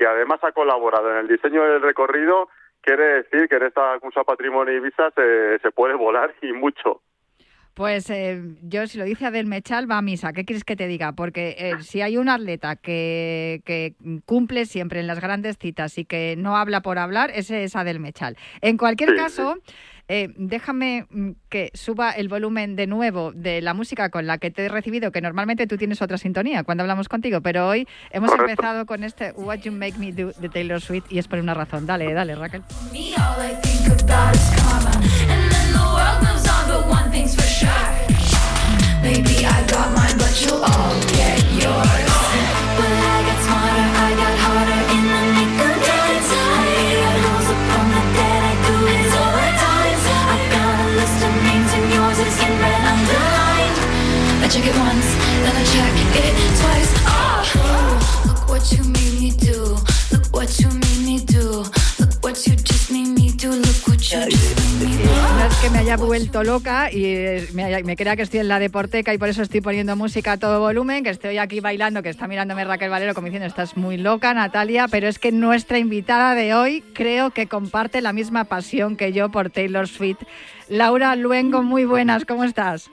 que 0.00 0.06
además 0.06 0.40
ha 0.42 0.52
colaborado 0.52 1.10
en 1.10 1.18
el 1.18 1.28
diseño 1.28 1.62
del 1.62 1.82
recorrido, 1.82 2.48
quiere 2.80 3.22
decir 3.22 3.50
que 3.50 3.56
en 3.56 3.64
esta 3.64 3.98
cursa 4.00 4.24
Patrimonio 4.24 4.74
Ibiza 4.74 5.10
se, 5.10 5.58
se 5.58 5.70
puede 5.72 5.92
volar 5.92 6.34
y 6.40 6.54
mucho. 6.54 7.02
Pues 7.74 8.08
eh, 8.08 8.40
yo, 8.62 8.86
si 8.86 8.96
lo 8.96 9.04
dice 9.04 9.26
Adel 9.26 9.46
Mechal, 9.46 9.90
va 9.90 9.98
a 9.98 10.02
misa. 10.02 10.32
¿Qué 10.32 10.46
quieres 10.46 10.64
que 10.64 10.74
te 10.74 10.86
diga? 10.86 11.12
Porque 11.12 11.54
eh, 11.58 11.82
si 11.82 12.00
hay 12.00 12.16
un 12.16 12.30
atleta 12.30 12.76
que, 12.76 13.60
que, 13.66 13.94
cumple 14.24 14.64
siempre 14.64 15.00
en 15.00 15.06
las 15.06 15.20
grandes 15.20 15.58
citas 15.58 15.98
y 15.98 16.06
que 16.06 16.34
no 16.38 16.56
habla 16.56 16.80
por 16.80 16.98
hablar, 16.98 17.30
ese 17.34 17.62
es 17.62 17.76
Adel 17.76 18.00
Mechal. 18.00 18.38
En 18.62 18.78
cualquier 18.78 19.10
Sí, 19.10 19.16
caso, 19.16 19.56
eh, 20.12 20.34
déjame 20.36 21.06
mm, 21.08 21.30
que 21.48 21.70
suba 21.72 22.10
el 22.10 22.28
volumen 22.28 22.74
de 22.74 22.88
nuevo 22.88 23.30
de 23.32 23.60
la 23.60 23.74
música 23.74 24.08
con 24.10 24.26
la 24.26 24.38
que 24.38 24.50
te 24.50 24.64
he 24.64 24.68
recibido, 24.68 25.12
que 25.12 25.20
normalmente 25.20 25.68
tú 25.68 25.76
tienes 25.76 26.02
otra 26.02 26.18
sintonía 26.18 26.64
cuando 26.64 26.82
hablamos 26.82 27.08
contigo, 27.08 27.40
pero 27.42 27.68
hoy 27.68 27.86
hemos 28.10 28.28
Correcto. 28.28 28.50
empezado 28.50 28.86
con 28.86 29.04
este 29.04 29.30
What 29.36 29.60
You 29.60 29.70
Make 29.70 29.98
Me 29.98 30.10
Do 30.10 30.32
de 30.32 30.48
Taylor 30.48 30.80
Swift 30.80 31.04
y 31.10 31.20
es 31.20 31.28
por 31.28 31.38
una 31.38 31.54
razón. 31.54 31.86
Dale, 31.86 32.12
dale, 32.12 32.34
Raquel. 32.34 32.62
Maybe 39.02 39.46
I 39.46 39.66
got 39.66 39.94
mine, 39.96 40.18
but 40.18 40.44
you'll 40.44 40.62
all 40.62 41.00
get 41.08 41.42
yours. 41.54 42.09
Check 54.50 54.66
it 54.66 54.76
once, 54.78 55.06
then 55.44 55.54
I 55.54 55.64
check 55.72 55.94
it 56.24 56.34
twice. 56.58 56.90
Oh, 57.06 58.24
look 58.26 58.48
what 58.48 58.72
you 58.72 58.82
made 58.82 59.20
me 59.20 59.30
do. 59.30 59.76
Look 60.10 60.26
what 60.32 60.58
you 60.58 60.68
made 60.68 61.02
me 61.06 61.24
do. 61.24 61.62
Look 62.00 62.18
what 62.20 62.46
you 62.46 62.56
just 62.56 62.90
made 62.90 63.14
me 63.14 63.30
do. 63.30 63.52
Look 63.52 63.86
what 63.86 64.02
you 64.10 64.26
just 64.26 64.56
made 64.58 64.88
me 64.88 64.96
do. 65.04 65.10
No 65.40 65.46
es 65.46 65.56
que 65.56 65.70
me 65.70 65.78
haya 65.78 65.96
vuelto 65.96 66.42
loca 66.42 66.90
y 66.92 67.04
eh, 67.04 67.48
me, 67.54 67.82
me 67.84 67.96
crea 67.96 68.16
que 68.16 68.22
estoy 68.22 68.40
en 68.40 68.48
la 68.48 68.58
deporteca 68.58 69.14
y 69.14 69.18
por 69.18 69.28
eso 69.28 69.40
estoy 69.42 69.60
poniendo 69.60 69.94
música 69.94 70.32
a 70.32 70.36
todo 70.36 70.58
volumen, 70.58 71.04
que 71.04 71.10
estoy 71.10 71.38
aquí 71.38 71.60
bailando, 71.60 72.02
que 72.02 72.08
está 72.08 72.26
mirándome 72.26 72.64
Raquel 72.64 72.90
Valero 72.90 73.14
como 73.14 73.26
diciendo, 73.26 73.46
estás 73.46 73.76
muy 73.76 73.98
loca, 73.98 74.34
Natalia, 74.34 74.88
pero 74.88 75.06
es 75.06 75.20
que 75.20 75.30
nuestra 75.30 75.78
invitada 75.78 76.34
de 76.34 76.54
hoy 76.54 76.82
creo 76.92 77.30
que 77.30 77.46
comparte 77.46 78.00
la 78.00 78.12
misma 78.12 78.44
pasión 78.44 78.96
que 78.96 79.12
yo 79.12 79.30
por 79.30 79.50
Taylor 79.50 79.86
Swift. 79.86 80.22
Laura 80.68 81.14
Luengo, 81.14 81.62
muy 81.62 81.84
buenas, 81.84 82.24
¿cómo 82.24 82.44
estás? 82.44 82.90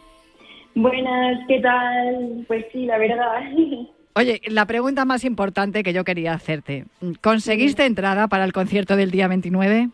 Buenas, 0.79 1.39
¿qué 1.47 1.59
tal? 1.59 2.45
Pues 2.47 2.65
sí, 2.71 2.85
la 2.85 2.99
verdad. 2.99 3.41
Oye, 4.13 4.41
la 4.47 4.67
pregunta 4.67 5.05
más 5.05 5.25
importante 5.25 5.81
que 5.81 5.91
yo 5.91 6.03
quería 6.03 6.33
hacerte. 6.33 6.85
¿Conseguiste 7.23 7.83
entrada 7.83 8.27
para 8.27 8.43
el 8.43 8.53
concierto 8.53 8.95
del 8.95 9.09
día 9.09 9.27
29? 9.27 9.89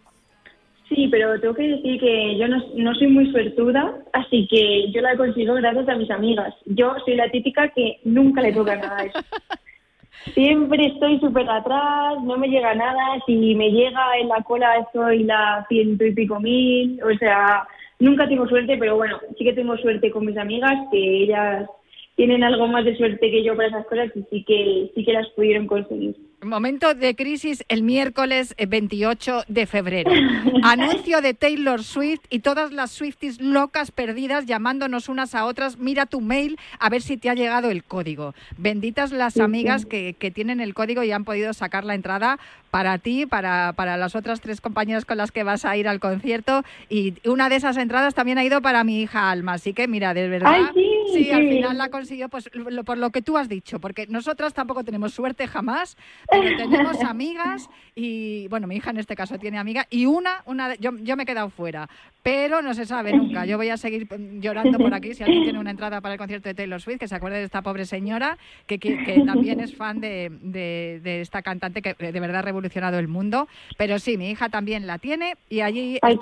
Sí, 0.90 1.08
pero 1.10 1.40
tengo 1.40 1.56
que 1.56 1.70
decir 1.70 2.02
que 2.02 2.38
yo 2.38 2.50
no, 2.50 2.62
no 2.76 2.94
soy 2.96 3.08
muy 3.08 3.32
suertuda, 3.32 3.94
así 4.12 4.46
que 4.52 4.92
yo 4.92 5.02
la 5.02 5.16
consigo 5.16 5.54
gracias 5.54 5.88
a 5.88 5.96
mis 5.96 6.12
amigas. 6.12 6.54
Yo 6.66 6.94
soy 7.06 7.16
la 7.16 7.32
típica 7.32 7.70
que 7.70 8.00
nunca 8.04 8.42
le 8.42 8.52
toca 8.52 8.76
nada 8.76 8.98
a 8.98 9.06
eso. 9.06 9.20
Siempre 10.34 10.86
estoy 10.88 11.18
súper 11.22 11.50
atrás, 11.50 12.16
no 12.24 12.38
me 12.38 12.50
llega 12.50 12.76
nada. 12.76 13.20
Si 13.26 13.56
me 13.56 13.70
llega 13.72 14.18
en 14.20 14.28
la 14.28 14.42
cola, 14.42 14.80
estoy 14.80 15.24
la 15.24 15.66
ciento 15.70 16.06
y 16.06 16.14
pico 16.14 16.42
mil. 16.42 17.02
O 17.04 17.18
sea, 17.18 17.66
nunca 18.00 18.28
tengo 18.28 18.48
suerte, 18.48 18.78
pero 18.78 18.96
bueno, 18.96 19.20
sí 19.38 19.44
que 19.44 19.54
tengo 19.54 19.78
suerte 19.78 20.12
con 20.12 20.26
mis 20.26 20.38
amigas, 20.38 20.74
que 20.92 21.24
ellas 21.24 21.70
tienen 22.16 22.44
algo 22.44 22.68
más 22.68 22.86
de 22.86 22.96
suerte 22.96 23.32
que 23.32 23.44
yo 23.44 23.56
para 23.56 23.70
esas 23.70 23.86
cosas 23.88 24.12
y 24.16 24.24
sí 24.30 24.44
que, 24.44 24.92
sí 24.94 25.04
que 25.04 25.14
las 25.14 25.28
pudieron 25.30 25.68
conseguir. 25.68 26.16
Momento 26.46 26.94
de 26.94 27.16
crisis 27.16 27.64
el 27.70 27.84
miércoles 27.84 28.54
eh, 28.58 28.66
28 28.66 29.44
de 29.48 29.66
febrero. 29.66 30.12
Anuncio 30.64 31.22
de 31.22 31.34
Taylor 31.34 31.84
Swift 31.84 32.22
y 32.30 32.40
todas 32.40 32.72
las 32.72 32.92
Swifties 32.92 33.40
locas 33.42 33.92
perdidas 33.92 34.46
llamándonos 34.46 35.10
unas 35.10 35.36
a 35.36 35.46
otras. 35.46 35.78
Mira 35.78 36.06
tu 36.06 36.22
mail 36.22 36.58
a 36.80 36.90
ver 36.90 37.02
si 37.02 37.18
te 37.18 37.30
ha 37.30 37.34
llegado 37.34 37.70
el 37.70 37.84
código. 37.84 38.34
Benditas 38.58 39.12
las 39.12 39.36
amigas 39.44 39.86
que, 39.86 40.16
que 40.18 40.32
tienen 40.32 40.60
el 40.60 40.74
código 40.74 41.04
y 41.04 41.12
han 41.12 41.24
podido 41.24 41.54
sacar 41.54 41.86
la 41.86 41.96
entrada 41.96 42.40
para 42.72 42.98
ti, 42.98 43.26
para, 43.28 43.74
para 43.74 43.98
las 43.98 44.16
otras 44.16 44.42
tres 44.42 44.60
compañeras 44.60 45.06
con 45.06 45.18
las 45.18 45.32
que 45.32 45.44
vas 45.44 45.64
a 45.64 45.78
ir 45.78 45.88
al 45.88 46.00
concierto. 46.00 46.64
Y 46.90 47.14
una 47.28 47.48
de 47.50 47.58
esas 47.58 47.78
entradas 47.78 48.16
también 48.16 48.38
ha 48.40 48.44
ido 48.44 48.62
para 48.62 48.84
mi 48.84 49.02
hija 49.02 49.30
Alma. 49.30 49.54
Así 49.54 49.74
que 49.74 49.88
mira, 49.88 50.14
de 50.14 50.28
verdad. 50.28 50.54
Ay, 50.76 50.86
sí, 51.14 51.32
al 51.32 51.48
final 51.50 51.78
la 51.78 51.90
consiguió 51.90 52.30
pues, 52.30 52.50
lo- 52.54 52.84
por 52.84 52.98
lo 52.98 53.12
que 53.12 53.22
tú 53.22 53.38
has 53.38 53.48
dicho, 53.48 53.80
porque 53.80 54.08
nosotras 54.08 54.54
tampoco 54.54 54.84
tenemos 54.84 55.14
suerte 55.14 55.48
jamás, 55.48 55.98
pero 56.42 56.58
tenemos 56.58 57.02
amigas 57.04 57.70
y, 57.96 58.48
bueno, 58.48 58.68
mi 58.68 58.76
hija 58.78 58.90
en 58.92 58.98
este 58.98 59.16
caso 59.16 59.38
tiene 59.38 59.58
amiga 59.60 59.86
y 59.90 60.06
una, 60.06 60.42
una 60.46 60.76
yo, 60.76 60.92
yo 60.98 61.16
me 61.16 61.24
he 61.24 61.26
quedado 61.26 61.50
fuera, 61.50 61.88
pero 62.24 62.62
no 62.62 62.74
se 62.74 62.86
sabe 62.86 63.12
nunca. 63.14 63.46
Yo 63.46 63.58
voy 63.58 63.70
a 63.70 63.78
seguir 63.78 64.08
mm, 64.12 64.40
llorando 64.40 64.80
por 64.80 64.94
aquí 64.94 65.14
si 65.14 65.24
alguien 65.24 65.44
tiene 65.44 65.60
una 65.60 65.72
entrada 65.72 66.02
para 66.02 66.14
el 66.14 66.18
concierto 66.18 66.50
de 66.50 66.56
Taylor 66.56 66.82
Swift, 66.82 67.00
que 67.00 67.08
se 67.08 67.16
acuerde 67.16 67.38
de 67.38 67.44
esta 67.44 67.62
pobre 67.62 67.86
señora, 67.86 68.38
que, 68.66 68.80
que- 68.80 69.04
que 69.04 69.22
también 69.26 69.60
es 69.60 69.76
fan 69.76 70.00
de, 70.00 70.32
de- 70.42 71.00
de 71.04 71.22
esta 71.22 71.42
cantante 71.42 71.82
que 71.82 71.94
de 71.94 72.20
verdad 72.20 72.38
ha 72.38 72.42
revolucionado 72.42 72.98
el 73.00 73.08
mundo. 73.08 73.48
Pero 73.78 74.00
sí, 74.00 74.18
mi 74.18 74.30
hija 74.32 74.50
también 74.50 74.88
la 74.88 74.98
tiene 75.00 75.36
y 75.50 75.62
allí 75.62 76.00
Ay, 76.02 76.18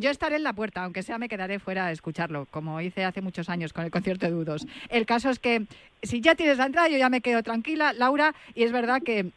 yo 0.00 0.10
estaré 0.10 0.36
en 0.36 0.42
la 0.42 0.52
puerta, 0.52 0.84
aunque 0.84 1.02
sea 1.02 1.18
me 1.18 1.28
quedaré 1.28 1.58
fuera 1.58 1.86
a 1.86 1.92
escucharlo, 1.92 2.46
como 2.50 2.80
hice 2.80 3.04
hace 3.04 3.20
muchos 3.22 3.48
años 3.48 3.72
con 3.72 3.84
el 3.84 3.90
concierto 3.90 4.26
de 4.26 4.32
Dudos. 4.32 4.66
El 4.90 5.06
caso 5.06 5.30
es 5.30 5.38
que 5.38 5.62
si 6.04 6.20
ya 6.20 6.34
tienes 6.34 6.58
la 6.58 6.66
entrada, 6.66 6.88
yo 6.88 6.98
ya 6.98 7.08
me 7.08 7.20
quedo 7.20 7.42
tranquila, 7.42 7.92
Laura, 7.92 8.34
y 8.54 8.62
es 8.62 8.72
verdad 8.72 9.02
que 9.02 9.32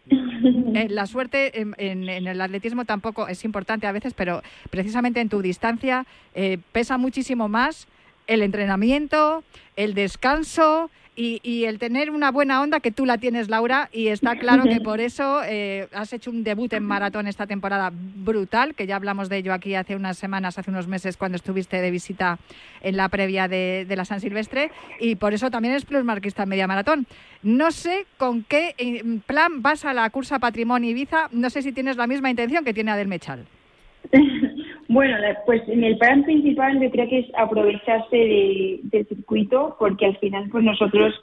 eh, 0.73 0.87
la 0.89 1.07
suerte 1.07 1.61
en, 1.61 1.75
el 2.09 2.41
atletismo 2.41 2.85
tampoco 2.85 3.27
es 3.27 3.43
importante 3.43 3.87
a 3.87 3.91
veces, 3.91 4.13
pero 4.13 4.41
precisamente 4.69 5.21
en 5.21 5.29
tu 5.29 5.41
distancia 5.41 6.05
eh, 6.35 6.57
pesa 6.71 6.97
muchísimo 6.97 7.47
más 7.49 7.87
el 8.27 8.41
entrenamiento, 8.41 9.43
el 9.75 9.93
descanso, 9.93 10.91
y, 11.17 11.39
y 11.41 11.65
el 11.65 11.79
tener 11.79 12.11
una 12.11 12.31
buena 12.31 12.61
onda, 12.61 12.79
que 12.79 12.91
tú 12.91 13.05
la 13.05 13.17
tienes, 13.17 13.49
Laura, 13.49 13.89
y 13.91 14.09
está 14.09 14.35
claro 14.35 14.63
que 14.63 14.79
por 14.79 15.01
eso 15.01 15.41
eh, 15.43 15.87
has 15.91 16.13
hecho 16.13 16.29
un 16.29 16.43
debut 16.43 16.71
en 16.73 16.83
maratón 16.83 17.25
esta 17.25 17.47
temporada 17.47 17.91
brutal, 17.91 18.75
que 18.75 18.85
ya 18.85 18.95
hablamos 18.95 19.27
de 19.27 19.37
ello 19.37 19.51
aquí 19.51 19.73
hace 19.73 19.95
unas 19.95 20.19
semanas, 20.19 20.59
hace 20.59 20.69
unos 20.69 20.87
meses, 20.87 21.17
cuando 21.17 21.35
estuviste 21.35 21.81
de 21.81 21.89
visita 21.89 22.37
en 22.81 22.97
la 22.97 23.09
previa 23.09 23.47
de, 23.47 23.87
la 23.89 24.05
San 24.05 24.21
Silvestre, 24.21 24.69
y 24.99 25.15
por 25.15 25.33
eso 25.33 25.49
también 25.49 25.73
es 25.73 25.85
plusmarquista 25.85 26.43
en 26.43 26.49
media 26.49 26.67
maratón. 26.67 27.07
No 27.41 27.71
sé 27.71 28.05
con 28.17 28.43
qué 28.43 28.75
plan 29.25 29.63
vas 29.63 29.85
a 29.85 29.95
la 29.95 30.07
cursa 30.11 30.37
Patrimonio 30.37 30.91
Ibiza, 30.91 31.29
no 31.31 31.49
sé 31.49 31.63
si 31.63 31.71
tienes 31.71 31.97
la 31.97 32.05
misma 32.05 32.29
intención 32.29 32.63
que 32.63 32.75
tiene 32.75 32.91
Adel 32.91 33.07
Mechal. 33.07 33.47
Bueno, 34.97 35.15
pues 35.45 35.61
en 35.69 35.83
el 35.83 35.95
plan 35.99 36.23
principal 36.23 36.81
yo 36.81 36.89
creo 36.89 37.07
que 37.07 37.19
es 37.19 37.27
aprovecharse 37.35 38.17
de- 38.17 38.79
del 38.85 39.05
circuito 39.07 39.75
porque 39.77 40.07
al 40.07 40.17
final 40.17 40.49
pues 40.49 40.63
nosotros 40.63 41.13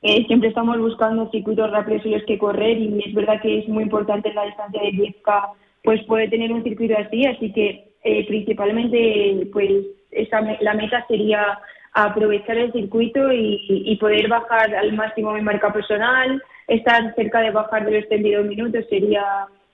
eh, 0.00 0.24
siempre 0.26 0.48
estamos 0.48 0.78
buscando 0.78 1.30
circuitos 1.30 1.70
rápidos 1.70 2.02
en 2.06 2.12
los 2.12 2.24
que 2.24 2.38
correr 2.38 2.78
y 2.78 2.98
es 3.04 3.12
verdad 3.12 3.38
que 3.42 3.58
es 3.58 3.68
muy 3.68 3.82
importante 3.82 4.32
la 4.32 4.46
distancia 4.46 4.80
de 4.80 4.92
10K 4.92 5.48
pues 5.84 6.02
poder 6.04 6.30
tener 6.30 6.50
un 6.50 6.62
circuito 6.62 6.94
así, 6.96 7.26
así 7.26 7.52
que 7.52 7.92
eh, 8.04 8.26
principalmente 8.26 9.46
pues 9.52 9.70
esa, 10.12 10.40
la 10.62 10.72
meta 10.72 11.04
sería 11.06 11.58
aprovechar 11.92 12.56
el 12.56 12.72
circuito 12.72 13.30
y, 13.34 13.60
y 13.68 13.96
poder 13.96 14.28
bajar 14.28 14.74
al 14.74 14.94
máximo 14.94 15.34
mi 15.34 15.42
marca 15.42 15.70
personal, 15.70 16.42
estar 16.68 17.14
cerca 17.16 17.40
de 17.40 17.50
bajar 17.50 17.84
de 17.84 18.00
los 18.00 18.08
32 18.08 18.46
minutos 18.46 18.82
sería 18.88 19.24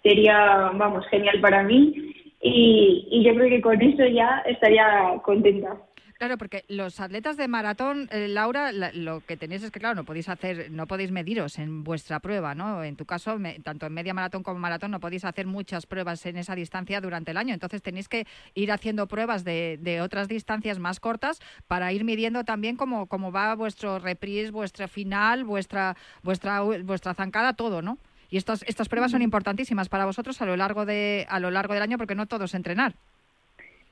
sería 0.03 0.73
vamos 0.75 1.07
genial 1.07 1.41
para 1.41 1.63
mí 1.63 1.95
y, 2.41 3.09
y 3.11 3.25
yo 3.25 3.35
creo 3.35 3.49
que 3.49 3.61
con 3.63 3.81
eso 3.81 4.05
ya 4.07 4.43
estaría 4.47 5.21
contenta. 5.25 5.77
Claro, 6.19 6.39
porque 6.39 6.65
los 6.69 6.99
atletas 6.99 7.37
de 7.37 7.47
maratón, 7.47 8.09
eh, 8.11 8.27
Laura, 8.27 8.73
la- 8.73 8.91
lo 8.91 9.21
que 9.21 9.37
tenéis 9.37 9.63
es 9.63 9.71
que, 9.71 9.81
claro, 9.81 9.95
no 9.97 10.05
podéis 10.05 10.31
hacer, 10.31 10.71
no 10.71 10.87
podéis 10.87 11.11
mediros 11.11 11.59
en 11.59 11.85
vuestra 11.85 12.21
prueba, 12.21 12.55
¿no? 12.55 12.83
En 12.83 12.97
tu 12.97 13.05
caso, 13.05 13.39
me- 13.39 13.59
tanto 13.61 13.85
en 13.85 13.93
media 13.93 14.15
maratón 14.15 14.43
como 14.43 14.59
maratón, 14.59 14.93
no 14.93 14.99
podéis 15.01 15.27
hacer 15.27 15.47
muchas 15.47 15.85
pruebas 15.85 16.25
en 16.25 16.39
esa 16.39 16.55
distancia 16.55 17.03
durante 17.03 17.33
el 17.33 17.37
año. 17.37 17.53
Entonces 17.53 17.83
tenéis 17.83 18.09
que 18.09 18.27
ir 18.55 18.73
haciendo 18.73 19.07
pruebas 19.09 19.45
de, 19.45 19.79
de 19.83 20.01
otras 20.01 20.27
distancias 20.27 20.79
más 20.79 21.01
cortas 21.01 21.39
para 21.69 21.93
ir 21.93 22.03
midiendo 22.05 22.45
también 22.45 22.77
cómo, 22.77 23.09
cómo 23.09 23.31
va 23.31 23.55
vuestro 23.55 23.99
reprise, 23.99 24.51
vuestra 24.53 24.89
final, 24.89 25.45
vuestra, 25.45 25.97
vuestra, 26.23 26.63
vuestra 26.63 27.13
zancada, 27.13 27.53
todo, 27.53 27.83
¿no? 27.83 27.99
Y 28.31 28.37
estas, 28.37 28.63
estas 28.69 28.89
pruebas 28.89 29.11
son 29.13 29.23
importantísimas 29.23 29.89
para 29.89 30.05
vosotros 30.07 30.41
a 30.43 30.47
lo 30.47 30.57
largo 30.57 30.85
de, 30.87 31.27
a 31.29 31.41
lo 31.41 31.51
largo 31.51 31.75
del 31.75 31.83
año 31.83 31.99
porque 31.99 32.15
no 32.15 32.27
todos 32.27 32.55
entrenar. 32.55 32.95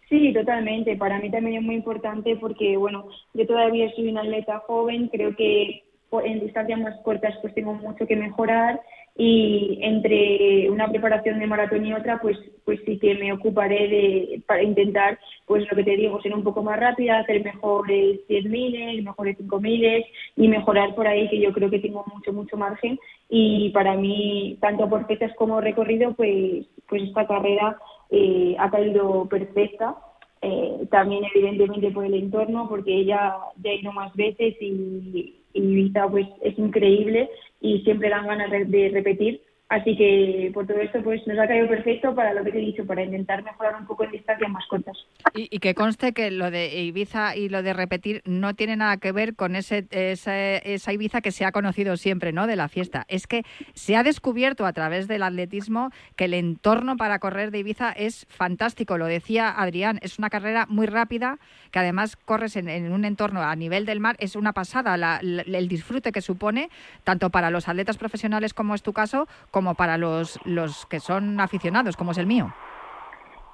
Sí, 0.09 0.33
totalmente. 0.33 0.97
Para 0.97 1.19
mí 1.19 1.31
también 1.31 1.57
es 1.57 1.63
muy 1.63 1.77
importante 1.77 2.37
porque, 2.37 2.77
bueno, 2.77 3.09
yo 3.33 3.47
todavía 3.47 3.91
soy 3.95 4.09
una 4.09 4.21
atleta 4.21 4.61
joven, 4.67 5.09
creo 5.09 5.35
que 5.35 5.83
po- 6.11 6.21
en 6.21 6.41
distancias 6.41 6.79
más 6.79 6.95
cortas 7.03 7.35
pues 7.41 7.55
tengo 7.55 7.75
mucho 7.75 8.07
que 8.07 8.17
mejorar 8.17 8.81
y 9.17 9.79
entre 9.83 10.69
una 10.71 10.89
preparación 10.89 11.39
de 11.39 11.47
maratón 11.47 11.87
y 11.87 11.93
otra 11.93 12.19
pues 12.21 12.37
pues 12.65 12.81
sí 12.85 12.99
que 12.99 13.15
me 13.15 13.33
ocuparé 13.33 13.89
de 13.89 14.43
para 14.47 14.63
intentar 14.65 15.21
pues 15.47 15.65
lo 15.71 15.77
que 15.77 15.85
te 15.85 15.97
digo 15.97 16.21
ser 16.21 16.35
un 16.35 16.43
poco 16.43 16.65
más 16.65 16.81
rápida 16.81 17.21
hacer 17.21 17.45
mejores 17.45 18.27
10 18.27 18.45
miles 18.47 19.05
mejores 19.05 19.37
5 19.39 19.61
miles 19.61 20.05
y 20.37 20.49
mejorar 20.49 20.97
por 20.97 21.07
ahí 21.07 21.29
que 21.29 21.39
yo 21.41 21.53
creo 21.53 21.71
que 21.71 21.79
tengo 21.79 22.05
mucho 22.13 22.33
mucho 22.33 22.57
margen. 22.57 22.99
Y 23.29 23.71
para 23.71 23.95
mí 23.97 24.59
tanto 24.61 24.89
por 24.89 25.07
fechas 25.07 25.33
como 25.37 25.61
recorrido 25.61 26.15
pues 26.15 26.67
pues 26.89 27.03
esta 27.05 27.27
carrera 27.27 27.79
eh, 28.11 28.57
ha 28.59 28.71
caído 28.71 29.29
perfecta. 29.29 29.97
Eh, 30.43 30.87
también 30.91 31.25
evidentemente 31.35 31.91
por 31.91 32.05
el 32.05 32.15
entorno 32.15 32.69
porque 32.69 32.93
ella 32.95 33.37
ya 33.63 33.71
ha 33.71 33.75
ido 33.75 33.93
más 33.93 34.15
veces 34.15 34.55
y, 34.61 35.37
y 35.55 35.63
Ibiza 35.63 36.07
pues 36.09 36.27
es 36.43 36.59
increíble 36.59 37.31
y 37.65 37.81
siempre 37.81 38.11
dan 38.11 38.27
ganas 38.27 38.51
de, 38.51 38.67
de 38.67 38.91
repetir 38.91 39.41
así 39.69 39.97
que 39.97 40.51
por 40.53 40.67
todo 40.67 40.79
esto 40.79 41.03
pues 41.03 41.27
nos 41.27 41.39
ha 41.39 41.49
caído 41.49 41.67
perfecto 41.69 42.15
para 42.15 42.35
lo 42.35 42.45
que 42.45 42.53
te 42.53 42.59
he 42.59 42.61
dicho 42.61 42.87
para 42.87 43.03
intentar 43.03 43.43
mejorar 43.43 43.75
un 43.81 43.87
poco 43.87 44.05
en 44.05 44.11
distancias 44.13 44.51
más 44.51 44.65
cortas 44.67 44.97
Y, 45.35 45.59
que 45.59 45.75
conste 45.75 46.13
que 46.13 46.31
lo 46.31 46.51
de 46.51 46.83
Ibiza 46.83 47.35
y 47.35 47.49
lo 47.49 47.63
de 47.63 47.73
repetir 47.73 48.21
no 48.27 48.55
tiene 48.55 48.77
nada 48.77 48.99
que 48.99 49.11
ver 49.11 49.35
con 49.35 49.57
ese, 49.57 49.87
ese- 49.91 50.61
esa 50.75 50.93
Ibiza 50.93 51.23
que 51.23 51.33
se 51.33 51.45
ha 51.45 51.51
conocido 51.53 51.97
siempre, 51.97 52.33
¿no? 52.33 52.47
De 52.47 52.57
la 52.57 52.69
fiesta. 52.69 53.05
Es 53.09 53.27
que 53.27 53.43
se 53.73 53.97
ha 53.97 54.03
descubierto 54.03 54.67
a 54.67 54.73
través 54.73 55.09
del 55.09 55.23
atletismo 55.23 55.91
que 56.15 56.27
el 56.27 56.35
entorno 56.35 56.97
para 56.97 57.19
correr 57.19 57.51
de 57.51 57.61
Ibiza 57.61 57.91
es 57.91 58.27
fantástico. 58.29 58.99
Lo 58.99 59.07
decía 59.07 59.51
Adrián, 59.51 59.99
es 60.03 60.19
una 60.19 60.31
carrera 60.31 60.67
muy 60.69 60.87
rápida 60.87 61.39
que 61.73 61.79
además 61.81 62.17
corres 62.17 62.55
en, 62.57 62.93
un 62.93 63.05
entorno 63.05 63.43
a 63.43 63.57
nivel 63.57 63.87
del 63.87 63.99
mar. 64.01 64.17
Es 64.21 64.37
una 64.37 64.53
pasada 64.53 64.95
el 65.23 65.69
disfrute 65.69 66.13
que 66.13 66.21
supone 66.21 66.69
tanto 67.03 67.31
para 67.31 67.51
los 67.51 67.67
atletas 67.69 67.97
profesionales 67.97 68.55
como 68.55 68.75
es 68.75 68.83
tu 68.83 68.93
caso, 68.93 69.27
como 69.55 69.77
para 69.77 69.97
los, 69.99 70.41
los 70.45 70.85
que 70.87 70.99
son 70.99 71.39
aficionados, 71.39 71.97
como 71.97 72.11
es 72.11 72.19
el 72.19 72.27
mío. 72.27 72.53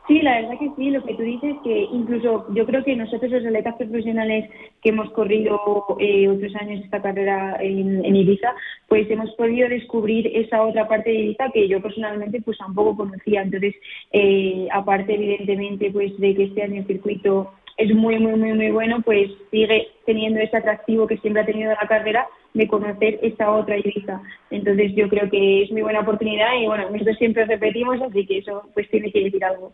Sí, 0.09 0.23
la 0.23 0.41
verdad 0.41 0.59
que 0.59 0.71
sí, 0.75 0.91
lo 0.91 1.05
que 1.05 1.15
tú 1.15 1.23
dices, 1.23 1.57
que 1.63 1.83
incluso 1.93 2.47
yo 2.55 2.65
creo 2.65 2.83
que 2.83 2.97
nosotros 2.97 3.31
los 3.31 3.45
atletas 3.45 3.75
profesionales 3.77 4.51
que 4.83 4.89
hemos 4.89 5.11
corrido 5.11 5.61
eh, 6.01 6.27
otros 6.27 6.57
años 6.57 6.83
esta 6.83 7.03
carrera 7.03 7.59
en, 7.61 8.17
Ibiza, 8.17 8.55
pues 8.89 9.11
hemos 9.11 9.31
podido 9.33 9.69
descubrir 9.69 10.27
esa 10.35 10.63
otra 10.63 10.89
parte 10.89 11.11
de 11.11 11.17
Ibiza 11.17 11.51
que 11.53 11.69
yo 11.69 11.83
personalmente 11.83 12.41
pues 12.41 12.57
tampoco 12.57 12.97
conocía. 12.97 13.43
Entonces, 13.43 13.75
eh, 14.13 14.69
aparte 14.73 15.15
evidentemente 15.15 15.91
pues 15.91 16.19
de 16.19 16.35
que 16.35 16.45
este 16.45 16.63
año 16.63 16.81
el 16.81 16.87
circuito 16.87 17.53
es 17.77 17.95
muy, 17.95 18.19
muy, 18.19 18.37
muy, 18.37 18.55
muy 18.55 18.71
bueno, 18.71 19.03
pues 19.03 19.31
sigue 19.51 19.89
teniendo 20.07 20.41
ese 20.41 20.57
atractivo 20.57 21.07
que 21.07 21.19
siempre 21.19 21.43
ha 21.43 21.47
tenido 21.47 21.71
la 21.71 21.87
carrera 21.87 22.27
de 22.55 22.67
conocer 22.67 23.19
esa 23.23 23.51
otra 23.51 23.79
Ibiza. 23.79 24.21
Entonces 24.51 24.93
yo 24.97 25.09
creo 25.09 25.31
que 25.31 25.63
es 25.63 25.71
muy 25.71 25.83
buena 25.83 26.01
oportunidad 26.01 26.55
y 26.61 26.67
bueno, 26.67 26.91
nosotros 26.91 27.17
siempre 27.19 27.45
repetimos, 27.45 28.01
así 28.03 28.27
que 28.27 28.39
eso 28.39 28.69
pues 28.75 28.89
tiene 28.91 29.13
que 29.13 29.25
decir 29.25 29.45
algo. 29.45 29.73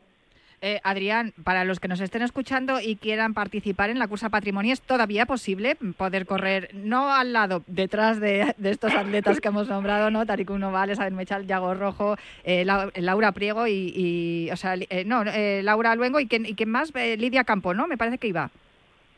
Eh, 0.62 0.80
Adrián, 0.84 1.34
para 1.44 1.64
los 1.64 1.80
que 1.80 1.86
nos 1.86 2.00
estén 2.00 2.22
escuchando 2.22 2.80
y 2.80 2.96
quieran 2.96 3.34
participar 3.34 3.90
en 3.90 3.98
la 3.98 4.08
cursa 4.08 4.30
patrimonio, 4.30 4.72
¿es 4.72 4.80
todavía 4.80 5.26
posible 5.26 5.76
poder 5.98 6.24
correr 6.24 6.70
no 6.72 7.12
al 7.12 7.34
lado, 7.34 7.62
detrás 7.66 8.20
de, 8.20 8.54
estos 8.64 8.94
atletas 8.94 9.40
que 9.40 9.48
hemos 9.48 9.68
nombrado, 9.68 10.10
¿no? 10.10 10.24
Tariq 10.24 10.48
Novales, 10.50 10.98
Adel 10.98 11.12
Mechal, 11.12 11.46
Yago 11.46 11.74
Rojo, 11.74 12.16
eh, 12.42 12.64
Lau- 12.64 12.90
Laura 12.96 13.32
Priego 13.32 13.66
y, 13.68 14.48
o 14.50 14.56
sea, 14.56 14.76
eh, 14.76 15.04
no, 15.04 15.24
eh, 15.24 15.60
Laura 15.62 15.94
Luengo 15.94 16.20
y 16.20 16.26
quién, 16.26 16.46
y 16.46 16.54
quién 16.54 16.70
más, 16.70 16.90
Eh, 16.94 17.18
Lidia 17.18 17.44
Campo, 17.44 17.74
¿no? 17.74 17.86
Me 17.86 17.98
parece 17.98 18.16
que 18.16 18.28
iba. 18.28 18.50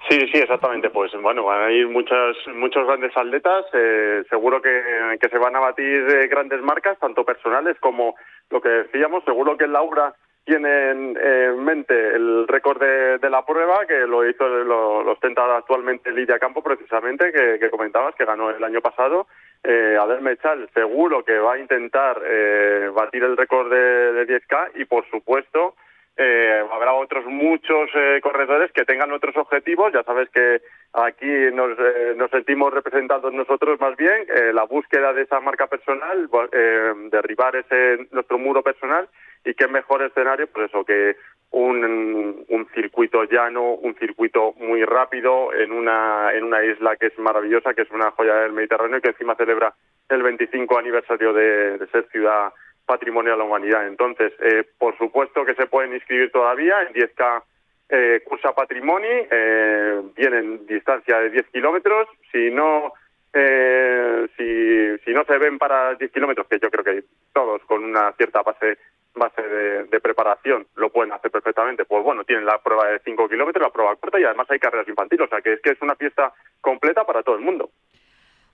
Sí, 0.09 0.19
sí, 0.33 0.39
exactamente. 0.39 0.91
Pues 0.91 1.13
bueno, 1.21 1.45
van 1.45 1.63
a 1.63 1.71
ir 1.71 1.89
muchas, 1.89 2.37
muchos 2.55 2.87
grandes 2.87 3.17
atletas. 3.17 3.67
eh, 3.73 4.25
seguro 4.31 4.63
que, 4.63 5.19
se 5.21 5.39
van 5.39 5.57
a 5.57 5.61
batir 5.61 6.09
eh, 6.09 6.29
grandes 6.29 6.63
marcas, 6.63 6.99
tanto 6.99 7.25
personales 7.25 7.77
como 7.81 8.15
lo 8.51 8.61
que 8.61 8.69
decíamos. 8.69 9.25
Seguro 9.25 9.57
que 9.57 9.67
Laura 9.67 10.15
tiene 10.45 10.91
en, 10.91 11.17
en 11.21 11.63
mente 11.63 11.95
el 12.15 12.49
récord 12.49 12.81
de, 12.81 13.31
la 13.31 13.45
prueba, 13.45 13.85
que 13.87 14.07
lo 14.07 14.27
hizo, 14.27 14.49
lo, 14.49 15.03
lo 15.03 15.13
ostenta 15.13 15.57
actualmente 15.57 16.11
Lidia 16.11 16.39
Campo, 16.39 16.63
precisamente, 16.63 17.31
que, 17.33 17.59
que 17.59 17.69
comentabas, 17.69 18.15
que 18.15 18.25
ganó 18.25 18.49
el 18.49 18.65
año 18.65 18.81
pasado. 18.81 19.27
Eh, 19.63 19.99
Adel 20.01 20.23
Mechal 20.23 20.71
seguro 20.73 21.25
que 21.25 21.39
va 21.39 21.55
a 21.55 21.59
intentar 21.59 22.23
eh, 22.25 22.91
batir 22.95 23.25
el 23.25 23.37
récord 23.37 23.69
de, 23.71 24.13
de 24.13 24.41
10K 24.41 24.71
y, 24.77 24.85
por 24.85 25.05
supuesto, 25.11 25.75
eh, 26.21 26.65
habrá 26.73 26.95
otros 26.95 27.25
muchos 27.27 27.91
eh, 27.95 28.19
corredores 28.21 28.73
que 28.73 28.85
tengan 28.85 29.13
otros 29.13 29.37
objetivos. 29.37 29.93
Ya 29.93 30.03
sabes 30.03 30.29
que 30.31 30.61
aquí 30.93 31.31
nos, 31.53 31.79
eh, 31.79 32.15
nos 32.17 32.31
sentimos 32.33 32.75
representados 32.75 33.33
nosotros 33.33 33.81
más 33.81 33.97
bien, 33.97 34.27
eh, 34.29 34.53
la 34.53 34.65
búsqueda 34.65 35.13
de 35.13 35.23
esa 35.23 35.39
marca 35.39 35.69
personal, 35.69 36.29
eh, 36.53 36.93
derribar 37.13 37.55
ese 37.55 38.09
nuestro 38.11 38.37
muro 38.37 38.63
personal 38.63 39.09
y 39.45 39.55
qué 39.55 39.69
mejor 39.69 40.03
escenario, 40.03 40.49
pues 40.49 40.69
eso, 40.69 40.85
que 40.85 41.17
un, 41.53 42.45
un 42.49 42.69
circuito 42.75 43.23
llano, 43.25 43.75
un 43.75 43.95
circuito 43.95 44.55
muy 44.59 44.85
rápido 44.85 45.55
en 45.55 45.71
una, 45.71 46.33
en 46.35 46.45
una 46.45 46.65
isla 46.65 46.97
que 46.97 47.07
es 47.07 47.19
maravillosa, 47.19 47.75
que 47.75 47.83
es 47.83 47.91
una 47.93 48.11
joya 48.11 48.35
del 48.41 48.53
Mediterráneo 48.53 48.99
y 48.99 49.03
que 49.03 49.11
encima 49.11 49.37
celebra 49.37 49.73
el 50.09 50.23
25 50.23 50.79
aniversario 50.79 51.33
de 51.33 51.87
ser 51.93 52.09
ciudad 52.09 52.53
patrimonio 52.89 53.33
de 53.33 53.39
la 53.39 53.45
humanidad. 53.45 53.87
Entonces, 53.87 54.33
eh, 54.41 54.65
por 54.79 54.97
supuesto 54.99 55.45
que 55.45 55.55
se 55.55 55.67
pueden 55.67 55.93
inscribir 55.93 56.33
todavía 56.33 56.83
en 56.83 56.95
10K 56.95 57.43
eh, 57.91 58.23
Cursa 58.25 58.53
Patrimoni, 58.53 59.07
eh, 59.31 60.03
vienen 60.17 60.67
distancia 60.67 61.21
de 61.21 61.31
10 61.31 61.47
kilómetros. 61.53 62.09
Si 62.33 62.51
no, 62.51 62.95
eh, 63.33 64.27
si, 64.37 65.05
si 65.05 65.13
no 65.13 65.25
se 65.25 65.39
ven 65.39 65.59
para 65.59 65.95
10 65.95 66.11
kilómetros, 66.11 66.47
que 66.49 66.59
yo 66.59 66.71
creo 66.71 66.85
que 66.85 67.05
todos 67.33 67.63
con 67.65 67.85
una 67.85 68.13
cierta 68.13 68.43
base 68.43 68.79
base 69.15 69.43
de, 69.43 69.85
de 69.85 70.01
preparación 70.01 70.67
lo 70.77 70.91
pueden 70.91 71.13
hacer 71.13 71.31
perfectamente, 71.31 71.85
pues 71.85 72.05
bueno, 72.05 72.25
tienen 72.25 72.47
la 72.47 72.59
prueba 72.59 72.89
de 72.89 73.01
5 73.01 73.29
kilómetros, 73.29 73.63
la 73.63 73.73
prueba 73.73 73.97
corta 73.97 74.21
y 74.21 74.25
además 74.25 74.49
hay 74.51 74.61
carreras 74.61 74.87
infantiles, 74.87 75.27
o 75.27 75.29
sea 75.29 75.41
que 75.41 75.55
es 75.55 75.61
que 75.61 75.71
es 75.71 75.83
una 75.83 75.97
fiesta 75.97 76.33
completa 76.61 77.05
para 77.05 77.23
todo 77.23 77.35
el 77.35 77.43
mundo. 77.43 77.71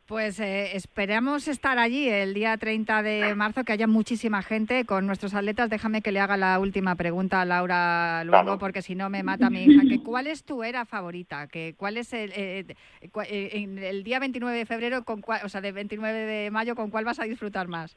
Pues 0.06 0.38
eh, 0.38 0.76
esperamos 0.76 1.48
estar 1.48 1.78
allí 1.78 2.06
el 2.10 2.34
día 2.34 2.58
30 2.58 3.02
de 3.02 3.34
marzo, 3.34 3.64
que 3.64 3.72
haya 3.72 3.86
muchísima 3.86 4.42
gente 4.42 4.84
con 4.84 5.06
nuestros 5.06 5.34
atletas. 5.34 5.70
Déjame 5.70 6.02
que 6.02 6.12
le 6.12 6.20
haga 6.20 6.36
la 6.36 6.58
última 6.58 6.94
pregunta 6.94 7.40
a 7.40 7.46
Laura 7.46 8.22
luego, 8.24 8.42
Claro. 8.44 8.58
porque 8.58 8.82
si 8.82 8.94
no 8.94 9.08
me 9.08 9.22
mata 9.22 9.48
mi 9.48 9.62
hija. 9.64 9.80
Que, 9.88 10.02
¿Cuál 10.02 10.26
es 10.26 10.44
tu 10.44 10.62
era 10.62 10.84
favorita? 10.84 11.46
Que, 11.46 11.74
¿Cuál 11.78 11.96
es 11.96 12.12
el, 12.12 12.32
eh, 12.36 12.64
cua- 13.12 13.26
eh, 13.30 13.50
en 13.54 13.78
el 13.78 14.04
día 14.04 14.18
29 14.18 14.58
de 14.58 14.66
febrero, 14.66 15.04
con 15.04 15.22
cuál- 15.22 15.40
o 15.42 15.48
sea, 15.48 15.62
de 15.62 15.72
29 15.72 16.18
de 16.26 16.50
mayo, 16.50 16.74
con 16.74 16.90
cuál 16.90 17.06
vas 17.06 17.18
a 17.18 17.24
disfrutar 17.24 17.66
más? 17.68 17.96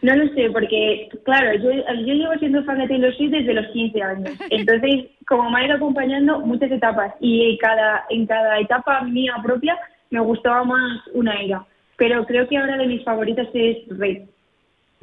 No 0.00 0.16
lo 0.16 0.26
sé, 0.34 0.50
porque, 0.50 1.08
claro, 1.24 1.54
yo, 1.62 1.70
yo 1.70 2.14
llevo 2.14 2.34
siendo 2.40 2.64
fan 2.64 2.78
de 2.78 2.88
Taylor 2.88 3.14
Swift 3.16 3.30
desde 3.30 3.54
los 3.54 3.66
15 3.72 4.02
años. 4.02 4.30
Entonces, 4.50 5.06
como 5.28 5.48
me 5.50 5.60
ha 5.60 5.66
ido 5.66 5.76
acompañando 5.76 6.40
muchas 6.40 6.72
etapas 6.72 7.14
y 7.20 7.48
en 7.52 7.56
cada, 7.58 8.04
en 8.10 8.26
cada 8.26 8.58
etapa 8.58 9.02
mía 9.04 9.34
propia 9.44 9.78
me 10.12 10.20
gustaba 10.20 10.62
más 10.62 11.00
una 11.14 11.40
era. 11.42 11.66
Pero 11.96 12.24
creo 12.26 12.46
que 12.48 12.56
ahora 12.56 12.76
de 12.76 12.86
mis 12.86 13.04
favoritas 13.04 13.48
es 13.52 13.78
Red. 13.88 14.22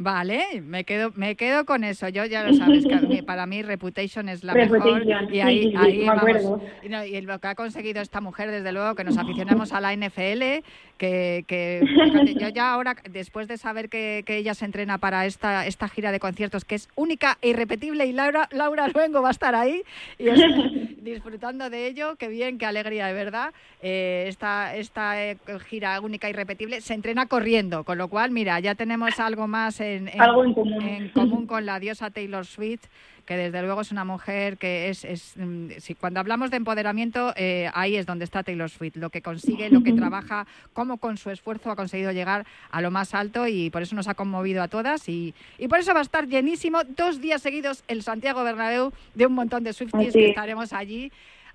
Vale, 0.01 0.61
me 0.63 0.85
quedo, 0.85 1.11
me 1.15 1.35
quedo 1.35 1.65
con 1.65 1.83
eso. 1.83 2.07
Yo 2.07 2.23
ya 2.23 2.45
lo 2.45 2.53
sabes 2.53 2.85
que 2.85 3.21
para 3.21 3.45
mí 3.45 3.63
Reputation 3.63 4.29
es 4.29 4.45
la 4.45 4.53
Reputation, 4.53 5.05
mejor 5.05 5.33
y 5.33 5.41
ahí, 5.41 5.63
sí, 5.63 5.69
sí, 5.71 5.75
ahí 5.77 5.97
me 5.99 6.05
vamos. 6.05 6.21
acuerdo. 6.21 6.61
Y, 6.83 6.89
no, 6.89 7.03
y 7.03 7.19
lo 7.19 7.39
que 7.39 7.47
ha 7.47 7.55
conseguido 7.55 8.01
esta 8.01 8.21
mujer, 8.21 8.49
desde 8.49 8.71
luego, 8.71 8.95
que 8.95 9.03
nos 9.03 9.17
aficionamos 9.17 9.73
a 9.73 9.81
la 9.81 9.93
NFL, 9.93 10.63
que, 10.99 11.43
que 11.47 11.81
fíjate, 12.03 12.35
yo 12.35 12.49
ya 12.49 12.71
ahora, 12.71 12.95
después 13.09 13.47
de 13.47 13.57
saber 13.57 13.89
que, 13.89 14.21
que 14.27 14.37
ella 14.37 14.53
se 14.53 14.65
entrena 14.65 14.99
para 14.99 15.25
esta, 15.25 15.65
esta 15.65 15.89
gira 15.89 16.11
de 16.11 16.19
conciertos, 16.19 16.63
que 16.65 16.75
es 16.75 16.89
única 16.95 17.39
e 17.41 17.49
irrepetible, 17.49 18.05
y 18.05 18.11
Laura, 18.11 18.47
Laura 18.51 18.87
Luengo 18.89 19.23
va 19.23 19.29
a 19.29 19.31
estar 19.31 19.55
ahí 19.55 19.81
y 20.19 20.27
es- 20.29 20.39
disfrutando 21.03 21.69
de 21.69 21.87
ello, 21.87 22.15
qué 22.17 22.27
bien, 22.27 22.57
qué 22.59 22.65
alegría, 22.67 23.07
de 23.07 23.13
verdad. 23.13 23.53
Eh, 23.81 24.25
esta 24.27 24.75
esta 24.75 25.23
eh, 25.23 25.37
gira 25.69 25.99
única 26.01 26.27
e 26.27 26.31
irrepetible 26.31 26.81
se 26.81 26.93
entrena 26.93 27.25
corriendo, 27.27 27.83
con 27.83 27.97
lo 27.97 28.09
cual, 28.09 28.31
mira, 28.31 28.59
ya 28.59 28.75
tenemos 28.75 29.19
algo 29.19 29.47
más 29.47 29.79
en, 29.79 30.09
en- 30.09 30.21
Algo 30.21 30.43
en 30.43 30.53
común. 30.53 30.81
en 30.83 31.09
común 31.09 31.47
con 31.47 31.65
la 31.65 31.79
diosa 31.79 32.09
Taylor 32.09 32.45
Swift, 32.45 32.83
que 33.25 33.37
desde 33.37 33.61
luego 33.61 33.81
es 33.81 33.91
una 33.91 34.05
mujer 34.05 34.57
que 34.57 34.89
es, 34.89 35.05
es 35.05 35.33
mm, 35.37 35.69
si 35.77 35.93
cuando 35.93 36.19
hablamos 36.19 36.49
de 36.49 36.57
empoderamiento, 36.57 37.31
eh, 37.37 37.69
ahí 37.75 37.95
es 37.95 38.05
donde 38.07 38.25
está 38.25 38.41
Taylor 38.43 38.69
Swift, 38.69 38.95
lo 38.95 39.11
que 39.11 39.21
consigue, 39.21 39.69
lo 39.69 39.83
que 39.83 39.93
trabaja, 40.09 40.47
cómo 40.73 40.88
con 40.97 41.17
su 41.17 41.29
esfuerzo 41.29 41.71
ha 41.71 41.75
conseguido 41.75 42.11
llegar 42.11 42.45
a 42.71 42.81
lo 42.81 42.91
más 42.91 43.13
alto 43.13 43.47
y 43.47 43.69
por 43.69 43.81
eso 43.81 43.95
nos 43.95 44.07
ha 44.07 44.13
conmovido 44.13 44.61
a 44.63 44.67
todas 44.67 45.07
y, 45.09 45.33
y 45.57 45.67
por 45.67 45.79
eso 45.79 45.93
va 45.93 45.99
a 45.99 46.03
estar 46.03 46.27
llenísimo 46.27 46.83
dos 46.83 47.21
días 47.21 47.41
seguidos 47.41 47.83
el 47.87 48.03
Santiago 48.03 48.43
Bernabéu 48.43 48.91
de 49.15 49.25
un 49.25 49.33
montón 49.33 49.63
de 49.63 49.73
Swifties 49.73 50.13
que 50.13 50.23
es. 50.25 50.29
estaremos 50.29 50.73
allí. 50.73 51.11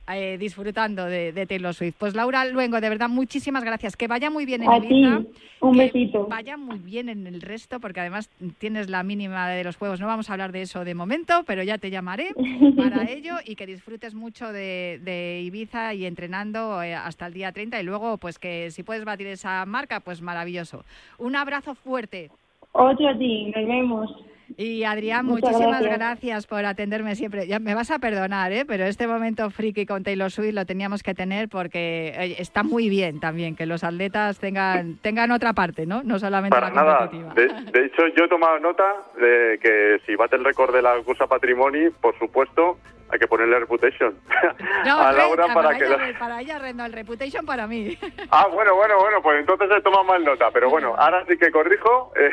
Eh, 0.08 0.36
disfrutando 0.38 1.04
de, 1.06 1.32
de 1.32 1.46
Taylor 1.46 1.74
Swift. 1.74 1.94
Pues 1.98 2.14
Laura 2.14 2.44
Luengo, 2.44 2.80
de 2.80 2.88
verdad, 2.88 3.08
muchísimas 3.08 3.64
gracias. 3.64 3.96
Que 3.96 4.06
vaya 4.08 4.30
muy 4.30 4.44
bien 4.44 4.62
en 4.62 4.70
A 4.70 4.76
Ibiza. 4.78 5.20
ti, 5.20 5.28
un 5.60 5.76
besito. 5.78 6.26
Vaya 6.26 6.56
muy 6.58 6.78
bien 6.78 7.08
en 7.08 7.26
el 7.26 7.40
resto, 7.40 7.80
porque 7.80 8.00
además 8.00 8.28
tienes 8.58 8.90
la 8.90 9.02
mínima 9.02 9.48
de 9.48 9.64
los 9.64 9.76
juegos. 9.76 10.00
No 10.00 10.06
vamos 10.06 10.28
a 10.28 10.34
hablar 10.34 10.52
de 10.52 10.62
eso 10.62 10.84
de 10.84 10.94
momento, 10.94 11.42
pero 11.46 11.62
ya 11.62 11.78
te 11.78 11.90
llamaré 11.90 12.34
para 12.76 13.04
ello 13.10 13.36
y 13.44 13.56
que 13.56 13.66
disfrutes 13.66 14.14
mucho 14.14 14.52
de, 14.52 15.00
de 15.02 15.40
Ibiza 15.42 15.94
y 15.94 16.04
entrenando 16.04 16.82
eh, 16.82 16.94
hasta 16.94 17.26
el 17.26 17.32
día 17.32 17.52
30 17.52 17.80
y 17.80 17.84
luego, 17.84 18.18
pues 18.18 18.38
que 18.38 18.70
si 18.70 18.82
puedes 18.82 19.04
batir 19.04 19.26
esa 19.28 19.64
marca, 19.64 20.00
pues 20.00 20.20
maravilloso. 20.20 20.84
Un 21.18 21.34
abrazo 21.36 21.74
fuerte. 21.74 22.30
Otro 22.72 23.08
a 23.08 23.16
ti, 23.16 23.52
nos 23.54 23.66
vemos. 23.66 24.10
Y 24.56 24.84
Adrián, 24.84 25.26
Muchas 25.26 25.50
muchísimas 25.50 25.80
gracias. 25.82 25.98
gracias. 25.98 26.46
por 26.46 26.64
atenderme 26.64 27.14
siempre. 27.16 27.46
Ya 27.46 27.58
me 27.58 27.74
vas 27.74 27.90
a 27.90 27.98
perdonar, 27.98 28.52
¿eh? 28.52 28.64
pero 28.66 28.84
este 28.84 29.06
momento 29.06 29.50
friki 29.50 29.86
con 29.86 30.02
Taylor 30.04 30.30
Swift 30.30 30.54
lo 30.54 30.66
teníamos 30.66 31.02
que 31.02 31.14
tener 31.14 31.48
porque 31.48 32.34
está 32.38 32.62
muy 32.62 32.88
bien 32.88 33.20
también 33.20 33.56
que 33.56 33.66
los 33.66 33.84
atletas 33.84 34.38
tengan 34.38 34.96
tengan 34.98 35.30
otra 35.32 35.52
parte, 35.52 35.86
¿no? 35.86 36.02
No 36.02 36.18
solamente 36.18 36.54
Para 36.54 36.68
la 36.68 36.74
nada. 36.74 36.98
competitiva. 37.08 37.34
De, 37.34 37.48
de 37.72 37.86
hecho, 37.86 38.02
yo 38.16 38.24
he 38.24 38.28
tomado 38.28 38.58
nota 38.60 38.84
de 39.18 39.58
que 39.62 40.00
si 40.06 40.14
bate 40.16 40.36
el 40.36 40.44
récord 40.44 40.74
de 40.74 40.82
la 40.82 40.94
cursa 41.04 41.26
Patrimoni, 41.26 41.90
por 42.00 42.18
supuesto, 42.18 42.78
hay 43.10 43.18
que 43.18 43.26
ponerle 43.26 43.58
reputation 43.60 44.14
No, 44.86 44.98
a 44.98 45.12
Laura 45.12 45.46
para, 45.48 45.68
para, 45.68 45.78
que 45.78 45.84
ella, 45.86 45.96
la- 45.96 46.18
para 46.18 46.40
ella, 46.40 46.58
Red, 46.58 46.74
no, 46.74 46.84
el 46.84 46.92
reputation 46.92 47.44
para 47.46 47.66
mí. 47.66 47.96
Ah, 48.30 48.46
bueno, 48.52 48.74
bueno, 48.74 48.98
bueno, 48.98 49.22
pues 49.22 49.40
entonces 49.40 49.68
he 49.76 49.80
tomado 49.82 50.04
mal 50.04 50.24
nota. 50.24 50.50
Pero 50.52 50.70
bueno, 50.70 50.94
ahora 50.96 51.24
sí 51.28 51.36
que 51.36 51.50
corrijo, 51.50 52.12
eh, 52.16 52.30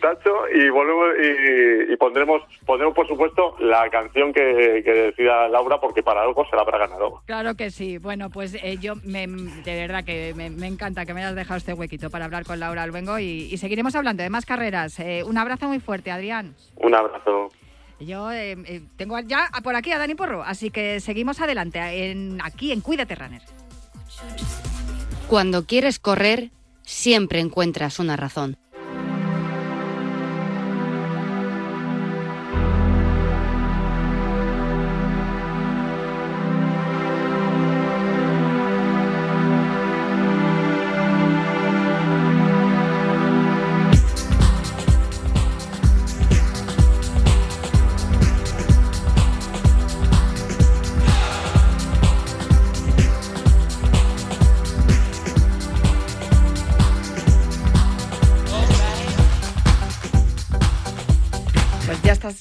tacho, 0.00 0.48
y 0.54 0.68
volvemos 0.68 1.06
y, 1.20 1.92
y 1.92 1.96
pondremos, 1.96 2.42
pondremos 2.66 2.94
por 2.94 3.06
supuesto 3.08 3.56
la 3.60 3.88
canción 3.90 4.32
que, 4.32 4.82
que 4.84 4.92
decida 4.92 5.48
Laura, 5.48 5.80
porque 5.80 6.02
para 6.02 6.22
algo 6.22 6.44
se 6.48 6.56
la 6.56 6.62
habrá 6.62 6.78
ganado. 6.78 7.22
Claro 7.26 7.54
que 7.54 7.70
sí. 7.70 7.98
Bueno, 7.98 8.30
pues 8.30 8.54
eh, 8.54 8.76
yo 8.80 8.94
me, 9.04 9.26
de 9.26 9.74
verdad 9.74 10.04
que 10.04 10.34
me, 10.36 10.50
me 10.50 10.66
encanta 10.66 11.06
que 11.06 11.14
me 11.14 11.20
hayas 11.20 11.36
dejado 11.36 11.58
este 11.58 11.74
huequito 11.74 12.10
para 12.10 12.24
hablar 12.26 12.44
con 12.44 12.60
Laura 12.60 12.82
Albengo 12.82 13.18
y, 13.18 13.48
y 13.50 13.56
seguiremos 13.58 13.94
hablando 13.94 14.22
de 14.22 14.30
más 14.30 14.46
carreras. 14.46 14.98
Eh, 15.00 15.22
un 15.24 15.38
abrazo 15.38 15.68
muy 15.68 15.80
fuerte, 15.80 16.10
Adrián. 16.10 16.54
Un 16.76 16.94
abrazo. 16.94 17.48
Yo 18.00 18.30
eh, 18.30 18.56
eh, 18.64 18.82
tengo 18.96 19.18
ya 19.18 19.48
por 19.64 19.74
aquí 19.74 19.90
a 19.90 19.98
Dani 19.98 20.14
Porro, 20.14 20.44
así 20.44 20.70
que 20.70 21.00
seguimos 21.00 21.40
adelante 21.40 21.80
en, 22.10 22.38
aquí 22.44 22.70
en 22.70 22.80
Cuídate 22.80 23.16
Runner. 23.16 23.42
Cuando 25.28 25.66
quieres 25.66 25.98
correr, 25.98 26.50
siempre 26.82 27.40
encuentras 27.40 27.98
una 27.98 28.16
razón. 28.16 28.56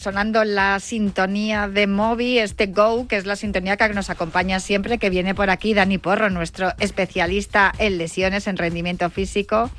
Sonando 0.07 0.45
la 0.45 0.79
sintonía 0.79 1.67
de 1.67 1.85
Moby, 1.85 2.39
este 2.39 2.67
Go, 2.67 3.09
que 3.09 3.17
es 3.17 3.25
la 3.25 3.35
sintonía 3.35 3.75
que 3.75 3.89
nos 3.89 4.09
acompaña 4.09 4.61
siempre, 4.61 4.99
que 4.99 5.09
viene 5.09 5.35
por 5.35 5.49
aquí 5.49 5.73
Dani 5.73 5.97
Porro, 5.97 6.29
nuestro 6.29 6.71
especialista 6.79 7.73
en 7.77 7.97
lesiones, 7.97 8.47
en 8.47 8.55
rendimiento 8.55 9.09
físico, 9.09 9.69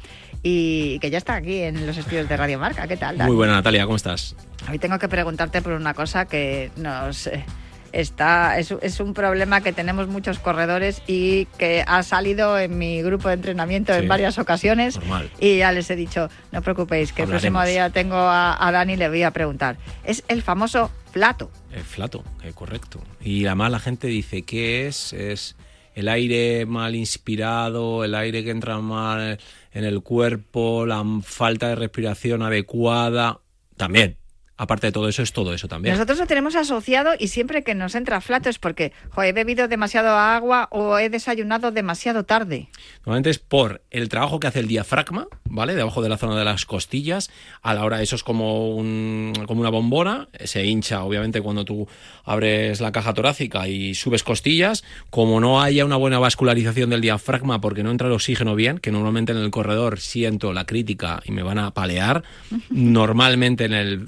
y 0.43 0.99
que 0.99 1.09
ya 1.09 1.17
está 1.17 1.37
aquí 1.37 1.63
en 1.63 1.87
los 1.87 1.97
estudios 1.97 2.29
de 2.29 2.37
Radio 2.37 2.59
Marca. 2.59 2.87
¿Qué 2.87 2.99
tal, 2.99 3.17
Dani? 3.17 3.29
Muy 3.29 3.37
buena, 3.37 3.55
Natalia, 3.55 3.85
¿cómo 3.87 3.97
estás? 3.97 4.37
Hoy 4.71 4.79
tengo 4.79 4.99
que 4.99 5.09
preguntarte 5.09 5.63
por 5.63 5.73
una 5.73 5.95
cosa 5.95 6.27
que 6.27 6.73
nos 6.77 7.27
eh, 7.29 7.47
está 7.93 8.59
es, 8.59 8.73
es 8.83 9.01
un 9.01 9.15
problema 9.15 9.61
que 9.61 9.73
tenemos 9.73 10.09
muchos 10.09 10.39
corredores 10.39 11.03
y 11.07 11.47
que 11.59 11.85
ha 11.87 12.03
salido 12.03 12.59
en 12.59 12.79
mi 12.79 13.03
grupo 13.03 13.29
de 13.29 13.35
entrenamiento 13.35 13.95
en 13.95 14.09
varias 14.09 14.39
ocasiones 14.39 14.97
normal. 14.97 15.31
y 15.41 15.59
ya 15.59 15.73
les 15.73 15.91
he 15.91 15.97
dicho 15.97 16.29
no 16.53 16.63
preocupéis 16.63 17.13
que 17.13 17.23
el 17.23 17.29
próximo 17.29 17.65
día 17.65 17.91
tengo 17.91 18.17
a, 18.17 18.67
a 18.67 18.73
Dani 18.73 18.95
y 18.95 18.97
le 18.97 19.09
voy 19.09 19.23
a 19.23 19.31
preguntar 19.31 19.77
es 20.05 20.25
el 20.29 20.43
famoso 20.43 20.91
flato 21.13 21.51
El 21.73 21.83
flato, 21.83 22.25
eh, 22.45 22.53
correcto. 22.55 23.01
Y 23.21 23.47
además 23.47 23.71
la 23.71 23.79
gente 23.79 24.07
dice, 24.07 24.43
¿qué 24.43 24.87
es? 24.87 25.13
Es 25.13 25.57
el 25.95 26.09
aire 26.09 26.65
mal 26.67 26.95
inspirado, 26.95 28.05
el 28.05 28.15
aire 28.15 28.45
que 28.45 28.51
entra 28.51 28.79
mal 28.79 29.39
en 29.73 29.85
el 29.85 30.03
cuerpo, 30.03 30.87
la 30.87 31.05
falta 31.23 31.69
de 31.69 31.75
respiración 31.75 32.43
adecuada. 32.43 33.41
También, 33.77 34.17
aparte 34.59 34.89
de 34.89 34.93
todo 34.93 35.09
eso, 35.09 35.23
es 35.23 35.33
todo 35.33 35.55
eso 35.55 35.69
también. 35.69 35.95
nosotros 35.95 36.19
lo 36.19 36.27
tenemos 36.27 36.55
asociado 36.55 37.13
y 37.19 37.29
siempre 37.29 37.65
que 37.65 37.75
nos 37.75 37.95
entra 37.95 38.21
flato 38.21 38.51
es 38.51 38.59
porque 38.59 38.93
jo, 39.11 39.23
he 39.23 39.33
bebido 39.33 39.69
demasiado 39.69 40.11
agua 40.11 40.69
o 40.71 40.99
he 40.99 41.09
desayunado 41.09 41.71
demasiado 41.71 42.25
tarde 42.25 42.69
Normalmente 43.05 43.31
es 43.31 43.39
por 43.39 43.81
el 43.91 44.09
trabajo 44.09 44.39
que 44.39 44.49
hace 44.49 44.61
el 44.61 44.69
diafragma, 44.69 45.29
¿vale? 45.45 45.75
Debajo 45.75 46.03
de 46.03 46.09
la 46.09 46.19
zona 46.19 46.39
de 46.39 46.45
las 46.45 46.67
costillas. 46.67 47.31
A 47.63 47.73
la 47.73 47.85
hora, 47.85 48.03
eso 48.03 48.17
es 48.17 48.23
como, 48.23 48.75
un, 48.77 49.33
como 49.47 49.61
una 49.61 49.71
bombona. 49.71 50.29
Se 50.45 50.67
hincha, 50.67 51.03
obviamente, 51.03 51.41
cuando 51.41 51.65
tú 51.65 51.89
abres 52.25 52.81
la 52.81 52.93
caja 52.93 53.15
torácica 53.15 53.67
y 53.67 53.95
subes 53.95 54.23
costillas. 54.23 54.85
Como 55.11 55.41
no 55.41 55.63
haya 55.63 55.85
una 55.85 55.97
buena 55.97 56.19
vascularización 56.19 56.91
del 56.91 57.01
diafragma 57.01 57.61
porque 57.61 57.83
no 57.83 57.91
entra 57.91 58.09
el 58.09 58.13
oxígeno 58.13 58.55
bien, 58.55 58.79
que 58.79 58.93
normalmente 58.93 59.33
en 59.33 59.39
el 59.39 59.51
corredor 59.51 60.01
siento 60.01 60.53
la 60.53 60.67
crítica 60.67 61.23
y 61.25 61.33
me 61.33 61.43
van 61.43 61.59
a 61.59 61.71
palear. 61.73 62.25
Normalmente 62.71 63.65
en 63.65 63.73
el 63.73 64.07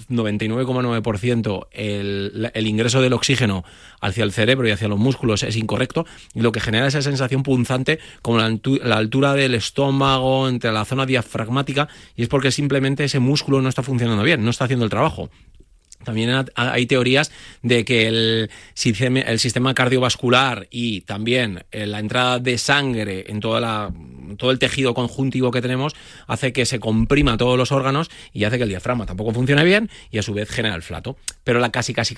99,9% 0.49 1.66
el, 1.72 2.66
ingreso 2.66 3.03
del 3.03 3.12
oxígeno 3.12 3.64
hacia 4.01 4.24
el 4.24 4.32
cerebro 4.32 4.68
y 4.68 4.70
hacia 4.70 4.88
los 4.88 4.99
músculos 4.99 5.43
es 5.43 5.57
incorrecto 5.57 6.07
y 6.34 6.41
lo 6.41 6.53
que 6.53 6.61
genera 6.61 6.86
esa 6.86 7.03
sensación 7.03 7.43
punzante 7.43 7.99
como 8.22 8.38
la, 8.38 8.59
la 8.82 8.97
altura 8.97 9.34
del 9.34 9.55
estómago 9.55 10.49
entre 10.49 10.72
la 10.72 10.84
zona 10.84 11.07
diafragmática 11.07 11.88
y 12.16 12.22
es 12.22 12.28
porque 12.28 12.51
simplemente 12.51 13.05
ese 13.05 13.18
músculo 13.18 13.61
no 13.61 13.68
está 13.68 13.82
funcionando 13.82 14.22
bien, 14.22 14.45
no 14.45 14.51
está 14.51 14.64
haciendo 14.64 14.84
el 14.84 14.91
trabajo. 14.91 15.30
También 16.05 16.30
ha- 16.30 16.44
hay 16.55 16.86
teorías 16.86 17.30
de 17.62 17.84
que 17.84 18.07
el 18.07 18.51
sistema, 18.74 19.20
el 19.20 19.38
sistema 19.38 19.74
cardiovascular 19.74 20.66
y 20.70 21.03
también 21.03 21.64
eh, 21.72 21.86
la 21.86 21.98
entrada 21.98 22.38
de 22.38 22.57
sangre 22.57 23.26
en 23.28 23.40
toda 23.40 23.61
la, 23.61 23.92
todo 24.38 24.51
el 24.51 24.59
tejido 24.59 24.94
conjuntivo 24.94 25.51
que 25.51 25.61
tenemos 25.61 25.94
hace 26.26 26.53
que 26.53 26.64
se 26.64 26.80
comprima 26.80 27.36
todos 27.36 27.59
los 27.59 27.70
órganos 27.70 28.11
y 28.32 28.44
hace 28.44 28.57
que 28.57 28.62
el 28.64 28.70
diafragma 28.70 29.05
tampoco 29.05 29.32
funcione 29.32 29.62
bien 29.64 29.90
y 30.11 30.18
a 30.18 30.22
su 30.22 30.32
vez 30.32 30.48
genera 30.48 30.74
el 30.74 30.82
flato. 30.82 31.16
Pero 31.44 31.61
la 31.61 31.70
casi 31.70 31.92
casi 31.92 32.14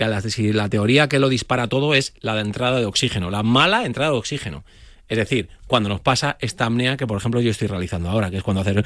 la 0.52 0.68
teoría 0.68 1.08
que 1.08 1.18
lo 1.18 1.28
dispara 1.28 1.66
todo 1.66 1.94
es 1.94 2.14
la 2.20 2.34
de 2.34 2.42
entrada 2.42 2.78
de 2.78 2.86
oxígeno, 2.86 3.30
la 3.30 3.42
mala 3.42 3.84
entrada 3.84 4.12
de 4.12 4.16
oxígeno. 4.18 4.64
Es 5.08 5.18
decir, 5.18 5.48
cuando 5.66 5.88
nos 5.88 6.00
pasa 6.00 6.36
esta 6.40 6.66
apnea 6.66 6.96
que 6.96 7.06
por 7.06 7.18
ejemplo 7.18 7.40
yo 7.40 7.50
estoy 7.50 7.68
realizando 7.68 8.08
ahora, 8.08 8.30
que 8.30 8.36
es 8.38 8.42
cuando 8.42 8.60
hacer 8.62 8.84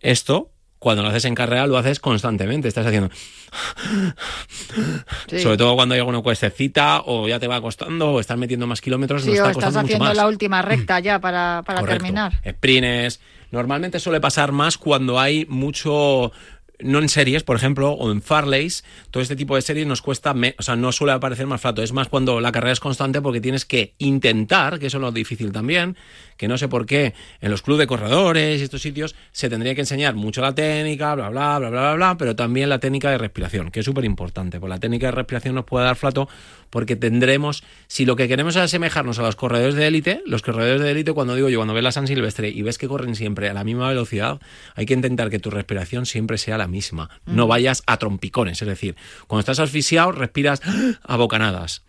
esto, 0.00 0.50
cuando 0.86 1.02
lo 1.02 1.08
haces 1.08 1.24
en 1.24 1.34
carrera 1.34 1.66
lo 1.66 1.76
haces 1.78 1.98
constantemente, 1.98 2.68
estás 2.68 2.86
haciendo 2.86 3.10
Sí. 5.26 5.40
sobre 5.40 5.56
todo 5.56 5.74
cuando 5.74 5.94
hay 5.94 5.98
alguna 5.98 6.22
cuestecita 6.22 7.02
o 7.06 7.26
ya 7.26 7.40
te 7.40 7.48
va 7.48 7.60
costando 7.60 8.12
o 8.12 8.20
estás 8.20 8.38
metiendo 8.38 8.68
más 8.68 8.80
kilómetros, 8.80 9.24
Sí, 9.24 9.30
nos 9.30 9.40
o 9.40 9.46
está 9.46 9.50
estás 9.50 9.72
mucho 9.74 9.80
haciendo 9.86 10.04
más. 10.04 10.16
la 10.16 10.28
última 10.28 10.62
recta 10.62 11.00
ya 11.00 11.18
para, 11.18 11.64
para 11.66 11.82
terminar. 11.84 12.34
Sprints. 12.48 13.18
Normalmente 13.50 13.98
suele 13.98 14.20
pasar 14.20 14.52
más 14.52 14.78
cuando 14.78 15.18
hay 15.18 15.44
mucho. 15.48 16.30
No 16.78 16.98
en 16.98 17.08
series, 17.08 17.42
por 17.42 17.56
ejemplo, 17.56 17.92
o 17.92 18.10
en 18.12 18.22
Farleys, 18.22 18.84
todo 19.10 19.22
este 19.22 19.36
tipo 19.36 19.56
de 19.56 19.62
series 19.62 19.86
nos 19.86 20.02
cuesta, 20.02 20.34
o 20.58 20.62
sea, 20.62 20.76
no 20.76 20.92
suele 20.92 21.12
aparecer 21.12 21.46
más 21.46 21.60
flato. 21.60 21.82
Es 21.82 21.92
más 21.92 22.08
cuando 22.08 22.40
la 22.40 22.52
carrera 22.52 22.72
es 22.72 22.80
constante 22.80 23.22
porque 23.22 23.40
tienes 23.40 23.64
que 23.64 23.94
intentar, 23.98 24.78
que 24.78 24.86
eso 24.86 24.98
es 24.98 25.00
lo 25.00 25.12
difícil 25.12 25.52
también, 25.52 25.96
que 26.36 26.48
no 26.48 26.58
sé 26.58 26.68
por 26.68 26.86
qué 26.86 27.14
en 27.40 27.50
los 27.50 27.62
clubes 27.62 27.80
de 27.80 27.86
corredores 27.86 28.60
y 28.60 28.64
estos 28.64 28.82
sitios 28.82 29.14
se 29.32 29.48
tendría 29.48 29.74
que 29.74 29.80
enseñar 29.80 30.14
mucho 30.14 30.42
la 30.42 30.54
técnica, 30.54 31.14
bla, 31.14 31.30
bla, 31.30 31.58
bla, 31.58 31.70
bla, 31.70 31.80
bla, 31.80 31.94
bla, 31.94 32.16
pero 32.18 32.36
también 32.36 32.68
la 32.68 32.78
técnica 32.78 33.10
de 33.10 33.18
respiración, 33.18 33.70
que 33.70 33.80
es 33.80 33.86
súper 33.86 34.04
importante. 34.04 34.60
Pues 34.60 34.70
la 34.70 34.78
técnica 34.78 35.06
de 35.06 35.12
respiración 35.12 35.54
nos 35.54 35.64
puede 35.64 35.86
dar 35.86 35.96
flato 35.96 36.28
porque 36.70 36.96
tendremos, 36.96 37.62
si 37.86 38.04
lo 38.04 38.16
que 38.16 38.28
queremos 38.28 38.56
es 38.56 38.62
asemejarnos 38.62 39.18
a 39.18 39.22
los 39.22 39.36
corredores 39.36 39.74
de 39.74 39.86
élite, 39.86 40.22
los 40.26 40.42
corredores 40.42 40.82
de 40.82 40.90
élite, 40.90 41.12
cuando 41.12 41.34
digo 41.34 41.48
yo, 41.48 41.58
cuando 41.58 41.74
ves 41.74 41.84
la 41.84 41.92
San 41.92 42.06
Silvestre 42.06 42.48
y 42.48 42.62
ves 42.62 42.78
que 42.78 42.88
corren 42.88 43.14
siempre 43.14 43.48
a 43.48 43.54
la 43.54 43.64
misma 43.64 43.88
velocidad, 43.88 44.40
hay 44.74 44.86
que 44.86 44.94
intentar 44.94 45.30
que 45.30 45.38
tu 45.38 45.50
respiración 45.50 46.06
siempre 46.06 46.38
sea 46.38 46.58
la 46.58 46.65
misma. 46.68 47.10
No 47.26 47.46
vayas 47.46 47.82
a 47.86 47.96
trompicones, 47.98 48.60
es 48.62 48.68
decir, 48.68 48.96
cuando 49.26 49.40
estás 49.40 49.58
asfixiado, 49.60 50.12
respiras 50.12 50.60
a 51.02 51.16
bocanadas. 51.16 51.82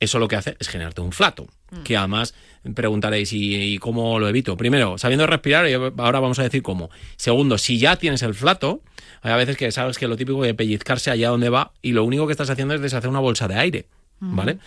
Eso 0.00 0.18
lo 0.20 0.28
que 0.28 0.36
hace 0.36 0.56
es 0.60 0.68
generarte 0.68 1.00
un 1.00 1.10
flato. 1.12 1.48
Que 1.84 1.96
además 1.96 2.34
preguntaréis, 2.74 3.32
¿y, 3.32 3.74
y 3.74 3.78
cómo 3.78 4.18
lo 4.18 4.28
evito? 4.28 4.56
Primero, 4.56 4.96
sabiendo 4.96 5.26
respirar, 5.26 5.68
y 5.68 5.74
ahora 5.74 6.20
vamos 6.20 6.38
a 6.38 6.44
decir 6.44 6.62
cómo. 6.62 6.88
Segundo, 7.16 7.58
si 7.58 7.78
ya 7.78 7.96
tienes 7.96 8.22
el 8.22 8.34
flato, 8.34 8.80
hay 9.22 9.32
a 9.32 9.36
veces 9.36 9.56
que 9.56 9.70
sabes 9.72 9.98
que 9.98 10.06
lo 10.08 10.16
típico 10.16 10.42
de 10.42 10.54
pellizcarse 10.54 11.10
allá 11.10 11.28
donde 11.30 11.48
va 11.50 11.72
y 11.82 11.92
lo 11.92 12.04
único 12.04 12.26
que 12.26 12.32
estás 12.32 12.48
haciendo 12.48 12.74
es 12.74 12.80
deshacer 12.80 13.10
una 13.10 13.18
bolsa 13.20 13.48
de 13.48 13.56
aire. 13.56 13.86
¿Vale? 14.20 14.58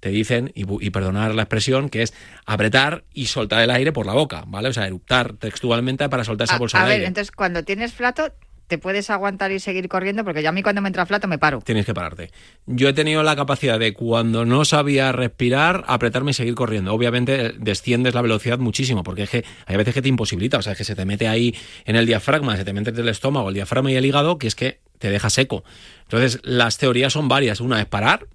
Te 0.00 0.10
dicen, 0.10 0.52
y, 0.54 0.64
y 0.84 0.90
perdonar 0.90 1.34
la 1.34 1.42
expresión, 1.42 1.88
que 1.90 2.02
es 2.02 2.14
apretar 2.46 3.04
y 3.12 3.26
soltar 3.26 3.62
el 3.62 3.70
aire 3.70 3.92
por 3.92 4.06
la 4.06 4.12
boca, 4.14 4.44
¿vale? 4.46 4.68
O 4.68 4.72
sea, 4.72 4.86
eructar 4.86 5.34
textualmente 5.34 6.08
para 6.08 6.24
soltar 6.24 6.44
esa 6.46 6.54
A, 6.56 6.58
bolsa 6.58 6.78
a 6.78 6.82
de 6.82 6.86
ver, 6.88 6.94
aire. 6.96 7.06
entonces 7.08 7.32
cuando 7.32 7.62
tienes 7.64 7.92
flato, 7.94 8.32
te 8.68 8.78
puedes 8.78 9.10
aguantar 9.10 9.50
y 9.50 9.58
seguir 9.58 9.88
corriendo, 9.88 10.24
porque 10.24 10.42
yo 10.42 10.50
a 10.50 10.52
mí 10.52 10.62
cuando 10.62 10.82
me 10.82 10.88
entra 10.88 11.06
flato 11.06 11.26
me 11.26 11.38
paro. 11.38 11.60
Tienes 11.62 11.86
que 11.86 11.94
pararte. 11.94 12.30
Yo 12.66 12.88
he 12.88 12.92
tenido 12.92 13.22
la 13.22 13.34
capacidad 13.34 13.78
de 13.78 13.94
cuando 13.94 14.44
no 14.44 14.64
sabía 14.64 15.10
respirar, 15.10 15.84
apretarme 15.88 16.30
y 16.30 16.34
seguir 16.34 16.54
corriendo. 16.54 16.92
Obviamente 16.92 17.54
desciendes 17.58 18.14
la 18.14 18.22
velocidad 18.22 18.58
muchísimo, 18.58 19.02
porque 19.02 19.22
es 19.22 19.30
que 19.30 19.44
hay 19.66 19.76
veces 19.76 19.94
que 19.94 20.02
te 20.02 20.08
imposibilita, 20.08 20.58
o 20.58 20.62
sea, 20.62 20.72
es 20.72 20.78
que 20.78 20.84
se 20.84 20.94
te 20.94 21.04
mete 21.06 21.26
ahí 21.26 21.56
en 21.86 21.96
el 21.96 22.06
diafragma, 22.06 22.56
se 22.56 22.64
te 22.64 22.72
mete 22.72 22.90
entre 22.90 23.02
el 23.02 23.08
estómago, 23.08 23.48
el 23.48 23.54
diafragma 23.54 23.90
y 23.90 23.96
el 23.96 24.04
hígado, 24.04 24.38
que 24.38 24.46
es 24.46 24.54
que 24.54 24.80
te 24.98 25.10
deja 25.10 25.30
seco. 25.30 25.64
Entonces, 26.02 26.40
las 26.42 26.76
teorías 26.76 27.12
son 27.12 27.28
varias. 27.28 27.60
Una 27.60 27.80
es 27.80 27.86
parar, 27.86 28.26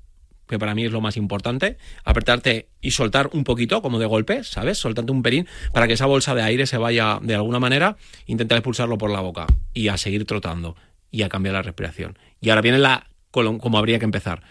que 0.47 0.59
para 0.59 0.75
mí 0.75 0.85
es 0.85 0.91
lo 0.91 1.01
más 1.01 1.17
importante, 1.17 1.77
apretarte 2.03 2.67
y 2.81 2.91
soltar 2.91 3.29
un 3.33 3.43
poquito, 3.43 3.81
como 3.81 3.99
de 3.99 4.05
golpe, 4.05 4.43
¿sabes? 4.43 4.77
Soltarte 4.77 5.11
un 5.11 5.23
pelín 5.23 5.47
para 5.71 5.87
que 5.87 5.93
esa 5.93 6.05
bolsa 6.05 6.35
de 6.35 6.41
aire 6.41 6.67
se 6.67 6.77
vaya 6.77 7.19
de 7.21 7.35
alguna 7.35 7.59
manera, 7.59 7.97
intentar 8.25 8.57
expulsarlo 8.57 8.97
por 8.97 9.11
la 9.11 9.21
boca 9.21 9.47
y 9.73 9.87
a 9.87 9.97
seguir 9.97 10.25
trotando 10.25 10.75
y 11.11 11.23
a 11.23 11.29
cambiar 11.29 11.53
la 11.53 11.61
respiración. 11.61 12.17
Y 12.41 12.49
ahora 12.49 12.61
viene 12.61 12.79
la 12.79 13.07
como 13.31 13.77
habría 13.77 13.97
que 13.97 14.05
empezar. 14.05 14.43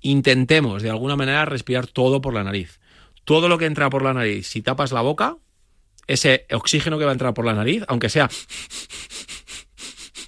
Intentemos 0.00 0.82
de 0.82 0.90
alguna 0.90 1.16
manera 1.16 1.44
respirar 1.44 1.86
todo 1.86 2.20
por 2.20 2.32
la 2.32 2.44
nariz. 2.44 2.80
Todo 3.24 3.48
lo 3.48 3.58
que 3.58 3.66
entra 3.66 3.90
por 3.90 4.02
la 4.02 4.14
nariz, 4.14 4.46
si 4.46 4.62
tapas 4.62 4.92
la 4.92 5.00
boca, 5.00 5.36
ese 6.06 6.46
oxígeno 6.52 6.98
que 6.98 7.04
va 7.04 7.10
a 7.10 7.14
entrar 7.14 7.34
por 7.34 7.44
la 7.44 7.54
nariz, 7.54 7.84
aunque 7.88 8.08
sea 8.08 8.28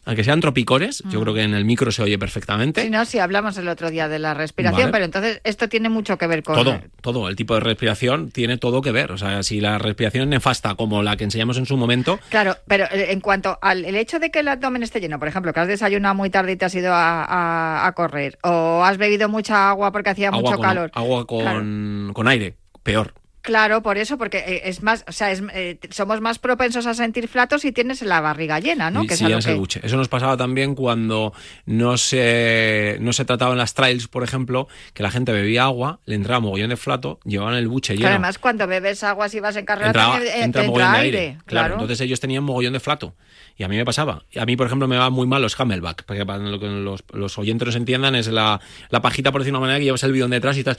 aunque 0.04 0.24
sean 0.24 0.40
tropicones, 0.40 1.02
yo 1.08 1.20
creo 1.20 1.32
que 1.34 1.42
en 1.42 1.54
el 1.54 1.64
micro 1.64 1.92
se 1.92 2.02
oye 2.02 2.18
perfectamente. 2.18 2.82
Si 2.82 2.90
no, 2.90 3.04
si 3.04 3.18
hablamos 3.18 3.56
el 3.58 3.68
otro 3.68 3.90
día 3.90 4.08
de 4.08 4.18
la 4.18 4.34
respiración, 4.34 4.82
Vale. 4.82 4.92
pero 4.92 5.04
entonces 5.04 5.40
esto 5.44 5.68
tiene 5.68 5.88
mucho 5.88 6.18
que 6.18 6.26
ver 6.26 6.42
con... 6.42 6.56
Todo, 6.56 6.80
todo. 7.00 7.28
El 7.28 7.36
tipo 7.36 7.54
de 7.54 7.60
respiración 7.60 8.30
tiene 8.30 8.58
todo 8.58 8.82
que 8.82 8.90
ver. 8.92 9.12
O 9.12 9.18
sea, 9.18 9.42
si 9.42 9.60
la 9.60 9.78
respiración 9.78 10.24
es 10.24 10.28
nefasta 10.28 10.74
como 10.74 11.02
la 11.02 11.16
que 11.16 11.24
enseñamos 11.24 11.56
en 11.58 11.66
su 11.66 11.76
momento, 11.76 12.18
Claro, 12.30 12.56
pero 12.66 12.84
eh, 12.86 13.12
en 13.12 13.20
cuanto 13.20 13.58
al 13.62 13.84
el 13.84 13.94
hecho 13.96 14.18
de 14.18 14.30
que 14.30 14.40
el 14.40 14.48
abdomen 14.48 14.82
esté 14.82 15.00
lleno, 15.00 15.18
por 15.18 15.28
ejemplo, 15.28 15.52
que 15.52 15.60
has 15.60 15.68
desayunado 15.68 16.14
muy 16.14 16.30
tarde 16.30 16.52
y 16.52 16.56
te 16.56 16.64
has 16.64 16.74
ido 16.74 16.92
a, 16.92 17.22
a- 17.24 17.86
a 17.86 17.92
correr, 17.92 18.38
o 18.42 18.82
has 18.84 18.98
bebido 18.98 19.28
mucha 19.28 19.70
agua 19.70 19.92
porque 19.92 20.10
hacía 20.10 20.28
agua, 20.28 20.40
mucho 20.40 20.56
con, 20.56 20.62
calor. 20.66 20.90
agua 20.94 21.26
con, 21.26 22.10
con 22.14 22.28
aire, 22.28 22.56
peor. 22.82 23.14
Claro, 23.42 23.82
por 23.82 23.98
eso, 23.98 24.18
porque 24.18 24.38
eh, 24.38 24.62
es 24.66 24.84
más, 24.84 25.04
o 25.08 25.12
sea, 25.12 25.32
es, 25.32 25.42
eh, 25.52 25.76
somos 25.90 26.20
más 26.20 26.38
propensos 26.38 26.86
a 26.86 26.94
sentir 26.94 27.26
flatos 27.26 27.62
si 27.62 27.72
tienes 27.72 28.00
la 28.02 28.20
barriga 28.20 28.60
llena, 28.60 28.90
¿no? 28.92 29.02
Y 29.02 29.08
Que 29.08 29.14
es 29.14 29.20
el 29.20 29.42
que- 29.44 29.54
buche. 29.54 29.80
Eso 29.82 29.96
nos 29.96 30.08
pasaba 30.08 30.36
también 30.36 30.76
cuando 30.76 31.32
no 31.66 31.98
se, 31.98 32.98
no 33.00 33.12
se 33.12 33.24
trataba 33.24 33.50
en 33.52 33.58
las 33.58 33.74
trails, 33.74 34.06
por 34.06 34.22
ejemplo, 34.22 34.68
que 34.94 35.02
la 35.02 35.10
gente 35.10 35.32
bebía 35.32 35.64
agua, 35.64 35.98
le 36.06 36.14
entraba 36.14 36.38
mogollón 36.38 36.70
de 36.70 36.76
flato, 36.76 37.18
llevaban 37.24 37.54
el 37.54 37.66
buche 37.66 37.96
lleno. 37.96 38.08
además 38.08 38.38
cuando 38.38 38.68
bebes 38.68 39.02
agua 39.02 39.28
si 39.28 39.40
vas 39.40 39.56
en 39.56 39.64
carrera 39.66 39.88
entraba, 39.88 40.14
también, 40.14 40.34
eh, 40.34 40.44
entra 40.44 40.62
te 40.62 40.68
de 40.68 40.82
aire, 40.82 40.96
aire. 40.96 41.28
Claro. 41.28 41.44
claro. 41.46 41.74
entonces 41.74 42.00
ellos 42.00 42.20
tenían 42.20 42.44
mogollón 42.44 42.74
de 42.74 42.80
flato. 42.80 43.16
Y 43.56 43.64
a 43.64 43.68
mí 43.68 43.76
me 43.76 43.84
pasaba. 43.84 44.24
Y 44.30 44.38
a 44.38 44.46
mí, 44.46 44.56
por 44.56 44.66
ejemplo, 44.66 44.88
me 44.88 44.96
va 44.96 45.10
muy 45.10 45.26
mal 45.26 45.42
los 45.42 45.56
camelback. 45.56 46.04
Porque 46.04 46.24
para 46.24 46.38
lo 46.38 46.58
que 46.58 46.66
los, 46.66 47.04
los 47.12 47.38
oyentes 47.38 47.66
nos 47.66 47.76
entiendan, 47.76 48.14
es 48.14 48.28
la, 48.28 48.60
la 48.88 49.02
pajita, 49.02 49.30
por 49.30 49.42
decir 49.42 49.52
una 49.52 49.60
manera, 49.60 49.78
que 49.78 49.84
llevas 49.84 50.02
el 50.04 50.12
bidón 50.12 50.30
detrás 50.30 50.56
y 50.56 50.60
estás. 50.60 50.78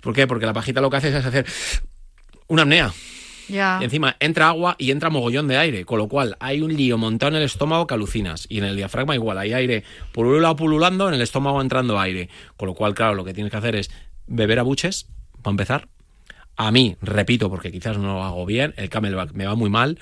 ¿Por 0.00 0.14
qué? 0.14 0.26
Porque 0.26 0.46
la 0.46 0.54
pajita 0.54 0.80
lo 0.80 0.88
que 0.88 0.96
hace 0.96 1.08
es 1.10 1.14
hacer 1.26 1.44
una 2.48 2.62
apnea. 2.62 2.92
Ya. 3.48 3.78
Y 3.80 3.84
encima 3.84 4.16
entra 4.18 4.48
agua 4.48 4.74
y 4.78 4.90
entra 4.90 5.08
mogollón 5.08 5.46
de 5.46 5.56
aire, 5.56 5.84
con 5.84 5.98
lo 5.98 6.08
cual 6.08 6.36
hay 6.40 6.62
un 6.62 6.74
lío 6.74 6.98
montado 6.98 7.30
en 7.30 7.36
el 7.36 7.44
estómago 7.44 7.86
que 7.86 7.94
alucinas. 7.94 8.46
Y 8.48 8.58
en 8.58 8.64
el 8.64 8.76
diafragma 8.76 9.14
igual, 9.14 9.38
hay 9.38 9.52
aire 9.52 9.84
por 10.12 10.26
un 10.26 10.42
lado 10.42 10.56
pululando, 10.56 11.08
en 11.08 11.14
el 11.14 11.22
estómago 11.22 11.60
entrando 11.60 11.98
aire. 12.00 12.28
Con 12.56 12.66
lo 12.66 12.74
cual, 12.74 12.94
claro, 12.94 13.14
lo 13.14 13.24
que 13.24 13.34
tienes 13.34 13.50
que 13.50 13.56
hacer 13.56 13.76
es 13.76 13.90
beber 14.26 14.58
a 14.58 14.62
buches, 14.62 15.06
para 15.42 15.52
empezar. 15.52 15.88
A 16.56 16.72
mí, 16.72 16.96
repito, 17.02 17.50
porque 17.50 17.70
quizás 17.70 17.98
no 17.98 18.14
lo 18.14 18.24
hago 18.24 18.46
bien, 18.46 18.74
el 18.76 18.88
camelback 18.88 19.32
me 19.32 19.46
va 19.46 19.54
muy 19.54 19.70
mal. 19.70 19.98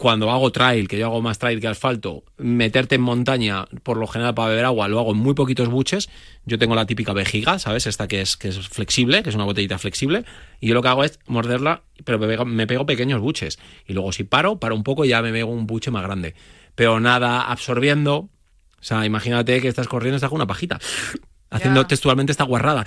Cuando 0.00 0.30
hago 0.30 0.50
trail, 0.50 0.88
que 0.88 0.96
yo 0.96 1.04
hago 1.04 1.20
más 1.20 1.38
trail 1.38 1.60
que 1.60 1.68
asfalto, 1.68 2.24
meterte 2.38 2.94
en 2.94 3.02
montaña, 3.02 3.66
por 3.82 3.98
lo 3.98 4.06
general 4.06 4.34
para 4.34 4.48
beber 4.48 4.64
agua, 4.64 4.88
lo 4.88 4.98
hago 4.98 5.12
en 5.12 5.18
muy 5.18 5.34
poquitos 5.34 5.68
buches. 5.68 6.08
Yo 6.46 6.58
tengo 6.58 6.74
la 6.74 6.86
típica 6.86 7.12
vejiga, 7.12 7.58
¿sabes? 7.58 7.86
Esta 7.86 8.08
que 8.08 8.22
es, 8.22 8.38
que 8.38 8.48
es 8.48 8.66
flexible, 8.70 9.22
que 9.22 9.28
es 9.28 9.34
una 9.34 9.44
botellita 9.44 9.76
flexible. 9.76 10.24
Y 10.58 10.68
yo 10.68 10.74
lo 10.74 10.80
que 10.80 10.88
hago 10.88 11.04
es 11.04 11.20
morderla, 11.26 11.82
pero 12.02 12.18
me 12.18 12.26
pego, 12.26 12.46
me 12.46 12.66
pego 12.66 12.86
pequeños 12.86 13.20
buches. 13.20 13.58
Y 13.86 13.92
luego 13.92 14.10
si 14.12 14.24
paro, 14.24 14.58
paro 14.58 14.74
un 14.74 14.84
poco 14.84 15.04
y 15.04 15.08
ya 15.08 15.20
me 15.20 15.32
pego 15.32 15.52
un 15.52 15.66
buche 15.66 15.90
más 15.90 16.02
grande. 16.02 16.34
Pero 16.74 16.98
nada 16.98 17.42
absorbiendo. 17.42 18.16
O 18.16 18.30
sea, 18.80 19.04
imagínate 19.04 19.60
que 19.60 19.68
estás 19.68 19.86
corriendo, 19.86 20.16
estás 20.16 20.30
con 20.30 20.36
una 20.36 20.46
pajita. 20.46 20.78
Haciendo 21.50 21.86
textualmente 21.86 22.32
esta 22.32 22.44
guarrada. 22.44 22.86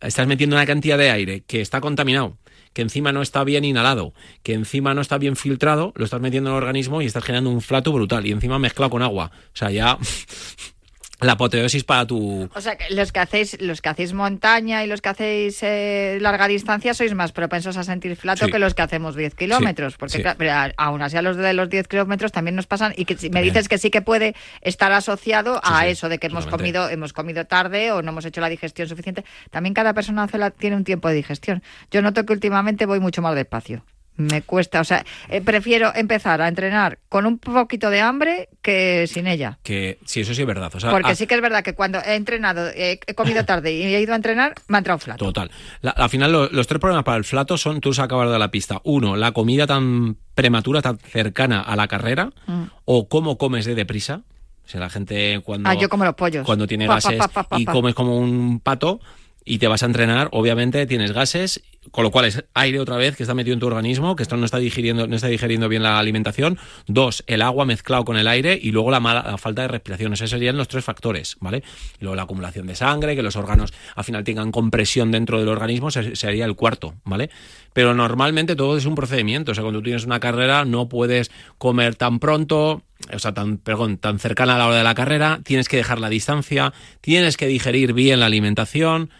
Estás 0.00 0.26
metiendo 0.26 0.56
una 0.56 0.64
cantidad 0.64 0.96
de 0.96 1.10
aire 1.10 1.42
que 1.42 1.60
está 1.60 1.82
contaminado, 1.82 2.38
que 2.78 2.82
encima 2.82 3.10
no 3.10 3.22
está 3.22 3.42
bien 3.42 3.64
inhalado, 3.64 4.14
que 4.44 4.54
encima 4.54 4.94
no 4.94 5.00
está 5.00 5.18
bien 5.18 5.34
filtrado, 5.34 5.92
lo 5.96 6.04
estás 6.04 6.20
metiendo 6.20 6.50
en 6.50 6.54
el 6.54 6.62
organismo 6.62 7.02
y 7.02 7.06
estás 7.06 7.24
generando 7.24 7.50
un 7.50 7.60
flato 7.60 7.90
brutal. 7.90 8.24
Y 8.24 8.30
encima 8.30 8.60
mezclado 8.60 8.90
con 8.90 9.02
agua. 9.02 9.32
O 9.52 9.56
sea, 9.56 9.72
ya 9.72 9.98
la 11.20 11.32
apoteosis 11.32 11.82
para 11.84 12.06
tu... 12.06 12.48
O 12.54 12.60
sea, 12.60 12.76
que 12.76 12.94
los 12.94 13.10
que 13.10 13.18
hacéis, 13.20 13.60
los 13.60 13.80
que 13.82 13.88
hacéis 13.88 14.12
montaña 14.12 14.84
y 14.84 14.86
los 14.86 15.00
que 15.00 15.08
hacéis 15.08 15.58
eh, 15.62 16.18
larga 16.20 16.46
distancia 16.46 16.94
sois 16.94 17.12
más 17.14 17.32
propensos 17.32 17.76
a 17.76 17.82
sentir 17.82 18.14
flato 18.16 18.46
Sí. 18.46 18.52
que 18.52 18.58
los 18.60 18.74
que 18.74 18.82
hacemos 18.82 19.16
10 19.16 19.34
kilómetros, 19.34 19.96
porque 19.96 20.18
sí. 20.18 20.22
claro, 20.22 20.38
pero 20.38 20.72
aún 20.76 21.02
así 21.02 21.16
a 21.16 21.22
los 21.22 21.36
de 21.36 21.52
los 21.54 21.68
10 21.68 21.88
kilómetros 21.88 22.30
también 22.30 22.54
nos 22.54 22.66
pasan 22.68 22.94
y 22.96 23.04
que 23.04 23.16
si- 23.16 23.30
me 23.30 23.42
dices 23.42 23.68
que 23.68 23.78
sí 23.78 23.90
que 23.90 24.00
puede 24.02 24.34
estar 24.60 24.92
asociado 24.92 25.60
a 25.64 25.86
eso 25.88 26.08
de 26.08 26.18
que 26.18 26.28
hemos 26.28 26.46
comido 26.46 26.88
hemos 26.88 27.12
comido 27.12 27.44
tarde 27.46 27.90
o 27.92 28.00
no 28.02 28.10
hemos 28.12 28.24
hecho 28.24 28.40
la 28.40 28.48
digestión 28.48 28.86
suficiente. 28.88 29.24
También 29.50 29.74
cada 29.74 29.94
persona 29.94 30.22
hace 30.22 30.38
la- 30.38 30.50
tiene 30.52 30.76
un 30.76 30.84
tiempo 30.84 31.08
de 31.08 31.14
digestión. 31.14 31.62
Yo 31.90 32.00
noto 32.02 32.24
que 32.24 32.32
últimamente 32.32 32.86
voy 32.86 33.00
mucho 33.00 33.22
más 33.22 33.34
despacio. 33.34 33.84
Me 34.18 34.42
cuesta, 34.42 34.80
o 34.80 34.84
sea, 34.84 35.04
eh, 35.30 35.40
prefiero 35.40 35.92
empezar 35.94 36.42
a 36.42 36.48
entrenar 36.48 36.98
con 37.08 37.24
un 37.24 37.38
poquito 37.38 37.88
de 37.88 38.00
hambre 38.00 38.48
que 38.62 39.06
sin 39.06 39.26
ella. 39.26 39.58
Que 39.62 39.98
sí, 40.04 40.20
eso 40.20 40.34
sí 40.34 40.42
es 40.42 40.46
verdad. 40.46 40.70
O 40.74 40.80
sea, 40.80 40.90
Porque 40.90 41.12
ah, 41.12 41.14
sí 41.14 41.26
que 41.26 41.34
es 41.36 41.40
verdad 41.40 41.62
que 41.62 41.74
cuando 41.74 42.00
he 42.00 42.16
entrenado, 42.16 42.68
he, 42.68 43.00
he 43.06 43.14
comido 43.14 43.44
tarde 43.46 43.72
y 43.72 43.82
he 43.94 44.00
ido 44.00 44.12
a 44.12 44.16
entrenar, 44.16 44.54
me 44.66 44.76
ha 44.76 44.80
entrado 44.80 44.98
flato. 44.98 45.24
Total. 45.24 45.50
La- 45.82 45.92
al 45.92 46.10
final, 46.10 46.32
lo- 46.32 46.48
los 46.50 46.66
tres 46.66 46.80
problemas 46.80 47.04
para 47.04 47.16
el 47.16 47.24
flato 47.24 47.56
son, 47.56 47.80
tú 47.80 47.92
acabas 47.98 48.30
de 48.30 48.38
la 48.38 48.50
pista. 48.50 48.80
Uno, 48.84 49.16
la 49.16 49.32
comida 49.32 49.66
tan 49.66 50.16
prematura, 50.34 50.82
tan 50.82 50.98
cercana 50.98 51.60
a 51.62 51.76
la 51.76 51.88
carrera, 51.88 52.30
Mm. 52.46 52.64
o 52.84 53.08
cómo 53.08 53.38
comes 53.38 53.64
de 53.66 53.74
deprisa. 53.74 54.22
O 54.66 54.68
sea, 54.68 54.80
la 54.80 54.90
gente 54.90 55.40
cuando, 55.44 55.70
Ah, 55.70 55.74
yo 55.74 55.88
como 55.88 56.04
los 56.04 56.14
pollos. 56.14 56.44
cuando 56.44 56.66
tiene 56.66 56.86
Pa, 56.86 56.96
gases 56.96 57.18
pa, 57.18 57.28
pa, 57.28 57.42
pa, 57.44 57.58
y 57.60 57.64
comes 57.64 57.94
como 57.94 58.18
un 58.18 58.60
pato 58.60 59.00
y 59.44 59.58
te 59.58 59.66
vas 59.68 59.82
a 59.82 59.86
entrenar, 59.86 60.28
obviamente 60.32 60.84
tienes 60.86 61.12
gases, 61.12 61.62
con 61.90 62.04
lo 62.04 62.10
cual 62.10 62.24
es 62.26 62.44
aire 62.54 62.80
otra 62.80 62.96
vez 62.96 63.16
que 63.16 63.22
está 63.22 63.34
metido 63.34 63.54
en 63.54 63.60
tu 63.60 63.66
organismo, 63.66 64.16
que 64.16 64.22
esto 64.22 64.36
no 64.36 64.44
está 64.44 64.58
digiriendo, 64.58 65.06
no 65.06 65.16
está 65.16 65.28
digiriendo 65.28 65.68
bien 65.68 65.82
la 65.82 65.98
alimentación. 65.98 66.58
Dos, 66.86 67.24
el 67.26 67.42
agua 67.42 67.64
mezclado 67.64 68.04
con 68.04 68.16
el 68.16 68.28
aire 68.28 68.58
y 68.60 68.70
luego 68.72 68.90
la, 68.90 69.00
mala, 69.00 69.22
la 69.22 69.38
falta 69.38 69.62
de 69.62 69.68
respiración. 69.68 70.12
Esos 70.12 70.30
serían 70.30 70.56
los 70.56 70.68
tres 70.68 70.84
factores, 70.84 71.36
¿vale? 71.40 71.62
Luego 72.00 72.14
la 72.16 72.22
acumulación 72.22 72.66
de 72.66 72.74
sangre, 72.74 73.16
que 73.16 73.22
los 73.22 73.36
órganos 73.36 73.72
al 73.94 74.04
final 74.04 74.24
tengan 74.24 74.52
compresión 74.52 75.10
dentro 75.10 75.38
del 75.38 75.48
organismo, 75.48 75.90
se- 75.90 76.16
sería 76.16 76.44
el 76.44 76.54
cuarto, 76.54 76.94
¿vale? 77.04 77.30
Pero 77.72 77.94
normalmente 77.94 78.56
todo 78.56 78.76
es 78.76 78.86
un 78.86 78.94
procedimiento. 78.94 79.52
O 79.52 79.54
sea, 79.54 79.62
cuando 79.62 79.80
tú 79.80 79.84
tienes 79.84 80.04
una 80.04 80.20
carrera 80.20 80.64
no 80.64 80.88
puedes 80.88 81.30
comer 81.58 81.94
tan 81.94 82.18
pronto, 82.18 82.82
o 83.12 83.18
sea, 83.18 83.32
tan, 83.32 83.58
perdón, 83.58 83.98
tan 83.98 84.18
cercana 84.18 84.56
a 84.56 84.58
la 84.58 84.66
hora 84.66 84.76
de 84.78 84.84
la 84.84 84.94
carrera, 84.94 85.40
tienes 85.44 85.68
que 85.68 85.76
dejar 85.76 86.00
la 86.00 86.08
distancia, 86.08 86.72
tienes 87.00 87.36
que 87.36 87.46
digerir 87.46 87.92
bien 87.92 88.20
la 88.20 88.26
alimentación, 88.26 89.10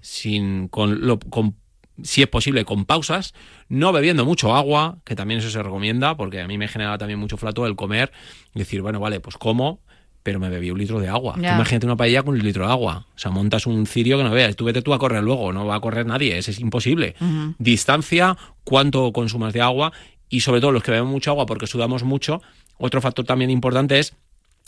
sin, 0.00 0.68
con, 0.68 1.06
lo, 1.06 1.18
si 2.02 2.22
es 2.22 2.28
posible, 2.28 2.64
con 2.64 2.84
pausas, 2.84 3.34
no 3.68 3.92
bebiendo 3.92 4.24
mucho 4.24 4.54
agua, 4.54 4.98
que 5.04 5.16
también 5.16 5.40
eso 5.40 5.50
se 5.50 5.62
recomienda, 5.62 6.16
porque 6.16 6.40
a 6.40 6.46
mí 6.46 6.58
me 6.58 6.68
genera 6.68 6.98
también 6.98 7.18
mucho 7.18 7.36
flato 7.36 7.66
el 7.66 7.76
comer 7.76 8.12
y 8.54 8.60
decir, 8.60 8.82
bueno, 8.82 9.00
vale, 9.00 9.20
pues 9.20 9.36
como, 9.36 9.80
pero 10.22 10.40
me 10.40 10.48
bebí 10.48 10.70
un 10.70 10.78
litro 10.78 10.98
de 10.98 11.08
agua. 11.08 11.34
Imagínate 11.36 11.86
una 11.86 11.96
paella 11.96 12.22
con 12.22 12.34
un 12.34 12.42
litro 12.42 12.66
de 12.66 12.72
agua. 12.72 13.06
O 13.14 13.18
sea, 13.18 13.30
montas 13.30 13.66
un 13.66 13.86
cirio 13.86 14.18
que 14.18 14.24
no 14.24 14.30
veas. 14.30 14.56
Tú 14.56 14.64
vete 14.64 14.82
tú 14.82 14.92
a 14.92 14.98
correr 14.98 15.22
luego, 15.22 15.52
no 15.52 15.66
va 15.66 15.76
a 15.76 15.80
correr 15.80 16.04
nadie, 16.04 16.36
es, 16.36 16.48
es 16.48 16.58
imposible. 16.58 17.14
Distancia, 17.58 18.36
cuánto 18.64 19.12
consumas 19.12 19.52
de 19.52 19.60
agua 19.60 19.92
y 20.28 20.40
sobre 20.40 20.60
todo 20.60 20.72
los 20.72 20.82
que 20.82 20.90
beben 20.90 21.06
mucha 21.06 21.30
agua 21.30 21.46
porque 21.46 21.68
sudamos 21.68 22.02
mucho. 22.02 22.42
Otro 22.78 23.00
factor 23.00 23.24
también 23.24 23.50
importante 23.50 23.98
es 24.00 24.16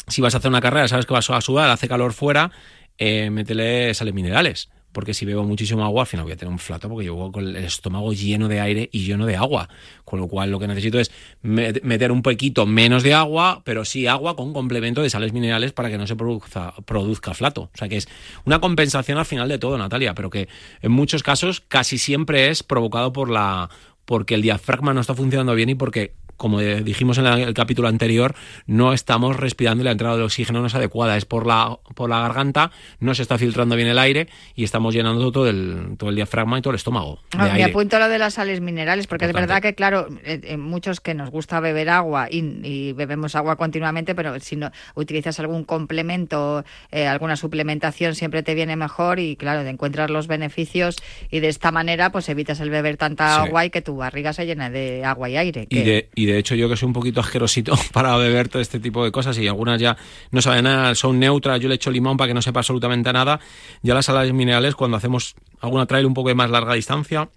si 0.07 0.21
vas 0.21 0.35
a 0.35 0.39
hacer 0.39 0.49
una 0.49 0.61
carrera, 0.61 0.89
sabes 0.89 1.07
que 1.07 1.13
vas 1.13 1.29
a 1.29 1.41
sudar, 1.41 1.71
hace 1.71 1.89
calor 1.89 2.13
fuera, 2.13 2.51
eh, 2.97 3.31
métele 3.31 3.93
sales 3.95 4.15
minerales. 4.15 4.71
Porque 4.93 5.13
si 5.15 5.27
bebo 5.27 5.45
muchísimo 5.45 5.85
agua, 5.85 6.03
al 6.03 6.07
final 6.07 6.25
voy 6.25 6.33
a 6.33 6.37
tener 6.37 6.51
un 6.51 6.59
flato 6.59 6.89
porque 6.89 7.05
llevo 7.05 7.31
con 7.31 7.47
el 7.47 7.57
estómago 7.57 8.13
lleno 8.13 8.49
de 8.49 8.61
aire 8.61 8.89
y 8.91 9.05
lleno 9.05 9.27
de 9.27 9.37
agua. 9.37 9.69
Con 10.05 10.19
lo 10.19 10.29
cual 10.29 10.51
lo 10.51 10.59
que 10.59 10.67
necesito 10.67 10.99
es 10.99 11.11
met- 11.45 11.83
meter 11.83 12.11
un 12.11 12.23
poquito 12.23 12.65
menos 12.67 13.03
de 13.03 13.13
agua, 13.15 13.61
pero 13.65 13.85
sí 13.85 14.07
agua 14.07 14.35
con 14.35 14.53
complemento 14.53 15.03
de 15.03 15.11
sales 15.11 15.33
minerales 15.33 15.73
para 15.73 15.91
que 15.91 15.99
no 15.99 16.07
se 16.07 16.17
produzca, 16.17 16.75
produzca 16.87 17.35
flato. 17.35 17.71
O 17.75 17.77
sea 17.79 17.89
que 17.89 17.99
es 17.99 18.09
una 18.45 18.61
compensación 18.61 19.19
al 19.19 19.27
final 19.27 19.49
de 19.49 19.59
todo, 19.59 19.77
Natalia, 19.77 20.15
pero 20.15 20.31
que 20.31 20.49
en 20.81 20.91
muchos 20.93 21.23
casos 21.23 21.61
casi 21.69 21.99
siempre 21.99 22.49
es 22.49 22.63
provocado 22.63 23.13
por 23.13 23.31
la 23.31 23.69
porque 24.05 24.35
el 24.37 24.43
diafragma 24.43 24.95
no 24.95 25.03
está 25.03 25.15
funcionando 25.15 25.55
bien 25.55 25.69
y 25.69 25.75
porque 25.75 26.15
como 26.39 26.63
eh, 26.63 26.81
dijimos 26.83 27.19
en 27.19 27.27
el 27.27 27.53
capítulo 27.53 27.89
anterior, 27.89 28.35
no 28.67 28.95
estamos 28.95 29.37
respirando 29.37 29.83
y 29.83 29.85
la 29.85 29.91
entrada 29.93 30.17
de 30.17 30.23
oxígeno 30.23 30.61
no 30.61 30.69
es 30.69 30.75
adecuada. 30.75 31.19
Es 31.19 31.27
por 31.27 31.47
la, 31.47 31.79
por 31.95 32.09
la 32.09 32.21
garganta, 32.21 32.71
no 33.01 33.15
se 33.15 33.21
está 33.21 33.37
filtrando 33.37 33.77
bien 33.77 33.89
el 33.89 33.99
aire 33.99 34.29
y 34.55 34.65
estamos 34.65 34.95
llenando 34.95 35.31
todo 35.31 35.49
el, 35.51 35.97
todo 35.99 36.09
el 36.09 36.17
diafragma 36.17 36.59
y 36.59 36.63
todo 36.63 36.71
el 36.71 36.77
estómago. 36.77 37.19
de 37.33 37.39
Ah, 37.39 37.53
me 37.53 37.65
apunto 37.65 37.99
lo 37.99 38.09
de 38.09 38.19
las 38.19 38.35
sales 38.35 38.61
minerales, 38.63 39.07
porque 39.07 39.27
Importante. 39.27 39.45
es 39.45 39.49
verdad 39.49 39.63
que, 39.69 39.75
claro, 39.75 40.09
eh, 40.25 40.41
eh, 40.45 40.57
muchos 40.57 41.01
que 41.01 41.13
nos 41.13 41.29
gusta 41.31 41.61
beber 41.61 41.91
agua 41.91 42.29
y, 42.31 42.39
y 42.63 42.93
bebemos 42.95 43.35
agua 43.35 43.57
continuamente, 43.57 44.15
pero 44.15 44.41
si 44.41 44.57
no 44.57 44.71
utilizas 44.95 45.39
algún 45.41 45.65
complemento, 45.65 46.65
eh, 46.93 47.07
alguna 47.07 47.37
suplementación, 47.37 48.15
siempre 48.15 48.43
te 48.45 48.55
viene 48.55 48.77
mejor 48.77 49.19
y, 49.19 49.35
claro, 49.37 49.63
te 49.65 49.71
encuentras 49.71 50.11
los 50.11 50.29
beneficios 50.29 50.97
y 51.31 51.41
de 51.41 51.49
esta 51.49 51.73
manera, 51.73 52.13
pues 52.13 52.29
evitas 52.29 52.61
el 52.61 52.71
beber 52.71 52.97
tanta 52.97 53.35
Sí. 53.35 53.49
agua 53.49 53.65
y 53.65 53.71
que 53.71 53.83
tu 53.83 53.97
barriga 53.97 54.33
se 54.33 54.47
llene 54.47 54.71
de 54.71 55.05
agua 55.05 55.29
y 55.29 55.37
aire. 55.37 55.67
Y 55.71 55.83
de, 55.83 56.09
y 56.15 56.27
de 56.29 56.39
hecho 56.39 56.55
yo 56.55 56.69
que 56.69 56.77
soy 56.77 56.87
un 56.87 56.93
poquito 56.93 57.21
asquerosito 57.21 57.75
para 57.93 58.17
beber 58.17 58.49
todo 58.49 58.63
este 58.63 58.81
tipo 58.81 59.05
de 59.05 59.13
cosas 59.13 59.39
y 59.39 59.47
algunas 59.47 59.81
ya 59.81 59.97
no 60.31 60.43
saben 60.43 60.65
nada, 60.65 60.95
son 60.95 61.19
neutras, 61.19 61.61
yo 61.61 61.69
le 61.69 61.77
echo 61.77 61.91
limón 61.91 62.17
para 62.17 62.29
que 62.29 62.35
no 62.35 62.43
sepa 62.43 62.61
absolutamente 62.61 63.13
nada. 63.13 63.41
Ya 63.83 63.95
las 63.95 64.07
sales 64.07 64.33
minerales 64.33 64.75
cuando 64.75 64.97
hacemos 64.97 65.35
alguna 65.61 65.87
trail 65.87 66.07
un 66.07 66.15
poco 66.15 66.29
de 66.29 66.35
más 66.35 66.51
larga 66.51 66.75
distancia, 66.75 67.29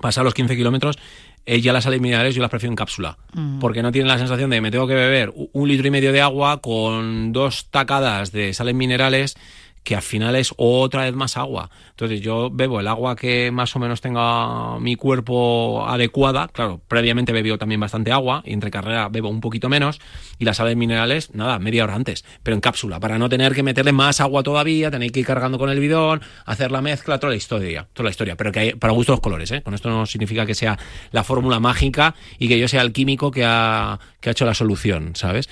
pasa 0.00 0.22
los 0.22 0.34
15 0.34 0.56
kilómetros, 0.56 0.98
eh, 1.46 1.60
ya 1.60 1.72
las 1.72 1.84
sales 1.84 2.00
minerales 2.00 2.34
yo 2.34 2.42
las 2.42 2.50
prefiero 2.50 2.72
en 2.72 2.76
cápsula. 2.76 3.18
Mm. 3.32 3.58
Porque 3.58 3.82
no 3.82 3.92
tienen 3.92 4.08
la 4.08 4.18
sensación 4.18 4.50
de 4.50 4.60
me 4.60 4.70
tengo 4.70 4.86
que 4.86 4.94
beber 4.94 5.32
un 5.34 5.68
litro 5.68 5.86
y 5.86 5.90
medio 5.90 6.12
de 6.12 6.20
agua 6.20 6.60
con 6.60 7.32
dos 7.32 7.68
tacadas 7.70 8.32
de 8.32 8.52
sales 8.52 8.74
minerales 8.74 9.36
que 9.82 9.96
al 9.96 10.02
final 10.02 10.36
es 10.36 10.52
otra 10.56 11.04
vez 11.04 11.14
más 11.14 11.36
agua. 11.36 11.70
Entonces 11.90 12.20
yo 12.20 12.50
bebo 12.50 12.80
el 12.80 12.88
agua 12.88 13.16
que 13.16 13.50
más 13.50 13.74
o 13.76 13.78
menos 13.78 14.00
tenga 14.00 14.78
mi 14.78 14.96
cuerpo 14.96 15.86
adecuada. 15.86 16.48
Claro, 16.48 16.80
previamente 16.86 17.32
bebido 17.32 17.58
también 17.58 17.80
bastante 17.80 18.12
agua 18.12 18.42
y 18.44 18.52
entre 18.52 18.70
carrera 18.70 19.08
bebo 19.08 19.28
un 19.28 19.40
poquito 19.40 19.68
menos. 19.68 20.00
Y 20.38 20.44
las 20.44 20.58
sales 20.58 20.76
minerales, 20.76 21.34
nada, 21.34 21.58
media 21.58 21.84
hora 21.84 21.94
antes, 21.94 22.24
pero 22.42 22.54
en 22.54 22.60
cápsula, 22.60 23.00
para 23.00 23.18
no 23.18 23.28
tener 23.28 23.54
que 23.54 23.62
meterle 23.62 23.92
más 23.92 24.20
agua 24.20 24.42
todavía, 24.42 24.90
tener 24.90 25.12
que 25.12 25.20
ir 25.20 25.26
cargando 25.26 25.58
con 25.58 25.70
el 25.70 25.80
bidón, 25.80 26.20
hacer 26.44 26.70
la 26.70 26.82
mezcla, 26.82 27.18
toda 27.18 27.30
la 27.30 27.36
historia, 27.36 27.88
toda 27.92 28.04
la 28.04 28.10
historia. 28.10 28.36
Pero 28.36 28.52
que 28.52 28.60
hay 28.60 28.74
para 28.74 28.92
gusto 28.92 29.12
los 29.12 29.20
colores, 29.20 29.50
¿eh? 29.50 29.62
Con 29.62 29.74
esto 29.74 29.88
no 29.90 30.06
significa 30.06 30.46
que 30.46 30.54
sea 30.54 30.78
la 31.10 31.24
fórmula 31.24 31.60
mágica 31.60 32.14
y 32.38 32.48
que 32.48 32.58
yo 32.58 32.68
sea 32.68 32.82
el 32.82 32.92
químico 32.92 33.30
que 33.30 33.44
ha, 33.44 33.98
que 34.20 34.30
ha 34.30 34.32
hecho 34.32 34.44
la 34.44 34.54
solución, 34.54 35.12
¿sabes? 35.14 35.48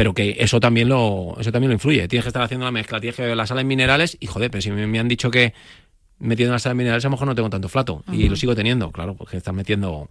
Pero 0.00 0.14
que 0.14 0.36
eso 0.38 0.60
también 0.60 0.88
lo 0.88 1.36
eso 1.38 1.52
también 1.52 1.68
lo 1.68 1.74
influye. 1.74 2.08
Tienes 2.08 2.24
que 2.24 2.30
estar 2.30 2.40
haciendo 2.40 2.64
la 2.64 2.72
mezcla, 2.72 3.00
tienes 3.00 3.16
que 3.16 3.20
beber 3.20 3.36
las 3.36 3.50
sales 3.50 3.66
minerales 3.66 4.16
y 4.18 4.28
joder, 4.28 4.50
pero 4.50 4.62
si 4.62 4.70
me, 4.70 4.86
me 4.86 4.98
han 4.98 5.08
dicho 5.08 5.30
que 5.30 5.52
metiendo 6.18 6.54
las 6.54 6.62
sales 6.62 6.78
minerales 6.78 7.04
a 7.04 7.08
lo 7.08 7.10
mejor 7.10 7.26
no 7.26 7.34
tengo 7.34 7.50
tanto 7.50 7.68
flato 7.68 8.02
y 8.10 8.26
lo 8.26 8.34
sigo 8.34 8.54
teniendo, 8.54 8.92
claro, 8.92 9.14
porque 9.14 9.36
estás 9.36 9.52
metiendo 9.52 10.08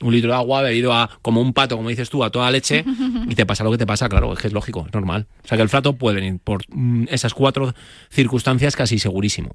un 0.00 0.14
litro 0.14 0.30
de 0.30 0.36
agua 0.36 0.62
bebido 0.62 0.94
a 0.94 1.10
como 1.20 1.42
un 1.42 1.52
pato, 1.52 1.76
como 1.76 1.90
dices 1.90 2.08
tú, 2.08 2.24
a 2.24 2.30
toda 2.30 2.50
leche 2.50 2.82
y 3.28 3.34
te 3.34 3.44
pasa 3.44 3.62
lo 3.62 3.70
que 3.70 3.76
te 3.76 3.86
pasa, 3.86 4.08
claro, 4.08 4.32
es 4.32 4.38
que 4.38 4.46
es 4.46 4.54
lógico, 4.54 4.86
es 4.86 4.94
normal. 4.94 5.26
O 5.44 5.48
sea 5.48 5.58
que 5.58 5.62
el 5.62 5.68
flato 5.68 5.92
puede 5.96 6.16
venir 6.16 6.40
por 6.42 6.62
mm, 6.70 7.08
esas 7.10 7.34
cuatro 7.34 7.74
circunstancias 8.08 8.74
casi 8.74 8.98
segurísimo. 8.98 9.54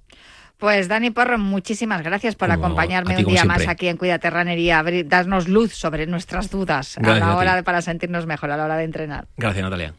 Pues 0.58 0.88
Dani 0.88 1.10
Porro, 1.10 1.38
muchísimas 1.40 2.04
gracias 2.04 2.36
por 2.36 2.50
Como 2.50 2.66
acompañarme 2.66 3.16
ti, 3.16 3.24
un 3.24 3.32
día 3.32 3.46
más 3.46 3.68
aquí 3.68 3.88
en 3.88 3.98
Cuídate 3.98 4.30
abrir- 4.80 5.08
darnos 5.08 5.48
luz 5.48 5.74
sobre 5.74 6.06
nuestras 6.08 6.52
dudas 6.52 6.98
a 6.98 7.02
Gracias 7.02 7.20
la 7.26 7.34
a 7.34 7.38
hora 7.38 7.56
de, 7.56 7.64
para 7.64 7.82
sentirnos 7.82 8.26
mejor 8.28 8.52
a 8.52 8.58
la 8.58 8.66
hora 8.66 8.78
de 8.78 8.84
entrenar. 8.84 9.28
Gracias, 9.38 9.64
Natalia. 9.64 9.94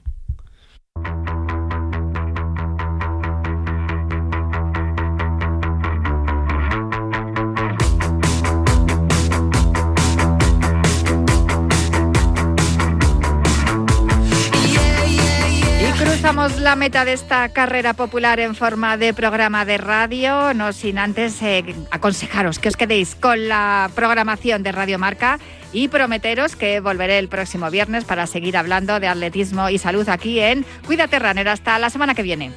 La 16.42 16.74
meta 16.74 17.04
de 17.04 17.12
esta 17.12 17.48
carrera 17.50 17.94
popular 17.94 18.40
en 18.40 18.56
forma 18.56 18.96
de 18.96 19.14
programa 19.14 19.64
de 19.64 19.78
radio, 19.78 20.52
no 20.54 20.72
sin 20.72 20.98
antes 20.98 21.40
eh, 21.40 21.64
aconsejaros 21.92 22.58
que 22.58 22.68
os 22.68 22.76
quedéis 22.76 23.14
con 23.14 23.46
la 23.46 23.88
programación 23.94 24.64
de 24.64 24.72
Radio 24.72 24.98
Marca 24.98 25.38
y 25.72 25.86
prometeros 25.86 26.56
que 26.56 26.80
volveré 26.80 27.20
el 27.20 27.28
próximo 27.28 27.70
viernes 27.70 28.04
para 28.04 28.26
seguir 28.26 28.56
hablando 28.56 28.98
de 28.98 29.06
atletismo 29.06 29.68
y 29.70 29.78
salud 29.78 30.08
aquí 30.08 30.40
en 30.40 30.66
Cuídate 30.84 31.20
Runner. 31.20 31.48
Hasta 31.48 31.78
la 31.78 31.90
semana 31.90 32.12
que 32.12 32.22
viene. 32.22 32.50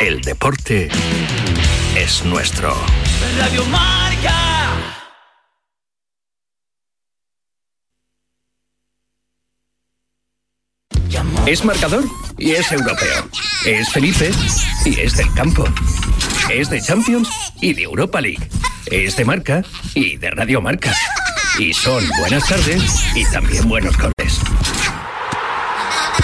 El 0.00 0.22
deporte 0.22 0.88
es 1.94 2.24
nuestro. 2.24 2.74
Radio 3.38 3.62
Marca. 3.66 4.34
Es 11.46 11.62
marcador 11.66 12.04
y 12.38 12.52
es 12.52 12.72
europeo. 12.72 13.28
Es 13.66 13.90
Felipe 13.90 14.30
y 14.86 15.00
es 15.00 15.18
del 15.18 15.30
campo. 15.34 15.66
Es 16.50 16.70
de 16.70 16.80
Champions 16.80 17.28
y 17.60 17.74
de 17.74 17.82
Europa 17.82 18.22
League. 18.22 18.48
Es 18.86 19.16
de 19.16 19.26
marca 19.26 19.62
y 19.94 20.16
de 20.16 20.30
Radio 20.30 20.62
Marca. 20.62 20.94
Y 21.58 21.74
son 21.74 22.02
buenas 22.20 22.48
tardes 22.48 23.04
y 23.14 23.30
también 23.30 23.68
buenos 23.68 23.94
goles. 23.98 24.40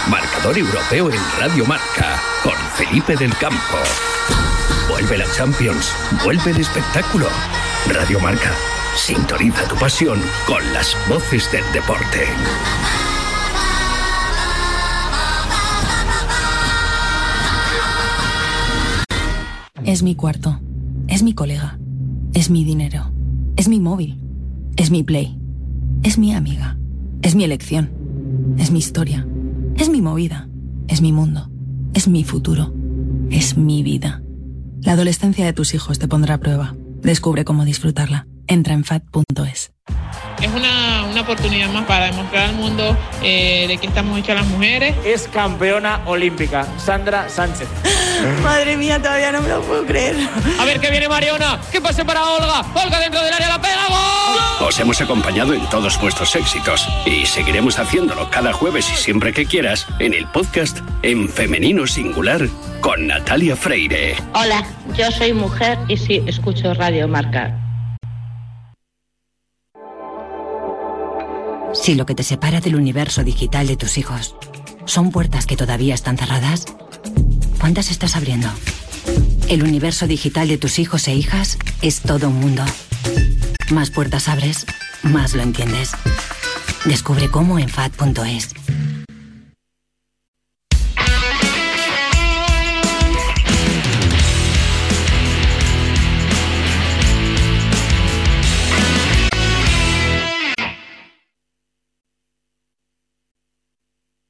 Marcador 0.08 0.56
europeo 0.56 1.10
en 1.10 1.20
Radio 1.38 1.66
Marca 1.66 2.22
con 2.42 2.65
Felipe 2.76 3.16
del 3.16 3.34
Campo. 3.38 3.78
Vuelve 4.88 5.16
la 5.16 5.24
Champions, 5.32 5.94
vuelve 6.22 6.50
el 6.50 6.60
espectáculo. 6.60 7.26
Radio 7.88 8.20
Marca, 8.20 8.52
sintoniza 8.94 9.66
tu 9.66 9.76
pasión 9.76 10.20
con 10.46 10.62
las 10.74 10.94
voces 11.08 11.50
del 11.50 11.64
deporte. 11.72 12.26
Es 19.84 20.02
mi 20.02 20.14
cuarto. 20.14 20.60
Es 21.08 21.22
mi 21.22 21.32
colega. 21.32 21.78
Es 22.34 22.50
mi 22.50 22.64
dinero. 22.64 23.10
Es 23.56 23.68
mi 23.68 23.80
móvil. 23.80 24.20
Es 24.76 24.90
mi 24.90 25.02
play. 25.02 25.38
Es 26.02 26.18
mi 26.18 26.34
amiga. 26.34 26.76
Es 27.22 27.34
mi 27.34 27.44
elección. 27.44 27.90
Es 28.58 28.70
mi 28.70 28.80
historia. 28.80 29.26
Es 29.76 29.88
mi 29.88 30.02
movida. 30.02 30.48
es 30.88 31.00
mi 31.00 31.12
mundo, 31.12 31.50
es 31.96 32.08
mi 32.08 32.24
futuro, 32.24 32.74
es 33.30 33.56
mi 33.56 33.82
vida. 33.82 34.22
La 34.82 34.92
adolescencia 34.92 35.46
de 35.46 35.54
tus 35.54 35.72
hijos 35.72 35.98
te 35.98 36.06
pondrá 36.06 36.34
a 36.34 36.38
prueba. 36.38 36.76
Descubre 37.00 37.46
cómo 37.46 37.64
disfrutarla. 37.64 38.26
Entra 38.46 38.74
en 38.74 38.84
fat.es. 38.84 39.72
Es 40.40 40.52
una, 40.52 41.04
una 41.04 41.20
oportunidad 41.22 41.68
más 41.70 41.84
para 41.86 42.06
demostrar 42.06 42.50
al 42.50 42.54
mundo 42.54 42.96
eh, 43.22 43.64
de 43.68 43.78
que 43.78 43.86
estamos 43.86 44.18
hechas 44.18 44.36
las 44.36 44.46
mujeres. 44.46 44.94
Es 45.04 45.28
campeona 45.28 46.00
olímpica, 46.06 46.66
Sandra 46.78 47.28
Sánchez. 47.28 47.68
Madre 48.42 48.76
mía, 48.76 49.00
todavía 49.00 49.32
no 49.32 49.42
me 49.42 49.48
lo 49.48 49.62
puedo 49.62 49.84
creer. 49.86 50.16
A 50.58 50.64
ver 50.64 50.80
que 50.80 50.90
viene 50.90 51.08
Mariona, 51.08 51.60
que 51.70 51.80
pase 51.80 52.04
para 52.04 52.24
Olga. 52.24 52.60
Olga 52.74 53.00
dentro 53.00 53.22
del 53.22 53.32
área 53.32 53.48
la 53.48 53.60
pega. 53.60 53.86
¡Gol! 53.88 54.68
Os 54.68 54.78
hemos 54.80 55.00
acompañado 55.00 55.52
en 55.52 55.68
todos 55.68 56.00
vuestros 56.00 56.34
éxitos 56.34 56.86
y 57.04 57.26
seguiremos 57.26 57.78
haciéndolo 57.78 58.30
cada 58.30 58.52
jueves 58.52 58.90
y 58.90 58.96
siempre 58.96 59.32
que 59.32 59.46
quieras 59.46 59.86
en 59.98 60.14
el 60.14 60.26
podcast 60.28 60.78
En 61.02 61.28
Femenino 61.28 61.86
Singular 61.86 62.48
con 62.80 63.06
Natalia 63.06 63.56
Freire. 63.56 64.16
Hola, 64.34 64.66
yo 64.96 65.10
soy 65.10 65.32
mujer 65.32 65.78
y 65.88 65.96
sí 65.96 66.22
escucho 66.26 66.72
Radio 66.74 67.06
Marca. 67.06 67.65
Si 71.82 71.94
lo 71.94 72.06
que 72.06 72.14
te 72.14 72.22
separa 72.22 72.60
del 72.60 72.76
universo 72.76 73.22
digital 73.22 73.66
de 73.66 73.76
tus 73.76 73.98
hijos 73.98 74.34
son 74.86 75.10
puertas 75.10 75.46
que 75.46 75.56
todavía 75.56 75.94
están 75.94 76.16
cerradas, 76.16 76.64
¿cuántas 77.60 77.90
estás 77.90 78.16
abriendo? 78.16 78.48
El 79.48 79.62
universo 79.62 80.06
digital 80.06 80.48
de 80.48 80.58
tus 80.58 80.78
hijos 80.78 81.06
e 81.08 81.14
hijas 81.14 81.58
es 81.82 82.00
todo 82.00 82.28
un 82.28 82.40
mundo. 82.40 82.64
Más 83.70 83.90
puertas 83.90 84.28
abres, 84.28 84.66
más 85.02 85.34
lo 85.34 85.42
entiendes. 85.42 85.92
Descubre 86.84 87.28
cómo 87.30 87.58
en 87.58 87.68
FAD.es. 87.68 88.50